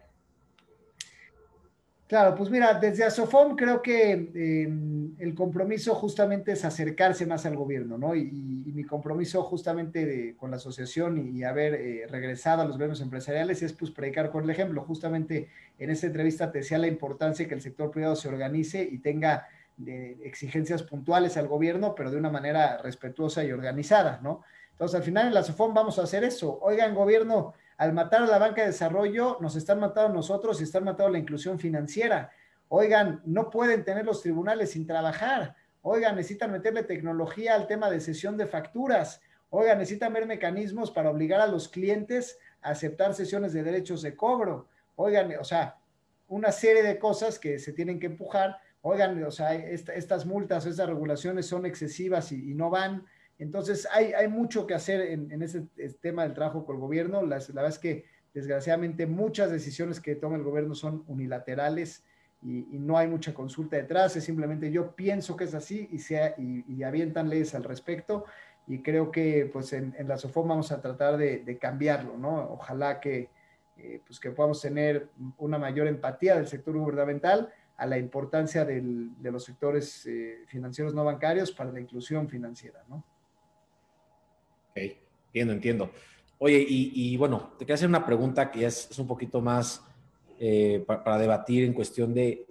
Claro, 2.13 2.35
pues 2.35 2.51
mira, 2.51 2.75
desde 2.75 3.05
Asofom 3.05 3.57
creo 3.57 3.81
que 3.81 4.13
em, 4.13 5.15
el 5.19 5.35
compromiso 5.35 5.95
justamente 5.95 6.53
es 6.53 6.63
acercarse 6.63 7.25
más 7.25 7.47
al 7.47 7.57
gobierno, 7.57 7.97
¿no? 7.97 8.15
Y, 8.15 8.53
mi 8.73 8.85
compromiso 8.85 9.43
justamente 9.43 10.35
con 10.37 10.51
la 10.51 10.57
asociación 10.59 11.17
y, 11.35 11.43
haber 11.43 11.73
eh, 11.73 12.07
regresado 12.11 12.61
a 12.61 12.65
los 12.67 12.77
gremios 12.77 13.01
empresariales 13.01 13.63
es 13.63 13.73
pues 13.73 13.91
predicar 13.91 14.31
con 14.31 14.45
el 14.45 14.51
ejemplo. 14.51 14.83
Justamente 14.83 15.49
en 15.79 15.89
esta 15.89 16.07
entrevista 16.07 16.53
te 16.53 16.59
decía 16.59 16.77
la 16.77 16.87
importancia 16.87 17.49
que 17.49 17.55
el 17.55 17.63
sector 17.63 17.91
privado 17.91 18.15
se 18.15 18.29
organice 18.29 18.83
y 18.83 18.99
tenga 18.99 19.49
eh, 19.87 20.19
exigencias 20.23 20.83
puntuales 20.83 21.37
al 21.37 21.49
gobierno, 21.49 21.95
pero 21.95 22.11
de 22.11 22.17
una 22.17 22.31
manera 22.31 22.79
respetuosa 22.79 23.45
y 23.45 23.53
organizada, 23.53 24.21
¿no? 24.23 24.43
Entonces, 24.71 24.97
al 24.97 25.03
final 25.03 25.29
en 25.29 25.35
la 25.35 25.41
Asofom 25.41 25.75
vamos 25.75 25.99
a 25.99 26.03
hacer 26.03 26.25
eso. 26.25 26.59
Oigan, 26.61 26.95
gobierno, 26.95 27.55
al 27.77 27.93
matar 27.93 28.23
a 28.23 28.27
la 28.27 28.39
banca 28.39 28.63
de 28.63 28.69
desarrollo, 28.69 29.39
nos 29.41 29.57
están 29.57 29.81
matando 29.81 30.15
nosotros 30.15 30.61
y 30.61 30.65
están 30.65 30.85
matando 30.85 31.13
la 31.13 31.19
inclusión 31.19 31.59
financiera. 31.59 32.31
Oigan, 32.69 33.21
no 33.25 33.51
pueden 33.51 33.85
tener 33.85 34.05
los 34.05 34.23
tribunales 34.23 34.71
sin 34.71 34.87
trabajar. 34.87 35.55
Oigan, 35.83 36.17
necesitan 36.17 36.53
meterle 36.53 36.85
tecnología 36.85 37.55
al 37.55 37.67
tema 37.67 37.91
de 37.91 38.01
sesión 38.01 38.37
de 38.37 38.47
facturas. 38.47 39.21
Oigan, 39.51 39.79
necesitan 39.79 40.13
ver 40.13 40.27
mecanismos 40.27 40.91
para 40.91 41.11
obligar 41.11 41.41
a 41.41 41.47
los 41.47 41.69
clientes 41.69 42.39
a 42.63 42.71
aceptar 42.71 43.15
sesiones 43.15 43.53
de 43.53 43.63
derechos 43.63 44.01
de 44.01 44.17
cobro. 44.17 44.69
Oigan, 44.97 45.35
o 45.39 45.45
sea, 45.45 45.79
una 46.29 46.51
serie 46.51 46.83
de 46.83 46.99
cosas 46.99 47.39
que 47.39 47.59
se 47.59 47.73
tienen 47.73 48.01
que 48.01 48.07
empujar. 48.07 48.59
Oigan, 48.83 49.23
o 49.25 49.31
sea, 49.31 49.55
estas 49.55 50.27
multas, 50.27 50.67
estas 50.67 50.89
regulaciones 50.89 51.47
son 51.47 51.67
excesivas 51.67 52.33
y 52.33 52.55
no 52.55 52.69
van. 52.69 53.05
Entonces, 53.43 53.89
hay, 53.91 54.29
mucho 54.29 54.69
que 54.69 54.75
hacer 54.75 55.01
en, 55.01 55.43
ese 55.43 55.67
tema 56.01 56.23
del 56.23 56.33
trabajo 56.33 56.65
con 56.65 56.77
el 56.77 56.81
gobierno. 56.81 57.23
la 57.23 57.39
verdad 57.39 57.69
es 57.69 57.79
que, 57.81 58.05
desgraciadamente, 58.33 59.05
muchas 59.07 59.51
decisiones 59.51 60.01
que 60.01 60.15
toma 60.15 60.37
el 60.37 60.45
gobierno 60.45 60.77
son 60.77 61.03
unilaterales 61.09 62.05
y, 62.41 62.79
no 62.79 62.97
hay 62.97 63.09
mucha 63.09 63.35
consulta 63.35 63.77
detrás. 63.77 64.15
Es 64.17 64.23
simplemente 64.23 64.71
yo 64.71 64.95
pienso 64.95 65.37
que 65.37 65.43
es 65.43 65.55
así 65.55 65.89
y, 65.91 65.99
sea, 65.99 66.37
y, 66.39 66.85
avientan 66.85 67.29
leyes 67.29 67.53
al 67.57 67.65
respecto. 67.65 68.27
Y 68.69 68.81
creo 68.81 69.11
que, 69.11 69.51
pues, 69.53 69.73
en, 69.73 69.93
la 70.07 70.19
SOFOM 70.19 70.47
vamos 70.47 70.71
a 70.71 70.81
tratar 70.81 71.17
de, 71.17 71.59
cambiarlo, 71.61 72.17
¿no? 72.17 72.49
Ojalá 72.53 73.01
que, 73.01 73.29
eh, 73.77 74.01
pues, 74.07 74.21
que 74.21 74.31
podamos 74.31 74.61
tener 74.61 75.09
una 75.39 75.59
mayor 75.59 75.89
empatía 75.89 76.37
del 76.37 76.47
sector 76.47 76.77
gubernamental 76.77 77.53
a 77.77 77.87
la 77.87 77.99
importancia 77.99 78.65
de 78.65 79.31
los 79.31 79.45
sectores 79.45 80.07
eh, 80.07 80.45
financieros 80.47 80.95
no 80.95 81.05
bancarios 81.05 81.51
para 81.53 81.73
la 81.73 81.81
inclusión 81.81 82.29
financiera, 82.29 82.85
¿no? 82.89 83.05
Ok, 84.71 84.83
entiendo, 85.27 85.53
entiendo. 85.53 85.91
Oye, 86.39 86.65
y, 86.69 87.17
bueno, 87.17 87.53
te 87.57 87.65
quiero 87.65 87.75
hacer 87.75 87.89
una 87.89 88.05
pregunta 88.05 88.51
que 88.51 88.67
es, 88.67 88.91
es 88.91 88.99
un 88.99 89.07
poquito 89.07 89.41
más 89.41 89.85
eh, 90.41 90.85
para, 90.85 91.17
debatir 91.17 91.63
en 91.63 91.73
cuestión 91.73 92.13
de, 92.13 92.47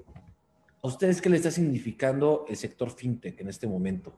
¿a 0.81 0.87
ustedes 0.87 1.21
qué 1.21 1.29
les 1.29 1.39
está 1.39 1.51
significando 1.51 2.45
el 2.47 2.55
sector 2.55 2.89
fintech 2.89 3.41
en 3.41 3.49
este 3.49 3.67
momento? 3.67 4.13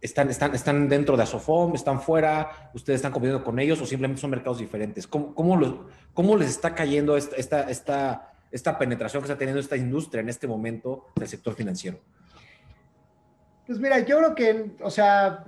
¿Están, 0.00 0.30
están, 0.30 0.54
están 0.54 0.88
dentro 0.88 1.16
de 1.16 1.24
Asofom? 1.24 1.74
¿Están 1.74 2.00
fuera? 2.00 2.70
¿Ustedes 2.72 2.98
están 2.98 3.10
compitiendo 3.10 3.42
con 3.42 3.58
ellos 3.58 3.80
o 3.80 3.86
simplemente 3.86 4.20
son 4.20 4.30
mercados 4.30 4.58
diferentes? 4.58 5.08
¿Cómo, 5.08 5.34
cómo, 5.34 5.88
cómo 6.14 6.36
les 6.36 6.50
está 6.50 6.72
cayendo 6.72 7.16
esta, 7.16 7.34
esta, 7.34 7.68
esta, 7.68 8.32
esta 8.50 8.78
penetración 8.78 9.22
que 9.22 9.26
está 9.26 9.38
teniendo 9.38 9.60
esta 9.60 9.76
industria 9.76 10.20
en 10.20 10.28
este 10.28 10.46
momento 10.46 11.06
del 11.16 11.28
sector 11.28 11.54
financiero? 11.54 11.98
Pues 13.66 13.78
mira, 13.78 13.98
yo 14.00 14.18
creo 14.18 14.34
que, 14.34 14.70
o 14.80 14.90
sea, 14.90 15.44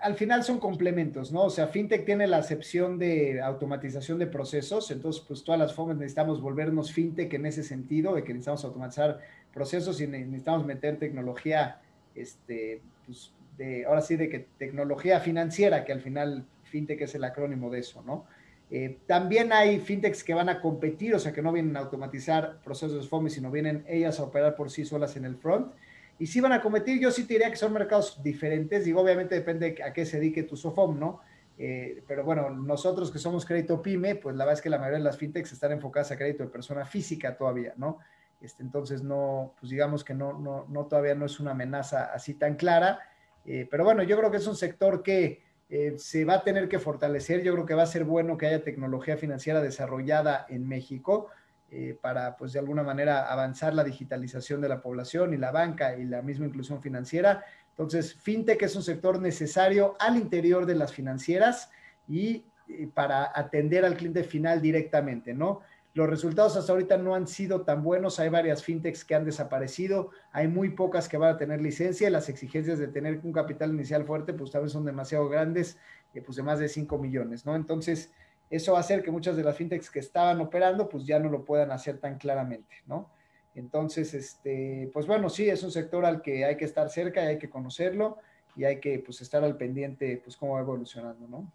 al 0.00 0.14
final 0.14 0.44
son 0.44 0.60
complementos, 0.60 1.32
¿no? 1.32 1.44
O 1.44 1.50
sea, 1.50 1.68
FinTech 1.68 2.04
tiene 2.04 2.26
la 2.26 2.38
acepción 2.38 2.98
de 2.98 3.40
automatización 3.40 4.18
de 4.18 4.26
procesos, 4.26 4.90
entonces 4.90 5.24
pues 5.26 5.42
todas 5.42 5.58
las 5.58 5.74
formas 5.74 5.96
necesitamos 5.96 6.40
volvernos 6.40 6.92
FinTech 6.92 7.32
en 7.34 7.46
ese 7.46 7.64
sentido, 7.64 8.14
de 8.14 8.22
que 8.22 8.32
necesitamos 8.32 8.64
automatizar 8.64 9.20
procesos 9.52 10.00
y 10.00 10.06
necesitamos 10.06 10.64
meter 10.64 10.98
tecnología, 10.98 11.80
este, 12.14 12.82
pues 13.04 13.32
de, 13.56 13.84
ahora 13.86 14.02
sí, 14.02 14.16
de 14.16 14.28
que 14.28 14.46
tecnología 14.58 15.18
financiera, 15.18 15.84
que 15.84 15.92
al 15.92 16.02
final 16.02 16.44
FinTech 16.64 17.00
es 17.00 17.14
el 17.14 17.24
acrónimo 17.24 17.70
de 17.70 17.80
eso, 17.80 18.02
¿no? 18.02 18.26
Eh, 18.70 18.98
también 19.06 19.52
hay 19.52 19.78
fintechs 19.78 20.24
que 20.24 20.34
van 20.34 20.48
a 20.48 20.60
competir, 20.60 21.14
o 21.14 21.18
sea, 21.18 21.32
que 21.32 21.42
no 21.42 21.52
vienen 21.52 21.76
a 21.76 21.80
automatizar 21.80 22.60
procesos 22.62 23.02
de 23.02 23.08
FOMI, 23.08 23.30
sino 23.30 23.50
vienen 23.50 23.84
ellas 23.86 24.18
a 24.18 24.24
operar 24.24 24.56
por 24.56 24.70
sí 24.70 24.84
solas 24.84 25.16
en 25.16 25.24
el 25.24 25.36
front. 25.36 25.72
Y 26.18 26.26
si 26.26 26.40
van 26.40 26.52
a 26.52 26.60
competir, 26.60 27.00
yo 27.00 27.10
sí 27.10 27.24
te 27.24 27.34
diría 27.34 27.50
que 27.50 27.56
son 27.56 27.72
mercados 27.72 28.22
diferentes. 28.22 28.84
Digo, 28.84 29.00
obviamente 29.00 29.34
depende 29.34 29.76
a 29.84 29.92
qué 29.92 30.06
se 30.06 30.18
dedique 30.18 30.42
tu 30.42 30.56
SOFOM, 30.56 30.98
¿no? 30.98 31.20
Eh, 31.58 32.02
pero 32.06 32.24
bueno, 32.24 32.50
nosotros 32.50 33.10
que 33.10 33.18
somos 33.18 33.46
crédito 33.46 33.80
PYME, 33.80 34.16
pues 34.16 34.36
la 34.36 34.44
verdad 34.44 34.58
es 34.58 34.62
que 34.62 34.70
la 34.70 34.78
mayoría 34.78 34.98
de 34.98 35.04
las 35.04 35.16
fintechs 35.16 35.52
están 35.52 35.72
enfocadas 35.72 36.10
a 36.10 36.16
crédito 36.16 36.42
de 36.42 36.50
persona 36.50 36.84
física 36.84 37.36
todavía, 37.36 37.74
¿no? 37.76 37.98
Este, 38.40 38.62
entonces, 38.62 39.02
no, 39.02 39.54
pues 39.58 39.70
digamos 39.70 40.04
que 40.04 40.14
no, 40.14 40.38
no, 40.38 40.66
no 40.68 40.86
todavía 40.86 41.14
no 41.14 41.26
es 41.26 41.40
una 41.40 41.52
amenaza 41.52 42.12
así 42.12 42.34
tan 42.34 42.56
clara. 42.56 43.00
Eh, 43.44 43.66
pero 43.70 43.84
bueno, 43.84 44.02
yo 44.02 44.16
creo 44.18 44.30
que 44.30 44.36
es 44.38 44.46
un 44.46 44.56
sector 44.56 45.02
que 45.02 45.42
eh, 45.68 45.94
se 45.98 46.24
va 46.24 46.34
a 46.34 46.44
tener 46.44 46.68
que 46.68 46.78
fortalecer. 46.78 47.42
Yo 47.42 47.52
creo 47.52 47.66
que 47.66 47.74
va 47.74 47.82
a 47.82 47.86
ser 47.86 48.04
bueno 48.04 48.36
que 48.36 48.46
haya 48.46 48.62
tecnología 48.62 49.16
financiera 49.16 49.60
desarrollada 49.60 50.46
en 50.48 50.66
México 50.68 51.28
eh, 51.70 51.98
para, 52.00 52.36
pues, 52.36 52.52
de 52.52 52.60
alguna 52.60 52.84
manera 52.84 53.30
avanzar 53.32 53.74
la 53.74 53.82
digitalización 53.82 54.60
de 54.60 54.68
la 54.68 54.80
población 54.80 55.34
y 55.34 55.36
la 55.36 55.50
banca 55.50 55.96
y 55.96 56.04
la 56.04 56.22
misma 56.22 56.46
inclusión 56.46 56.80
financiera. 56.80 57.44
Entonces, 57.70 58.14
FinTech 58.14 58.62
es 58.62 58.76
un 58.76 58.82
sector 58.82 59.20
necesario 59.20 59.96
al 59.98 60.16
interior 60.16 60.64
de 60.64 60.76
las 60.76 60.92
financieras 60.92 61.70
y, 62.06 62.46
para 62.94 63.32
atender 63.34 63.84
al 63.84 63.96
cliente 63.96 64.22
final 64.24 64.62
directamente, 64.62 65.34
¿no? 65.34 65.60
Los 65.96 66.10
resultados 66.10 66.58
hasta 66.58 66.72
ahorita 66.72 66.98
no 66.98 67.14
han 67.14 67.26
sido 67.26 67.62
tan 67.62 67.82
buenos. 67.82 68.20
Hay 68.20 68.28
varias 68.28 68.62
fintechs 68.62 69.02
que 69.02 69.14
han 69.14 69.24
desaparecido. 69.24 70.10
Hay 70.30 70.46
muy 70.46 70.68
pocas 70.68 71.08
que 71.08 71.16
van 71.16 71.34
a 71.34 71.38
tener 71.38 71.62
licencia. 71.62 72.10
Las 72.10 72.28
exigencias 72.28 72.78
de 72.78 72.88
tener 72.88 73.18
un 73.22 73.32
capital 73.32 73.72
inicial 73.72 74.04
fuerte, 74.04 74.34
pues 74.34 74.50
tal 74.50 74.64
vez 74.64 74.72
son 74.72 74.84
demasiado 74.84 75.26
grandes, 75.30 75.78
eh, 76.12 76.20
pues 76.20 76.36
de 76.36 76.42
más 76.42 76.58
de 76.58 76.68
5 76.68 76.98
millones, 76.98 77.46
¿no? 77.46 77.56
Entonces, 77.56 78.12
eso 78.50 78.72
va 78.72 78.78
a 78.78 78.80
hacer 78.82 79.02
que 79.02 79.10
muchas 79.10 79.38
de 79.38 79.42
las 79.42 79.56
fintechs 79.56 79.88
que 79.88 80.00
estaban 80.00 80.38
operando, 80.42 80.86
pues 80.86 81.06
ya 81.06 81.18
no 81.18 81.30
lo 81.30 81.46
puedan 81.46 81.70
hacer 81.70 81.96
tan 81.96 82.18
claramente, 82.18 82.76
¿no? 82.86 83.10
Entonces, 83.54 84.12
este, 84.12 84.90
pues 84.92 85.06
bueno, 85.06 85.30
sí, 85.30 85.48
es 85.48 85.62
un 85.62 85.70
sector 85.70 86.04
al 86.04 86.20
que 86.20 86.44
hay 86.44 86.58
que 86.58 86.66
estar 86.66 86.90
cerca 86.90 87.24
y 87.24 87.28
hay 87.28 87.38
que 87.38 87.48
conocerlo 87.48 88.18
y 88.54 88.64
hay 88.64 88.80
que 88.80 88.98
pues 88.98 89.22
estar 89.22 89.42
al 89.42 89.56
pendiente, 89.56 90.20
pues 90.22 90.36
cómo 90.36 90.56
va 90.56 90.60
evolucionando, 90.60 91.26
¿no? 91.26 91.50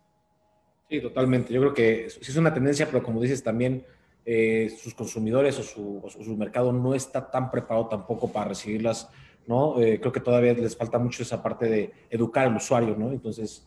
Sí, 0.89 0.99
totalmente. 0.99 1.53
Yo 1.53 1.61
creo 1.61 1.73
que 1.75 2.09
sí 2.09 2.19
es 2.31 2.37
una 2.37 2.51
tendencia, 2.51 2.87
pero 2.87 3.03
como 3.03 3.21
dices 3.21 3.43
también, 3.43 3.85
eh, 4.25 4.71
sus 4.81 4.93
consumidores 4.93 5.57
o 5.59 5.63
su, 6.09 6.37
mercado 6.37 6.71
no 6.71 6.93
está 6.93 7.29
tan 7.29 7.49
preparado 7.49 7.87
tampoco 7.87 8.31
para 8.31 8.49
recibirlas, 8.49 9.09
¿no? 9.47 9.81
Eh, 9.81 9.99
creo 9.99 10.11
que 10.11 10.19
todavía 10.19 10.53
les 10.53 10.77
falta 10.77 10.99
mucho 10.99 11.23
esa 11.23 11.41
parte 11.41 11.67
de 11.67 11.91
educar 12.09 12.47
al 12.47 12.55
usuario, 12.55 12.95
¿no? 12.95 13.11
Entonces, 13.11 13.65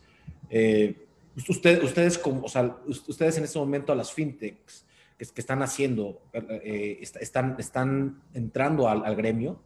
eh, 0.49 0.95
ustedes, 1.35 2.17
como, 2.17 2.43
o 2.43 2.47
sea, 2.47 2.77
ustedes 2.87 3.37
en 3.37 3.43
este 3.43 3.59
momento 3.59 3.91
a 3.91 3.95
las 3.95 4.13
fintechs 4.13 4.85
que, 5.17 5.25
que 5.25 5.41
están 5.41 5.61
haciendo, 5.61 6.21
eh, 6.33 6.99
están, 7.01 7.55
están 7.59 8.21
entrando 8.33 8.87
al, 8.87 9.15
gremio 9.15 9.59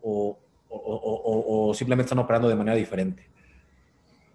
o, 0.00 0.38
o, 0.68 1.74
simplemente 1.74 2.06
están 2.06 2.18
operando 2.18 2.48
de 2.48 2.54
manera 2.54 2.76
diferente? 2.76 3.28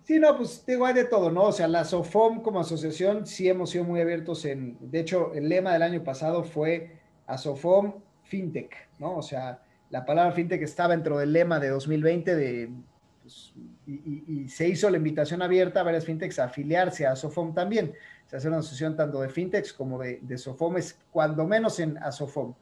Sí, 0.07 0.19
no, 0.19 0.37
pues 0.37 0.65
digo, 0.65 0.85
hay 0.85 0.93
de 0.93 1.03
todo, 1.03 1.29
¿no? 1.29 1.43
O 1.43 1.51
sea, 1.51 1.67
la 1.67 1.83
SOFOM 1.83 2.41
como 2.41 2.61
asociación 2.61 3.27
sí 3.27 3.49
hemos 3.49 3.71
sido 3.71 3.83
muy 3.83 3.99
abiertos 3.99 4.45
en, 4.45 4.77
de 4.79 5.01
hecho, 5.01 5.33
el 5.33 5.49
lema 5.49 5.73
del 5.73 5.81
año 5.81 6.01
pasado 6.01 6.45
fue 6.45 6.95
ASOFOM 7.25 7.95
FinTech, 8.23 8.73
¿no? 8.99 9.17
O 9.17 9.21
sea, 9.21 9.61
la 9.89 10.05
palabra 10.05 10.31
FinTech 10.31 10.61
estaba 10.61 10.95
dentro 10.95 11.17
del 11.17 11.33
lema 11.33 11.59
de 11.59 11.67
2020 11.67 12.35
de 12.37 12.69
pues, 13.21 13.53
y, 13.85 14.47
se 14.47 14.69
hizo 14.69 14.89
la 14.89 14.95
invitación 14.95 15.41
abierta 15.41 15.81
a 15.81 15.83
varias 15.83 16.05
fintechs 16.05 16.39
a 16.39 16.45
afiliarse 16.45 17.05
a 17.05 17.13
Sofom 17.17 17.53
también. 17.53 17.91
Se 18.27 18.37
hace 18.37 18.47
una 18.47 18.59
asociación 18.59 18.95
tanto 18.95 19.19
de 19.19 19.27
fintechs 19.27 19.73
como 19.73 19.99
de, 19.99 20.19
de 20.21 20.37
Sofomes, 20.37 20.97
cuando 21.11 21.45
menos 21.45 21.81
en 21.81 21.97
Asofom, 21.97 22.53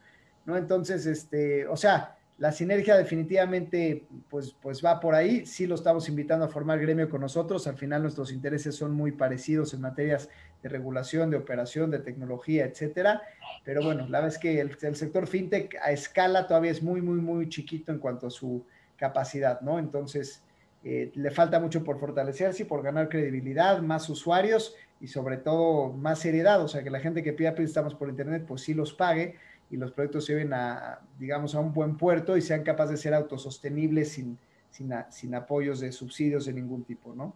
¿no? 0.46 0.58
Entonces, 0.58 1.06
este, 1.06 1.68
o 1.68 1.78
sea, 1.78 2.15
la 2.38 2.52
sinergia 2.52 2.98
definitivamente 2.98 4.06
pues, 4.30 4.56
pues 4.62 4.84
va 4.84 5.00
por 5.00 5.16
ahí. 5.16 5.46
Sí 5.46 5.68
lo 5.68 5.76
estamos 5.76 6.10
invitando 6.10 6.46
a 6.46 6.50
formar 6.50 6.80
gremio 6.80 7.10
con 7.10 7.22
nosotros. 7.22 7.66
Al 7.68 7.78
final 7.78 8.02
nuestros 8.02 8.32
intereses 8.32 8.76
son 8.76 8.92
muy 8.92 9.14
parecidos 9.14 9.74
en 9.74 9.82
materias 9.82 10.30
de 10.62 10.70
regulación, 10.70 11.30
de 11.30 11.38
operación, 11.38 11.92
de 11.92 12.00
tecnología, 12.00 12.66
etcétera. 12.66 13.22
Pero 13.64 13.84
bueno, 13.84 14.04
la 14.10 14.20
verdad 14.20 14.36
es 14.36 14.38
que 14.38 14.60
el, 14.60 14.96
sector 14.96 15.28
fintech 15.28 15.78
a 15.82 15.92
escala 15.92 16.46
todavía 16.46 16.72
es 16.72 16.84
muy, 16.84 17.02
muy, 17.02 17.20
muy 17.20 17.48
chiquito 17.48 17.94
en 17.94 18.00
cuanto 18.00 18.28
a 18.28 18.32
su 18.32 18.66
capacidad, 18.98 19.62
¿no? 19.62 19.80
Entonces, 19.80 20.44
eh, 20.84 21.12
le 21.16 21.32
falta 21.32 21.60
mucho 21.60 21.84
por 21.84 22.00
fortalecerse 22.00 22.64
y 22.64 22.66
por 22.66 22.84
ganar 22.84 23.08
credibilidad, 23.08 23.82
más 23.82 24.10
usuarios 24.10 24.76
y 25.00 25.08
sobre 25.08 25.38
todo 25.38 25.94
más 25.94 26.20
seriedad, 26.20 26.62
o 26.62 26.68
sea, 26.68 26.84
que 26.84 26.90
la 26.90 27.00
gente 27.00 27.24
que 27.24 27.34
pida 27.34 27.56
préstamos 27.56 27.96
por 27.96 28.10
internet 28.10 28.46
pues 28.48 28.62
sí 28.62 28.74
los 28.74 28.94
pague 28.94 29.36
y 29.70 29.78
los 29.78 29.92
proyectos 29.92 30.28
lleven 30.28 30.54
a, 30.54 31.00
digamos, 31.18 31.56
a 31.56 31.60
un 31.60 31.74
buen 31.74 31.98
puerto 31.98 32.38
y 32.38 32.42
sean 32.42 32.64
capaces 32.64 32.92
de 32.92 32.98
ser 32.98 33.14
autosostenibles 33.14 34.12
sin, 34.12 34.38
sin, 34.70 35.36
apoyos 35.36 35.80
de 35.80 35.92
subsidios 35.92 36.46
de 36.46 36.54
ningún 36.54 36.84
tipo, 36.84 37.14
¿no? 37.16 37.36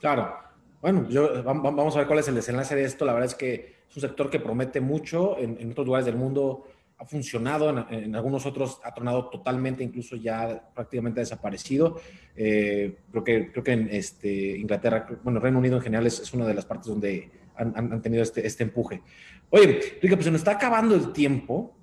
Claro. 0.00 0.34
Bueno, 0.80 1.08
yo, 1.08 1.42
vamos 1.42 1.96
a 1.96 1.98
ver 1.98 2.06
cuál 2.06 2.20
es 2.20 2.28
el 2.28 2.34
desenlace 2.34 2.76
de 2.76 2.84
esto. 2.84 3.04
La 3.04 3.12
verdad 3.12 3.28
es 3.28 3.34
que 3.34 3.78
es 3.88 3.96
un 3.96 4.02
sector 4.02 4.30
que 4.30 4.38
promete 4.38 4.80
mucho. 4.80 5.36
En, 5.38 5.56
en 5.60 5.72
otros 5.72 5.86
lugares 5.86 6.06
del 6.06 6.16
mundo 6.16 6.66
ha 6.98 7.04
funcionado, 7.04 7.86
en, 7.90 8.14
algunos 8.16 8.44
otros 8.44 8.80
ha 8.82 8.92
tornado 8.92 9.28
totalmente, 9.28 9.84
incluso 9.84 10.16
ya 10.16 10.70
prácticamente 10.74 11.20
desaparecido. 11.20 12.00
Eh, 12.34 12.96
creo 13.10 13.24
que, 13.24 13.52
creo 13.52 13.64
que 13.64 13.72
en 13.72 13.88
este, 13.90 14.58
Inglaterra, 14.58 15.06
bueno, 15.22 15.38
Reino 15.38 15.58
Unido 15.58 15.76
en 15.76 15.82
general 15.82 16.06
es, 16.06 16.34
una 16.34 16.44
de 16.44 16.54
las 16.54 16.66
partes 16.66 16.88
donde 16.88 17.30
han, 17.54 17.72
han 17.76 18.02
tenido 18.02 18.22
este, 18.22 18.44
este, 18.44 18.64
empuje. 18.64 19.02
Oye, 19.50 19.98
Rica, 20.02 20.14
pues 20.14 20.26
se 20.26 20.30
nos 20.30 20.40
está 20.40 20.52
acabando 20.52 20.94
el 20.94 21.12
tiempo 21.12 21.74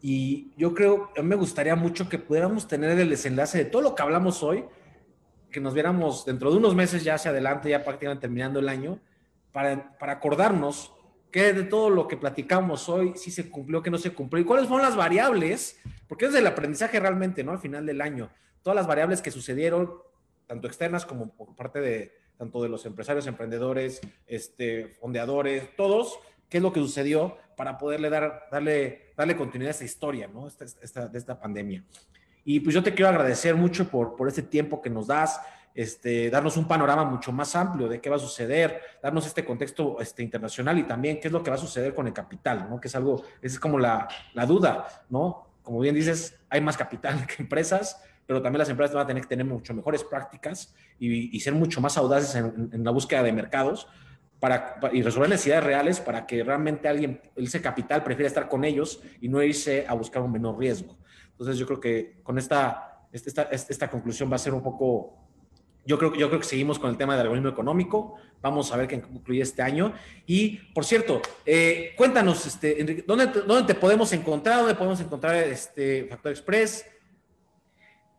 y 0.00 0.52
yo 0.56 0.74
creo, 0.74 1.10
me 1.22 1.36
gustaría 1.36 1.76
mucho 1.76 2.08
que 2.08 2.18
pudiéramos 2.18 2.66
tener 2.66 2.98
el 2.98 3.08
desenlace 3.08 3.58
de 3.58 3.64
todo 3.64 3.80
lo 3.80 3.94
que 3.94 4.02
hablamos 4.02 4.42
hoy, 4.42 4.64
que 5.52 5.60
nos 5.60 5.72
viéramos 5.72 6.24
dentro 6.24 6.50
de 6.50 6.56
unos 6.56 6.74
meses 6.74 7.04
ya 7.04 7.14
hacia 7.14 7.30
adelante, 7.30 7.70
ya 7.70 7.84
prácticamente 7.84 8.22
terminando 8.22 8.58
el 8.58 8.68
año, 8.68 8.98
para, 9.52 9.96
para 9.98 10.14
acordarnos 10.14 10.92
qué 11.30 11.52
de 11.52 11.62
todo 11.62 11.90
lo 11.90 12.08
que 12.08 12.16
platicamos 12.16 12.88
hoy, 12.88 13.12
si 13.14 13.30
se 13.30 13.48
cumplió, 13.48 13.82
qué 13.82 13.90
no 13.90 13.98
se 13.98 14.12
cumplió, 14.12 14.42
y 14.42 14.44
cuáles 14.44 14.66
fueron 14.66 14.84
las 14.84 14.96
variables, 14.96 15.78
porque 16.08 16.26
es 16.26 16.34
el 16.34 16.46
aprendizaje 16.46 16.98
realmente, 16.98 17.44
¿no? 17.44 17.52
Al 17.52 17.60
final 17.60 17.86
del 17.86 18.00
año, 18.00 18.30
todas 18.62 18.74
las 18.74 18.88
variables 18.88 19.22
que 19.22 19.30
sucedieron, 19.30 19.92
tanto 20.48 20.66
externas 20.66 21.06
como 21.06 21.32
por 21.36 21.54
parte 21.54 21.80
de 21.80 22.22
tanto 22.36 22.60
de 22.60 22.68
los 22.68 22.84
empresarios, 22.86 23.28
emprendedores, 23.28 24.00
este, 24.26 24.88
fondeadores, 25.00 25.76
todos, 25.76 26.18
qué 26.52 26.58
es 26.58 26.62
lo 26.62 26.70
que 26.70 26.80
sucedió 26.80 27.38
para 27.56 27.78
poderle 27.78 28.10
dar, 28.10 28.46
darle, 28.52 29.14
darle 29.16 29.34
continuidad 29.34 29.70
a 29.70 29.72
esta 29.72 29.84
historia, 29.84 30.28
¿no? 30.28 30.46
Esta, 30.46 31.08
de 31.08 31.18
esta 31.18 31.40
pandemia. 31.40 31.82
Y 32.44 32.60
pues 32.60 32.74
yo 32.74 32.82
te 32.82 32.92
quiero 32.92 33.08
agradecer 33.08 33.54
mucho 33.54 33.88
por, 33.88 34.16
por 34.16 34.28
este 34.28 34.42
tiempo 34.42 34.82
que 34.82 34.90
nos 34.90 35.06
das, 35.06 35.40
este, 35.74 36.28
darnos 36.28 36.58
un 36.58 36.68
panorama 36.68 37.06
mucho 37.06 37.32
más 37.32 37.56
amplio 37.56 37.88
de 37.88 38.02
qué 38.02 38.10
va 38.10 38.16
a 38.16 38.18
suceder, 38.18 38.82
darnos 39.02 39.26
este 39.26 39.46
contexto 39.46 39.98
este, 39.98 40.22
internacional 40.22 40.78
y 40.78 40.82
también 40.82 41.20
qué 41.20 41.28
es 41.28 41.32
lo 41.32 41.42
que 41.42 41.48
va 41.48 41.56
a 41.56 41.58
suceder 41.58 41.94
con 41.94 42.06
el 42.06 42.12
capital, 42.12 42.68
¿no? 42.68 42.78
Que 42.78 42.88
es 42.88 42.94
algo, 42.96 43.24
es 43.40 43.58
como 43.58 43.78
la, 43.78 44.06
la 44.34 44.44
duda, 44.44 44.86
¿no? 45.08 45.46
Como 45.62 45.80
bien 45.80 45.94
dices, 45.94 46.38
hay 46.50 46.60
más 46.60 46.76
capital 46.76 47.26
que 47.34 47.42
empresas, 47.42 47.98
pero 48.26 48.42
también 48.42 48.58
las 48.58 48.68
empresas 48.68 48.94
van 48.94 49.04
a 49.04 49.06
tener 49.06 49.22
que 49.22 49.28
tener 49.30 49.46
mucho 49.46 49.72
mejores 49.72 50.04
prácticas 50.04 50.74
y, 50.98 51.34
y 51.34 51.40
ser 51.40 51.54
mucho 51.54 51.80
más 51.80 51.96
audaces 51.96 52.34
en, 52.34 52.68
en, 52.74 52.84
la 52.84 52.90
búsqueda 52.90 53.22
de 53.22 53.32
mercados 53.32 53.88
para, 54.42 54.74
y 54.92 55.02
resolver 55.02 55.30
necesidades 55.30 55.62
reales 55.62 56.00
para 56.00 56.26
que 56.26 56.42
realmente 56.42 56.88
alguien, 56.88 57.20
ese 57.36 57.62
capital 57.62 58.02
prefiera 58.02 58.26
estar 58.26 58.48
con 58.48 58.64
ellos 58.64 59.00
y 59.20 59.28
no 59.28 59.40
irse 59.40 59.86
a 59.86 59.94
buscar 59.94 60.20
un 60.20 60.32
menor 60.32 60.58
riesgo. 60.58 60.98
Entonces 61.30 61.58
yo 61.58 61.64
creo 61.64 61.78
que 61.78 62.18
con 62.24 62.38
esta, 62.38 63.06
esta, 63.12 63.42
esta 63.52 63.88
conclusión 63.88 64.28
va 64.28 64.34
a 64.34 64.40
ser 64.40 64.52
un 64.52 64.60
poco 64.60 65.16
yo 65.86 65.96
creo, 65.96 66.12
yo 66.14 66.28
creo 66.28 66.40
que 66.40 66.46
seguimos 66.46 66.80
con 66.80 66.90
el 66.90 66.96
tema 66.96 67.12
del 67.12 67.22
algoritmo 67.22 67.50
económico. 67.50 68.16
Vamos 68.40 68.72
a 68.72 68.76
ver 68.76 68.88
qué 68.88 69.00
concluye 69.00 69.42
este 69.42 69.62
año. 69.62 69.92
Y, 70.26 70.56
por 70.72 70.84
cierto, 70.84 71.22
eh, 71.46 71.92
cuéntanos, 71.96 72.44
este, 72.44 72.80
Enrique, 72.80 73.04
¿dónde, 73.06 73.26
¿dónde 73.26 73.72
te 73.72 73.78
podemos 73.78 74.12
encontrar? 74.12 74.58
¿Dónde 74.58 74.74
podemos 74.74 75.00
encontrar 75.00 75.36
este 75.36 76.06
Factor 76.10 76.32
Express? 76.32 76.84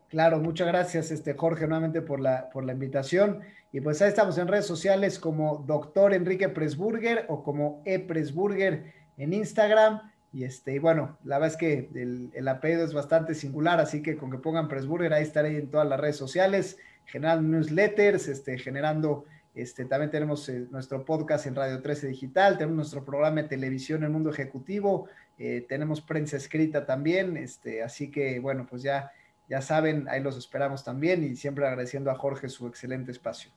Claro, 0.07 0.39
muchas 0.39 0.67
gracias, 0.67 1.11
este, 1.11 1.33
Jorge, 1.33 1.67
nuevamente 1.67 2.01
por 2.01 2.19
la, 2.19 2.49
por 2.49 2.63
la 2.63 2.71
invitación. 2.71 3.41
Y 3.73 3.81
pues 3.81 4.01
ahí 4.01 4.07
estamos 4.07 4.37
en 4.37 4.47
redes 4.47 4.65
sociales 4.65 5.19
como 5.19 5.65
Doctor 5.67 6.13
Enrique 6.13 6.47
Presburger 6.47 7.25
o 7.27 7.43
como 7.43 7.81
E 7.83 7.99
Presburger 7.99 8.93
en 9.17 9.33
Instagram. 9.33 9.99
Y 10.31 10.45
este, 10.45 10.75
y 10.75 10.79
bueno, 10.79 11.17
la 11.25 11.37
verdad 11.37 11.51
es 11.51 11.57
que 11.57 11.89
el, 11.93 12.31
el 12.33 12.47
apellido 12.47 12.85
es 12.85 12.93
bastante 12.93 13.35
singular, 13.35 13.79
así 13.79 14.01
que 14.01 14.15
con 14.15 14.31
que 14.31 14.37
pongan 14.37 14.67
Presburger, 14.67 15.13
ahí 15.13 15.23
estaré 15.23 15.57
en 15.57 15.69
todas 15.69 15.87
las 15.87 15.99
redes 15.99 16.15
sociales 16.15 16.77
generando 17.05 17.57
newsletters, 17.57 18.27
este, 18.27 18.57
generando, 18.57 19.25
este, 19.55 19.85
también 19.85 20.11
tenemos 20.11 20.47
eh, 20.49 20.67
nuestro 20.71 21.05
podcast 21.05 21.45
en 21.45 21.55
Radio 21.55 21.81
13 21.81 22.07
Digital, 22.07 22.57
tenemos 22.57 22.75
nuestro 22.75 23.03
programa 23.03 23.43
de 23.43 23.49
televisión 23.49 24.03
El 24.03 24.09
Mundo 24.09 24.29
Ejecutivo, 24.29 25.07
eh, 25.37 25.65
tenemos 25.67 26.01
prensa 26.01 26.37
escrita 26.37 26.85
también, 26.85 27.37
este, 27.37 27.83
así 27.83 28.09
que 28.09 28.39
bueno, 28.39 28.65
pues 28.69 28.81
ya, 28.83 29.11
ya 29.49 29.61
saben, 29.61 30.07
ahí 30.09 30.21
los 30.21 30.37
esperamos 30.37 30.83
también 30.83 31.23
y 31.23 31.35
siempre 31.35 31.67
agradeciendo 31.67 32.11
a 32.11 32.15
Jorge 32.15 32.49
su 32.49 32.67
excelente 32.67 33.11
espacio. 33.11 33.51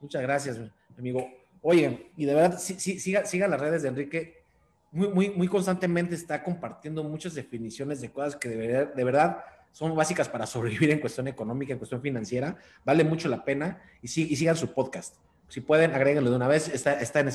Muchas 0.00 0.22
gracias, 0.22 0.60
amigo. 0.96 1.28
Oye, 1.62 2.10
y 2.16 2.24
de 2.24 2.34
verdad, 2.34 2.58
sí, 2.58 2.76
sí, 2.78 3.00
sigan 3.00 3.26
siga 3.26 3.48
las 3.48 3.60
redes 3.60 3.82
de 3.82 3.88
Enrique. 3.88 4.42
Muy, 4.90 5.08
muy, 5.08 5.30
muy 5.30 5.48
constantemente 5.48 6.14
está 6.14 6.42
compartiendo 6.42 7.04
muchas 7.04 7.34
definiciones 7.34 8.00
de 8.00 8.10
cosas 8.10 8.36
que 8.36 8.48
de 8.48 8.86
de 8.86 9.04
verdad 9.04 9.44
son 9.72 9.94
básicas 9.94 10.28
para 10.28 10.46
sobrevivir 10.46 10.90
en 10.90 11.00
cuestión 11.00 11.28
económica, 11.28 11.72
en 11.72 11.78
cuestión 11.78 12.00
financiera. 12.00 12.56
Vale 12.84 13.04
mucho 13.04 13.28
la 13.28 13.44
pena 13.44 13.80
y, 14.02 14.08
sí, 14.08 14.34
sigan 14.34 14.56
su 14.56 14.72
podcast. 14.72 15.16
Si 15.48 15.60
pueden, 15.60 15.94
agréguenlo 15.94 16.30
de 16.30 16.36
una 16.36 16.48
vez. 16.48 16.68
Está, 16.68 16.94
está 17.00 17.20
en, 17.20 17.28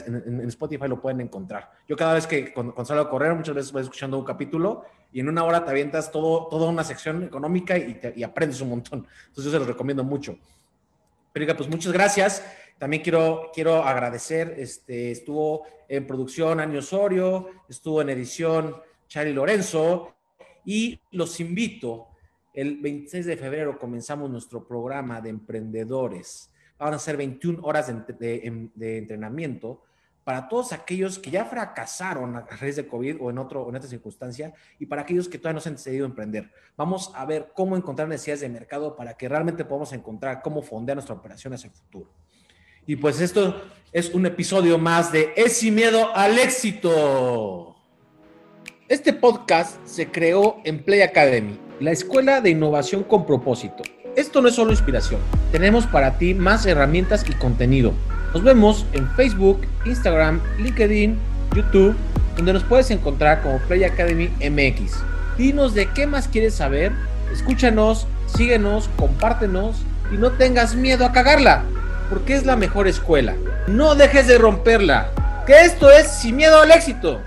Spotify, 0.49 0.87
lo 0.87 1.01
pueden 1.01 1.21
encontrar. 1.21 1.71
Yo 1.87 1.95
cada 1.95 2.13
vez 2.13 2.27
que 2.27 2.53
con, 2.53 2.73
salgo 2.85 3.03
a 3.03 3.09
correr, 3.09 3.33
muchas 3.33 3.55
veces 3.55 3.71
voy 3.71 3.81
escuchando 3.81 4.19
un 4.19 4.25
capítulo 4.25 4.85
y 5.11 5.19
en 5.19 5.29
una 5.29 5.43
hora 5.43 5.63
te 5.63 5.71
avientas 5.71 6.11
todo, 6.11 6.47
toda 6.47 6.69
una 6.69 6.83
sección 6.83 7.23
económica 7.23 7.77
y, 7.77 7.99
y 8.15 8.23
aprendes 8.23 8.61
un 8.61 8.69
montón. 8.69 9.07
Entonces 9.27 9.45
yo 9.45 9.51
se 9.51 9.59
los 9.59 9.67
recomiendo 9.67 10.03
mucho. 10.03 10.37
Pero 11.33 11.57
pues 11.57 11.67
muchas 11.67 11.91
gracias. 11.91 12.45
También 12.77 13.03
quiero, 13.03 13.51
quiero 13.53 13.83
agradecer, 13.83 14.55
este, 14.57 15.11
estuvo 15.11 15.65
en 15.89 16.07
producción 16.07 16.59
Año 16.59 16.79
Osorio, 16.79 17.49
estuvo 17.67 18.01
en 18.01 18.09
edición 18.09 18.75
Charlie 19.07 19.33
Lorenzo 19.33 20.15
y 20.65 20.99
los 21.11 21.39
invito 21.39 22.07
el 22.53 22.77
26 22.77 23.25
de 23.25 23.37
febrero 23.37 23.79
comenzamos 23.79 24.29
nuestro 24.29 24.65
programa 24.67 25.21
de 25.21 25.29
emprendedores. 25.29 26.51
Van 26.77 26.93
a 26.93 26.99
ser 26.99 27.17
21 27.17 27.59
horas 27.63 27.91
de, 28.19 28.97
entrenamiento 28.97 29.81
para 30.23 30.47
todos 30.47 30.71
aquellos 30.73 31.19
que 31.19 31.31
ya 31.31 31.45
fracasaron 31.45 32.35
a 32.35 32.41
raíz 32.41 32.75
de 32.75 32.87
COVID 32.87 33.17
o 33.19 33.29
en, 33.29 33.37
otro, 33.37 33.67
en 33.69 33.75
otra 33.75 33.89
circunstancia 33.89 34.53
y 34.79 34.85
para 34.85 35.01
aquellos 35.01 35.27
que 35.27 35.37
todavía 35.37 35.55
no 35.55 35.61
se 35.61 35.69
han 35.69 35.75
decidido 35.75 36.05
emprender. 36.05 36.51
Vamos 36.77 37.11
a 37.15 37.25
ver 37.25 37.51
cómo 37.53 37.75
encontrar 37.75 38.07
necesidades 38.07 38.41
de 38.41 38.49
mercado 38.49 38.95
para 38.95 39.15
que 39.15 39.27
realmente 39.27 39.65
podamos 39.65 39.91
encontrar 39.93 40.41
cómo 40.41 40.61
fondear 40.61 40.95
nuestra 40.95 41.15
operación 41.15 41.53
hacia 41.53 41.67
el 41.67 41.73
futuro. 41.73 42.09
Y 42.85 42.95
pues 42.95 43.21
esto 43.21 43.61
es 43.91 44.13
un 44.13 44.25
episodio 44.25 44.77
más 44.77 45.11
de 45.11 45.33
Es 45.35 45.57
sin 45.57 45.75
miedo 45.75 46.13
al 46.15 46.37
éxito. 46.37 47.75
Este 48.89 49.13
podcast 49.13 49.85
se 49.87 50.11
creó 50.11 50.57
en 50.65 50.83
Play 50.83 51.01
Academy 51.01 51.59
la 51.79 51.91
escuela 51.91 52.41
de 52.41 52.49
innovación 52.49 53.03
con 53.03 53.25
propósito. 53.25 53.83
Esto 54.15 54.41
no 54.41 54.49
es 54.49 54.55
solo 54.55 54.71
inspiración, 54.71 55.19
tenemos 55.51 55.87
para 55.87 56.19
ti 56.19 56.33
más 56.33 56.65
herramientas 56.65 57.25
y 57.27 57.33
contenido. 57.33 57.93
Nos 58.33 58.43
vemos 58.43 58.85
en 58.93 59.07
Facebook, 59.11 59.61
Instagram, 59.85 60.41
LinkedIn, 60.57 61.19
YouTube, 61.55 61.95
donde 62.35 62.53
nos 62.53 62.63
puedes 62.63 62.89
encontrar 62.89 63.43
como 63.43 63.59
Play 63.59 63.83
Academy 63.83 64.27
MX. 64.39 65.03
Dinos 65.37 65.75
de 65.75 65.87
qué 65.91 66.07
más 66.07 66.27
quieres 66.27 66.55
saber, 66.55 66.91
escúchanos, 67.31 68.07
síguenos, 68.25 68.89
compártenos 68.95 69.83
y 70.11 70.17
no 70.17 70.31
tengas 70.31 70.73
miedo 70.73 71.05
a 71.05 71.11
cagarla, 71.11 71.61
porque 72.09 72.33
es 72.33 72.43
la 72.43 72.55
mejor 72.55 72.87
escuela. 72.87 73.35
No 73.67 73.93
dejes 73.93 74.25
de 74.25 74.39
romperla, 74.39 75.11
que 75.45 75.61
esto 75.61 75.91
es 75.91 76.07
sin 76.07 76.35
miedo 76.35 76.59
al 76.59 76.71
éxito. 76.71 77.21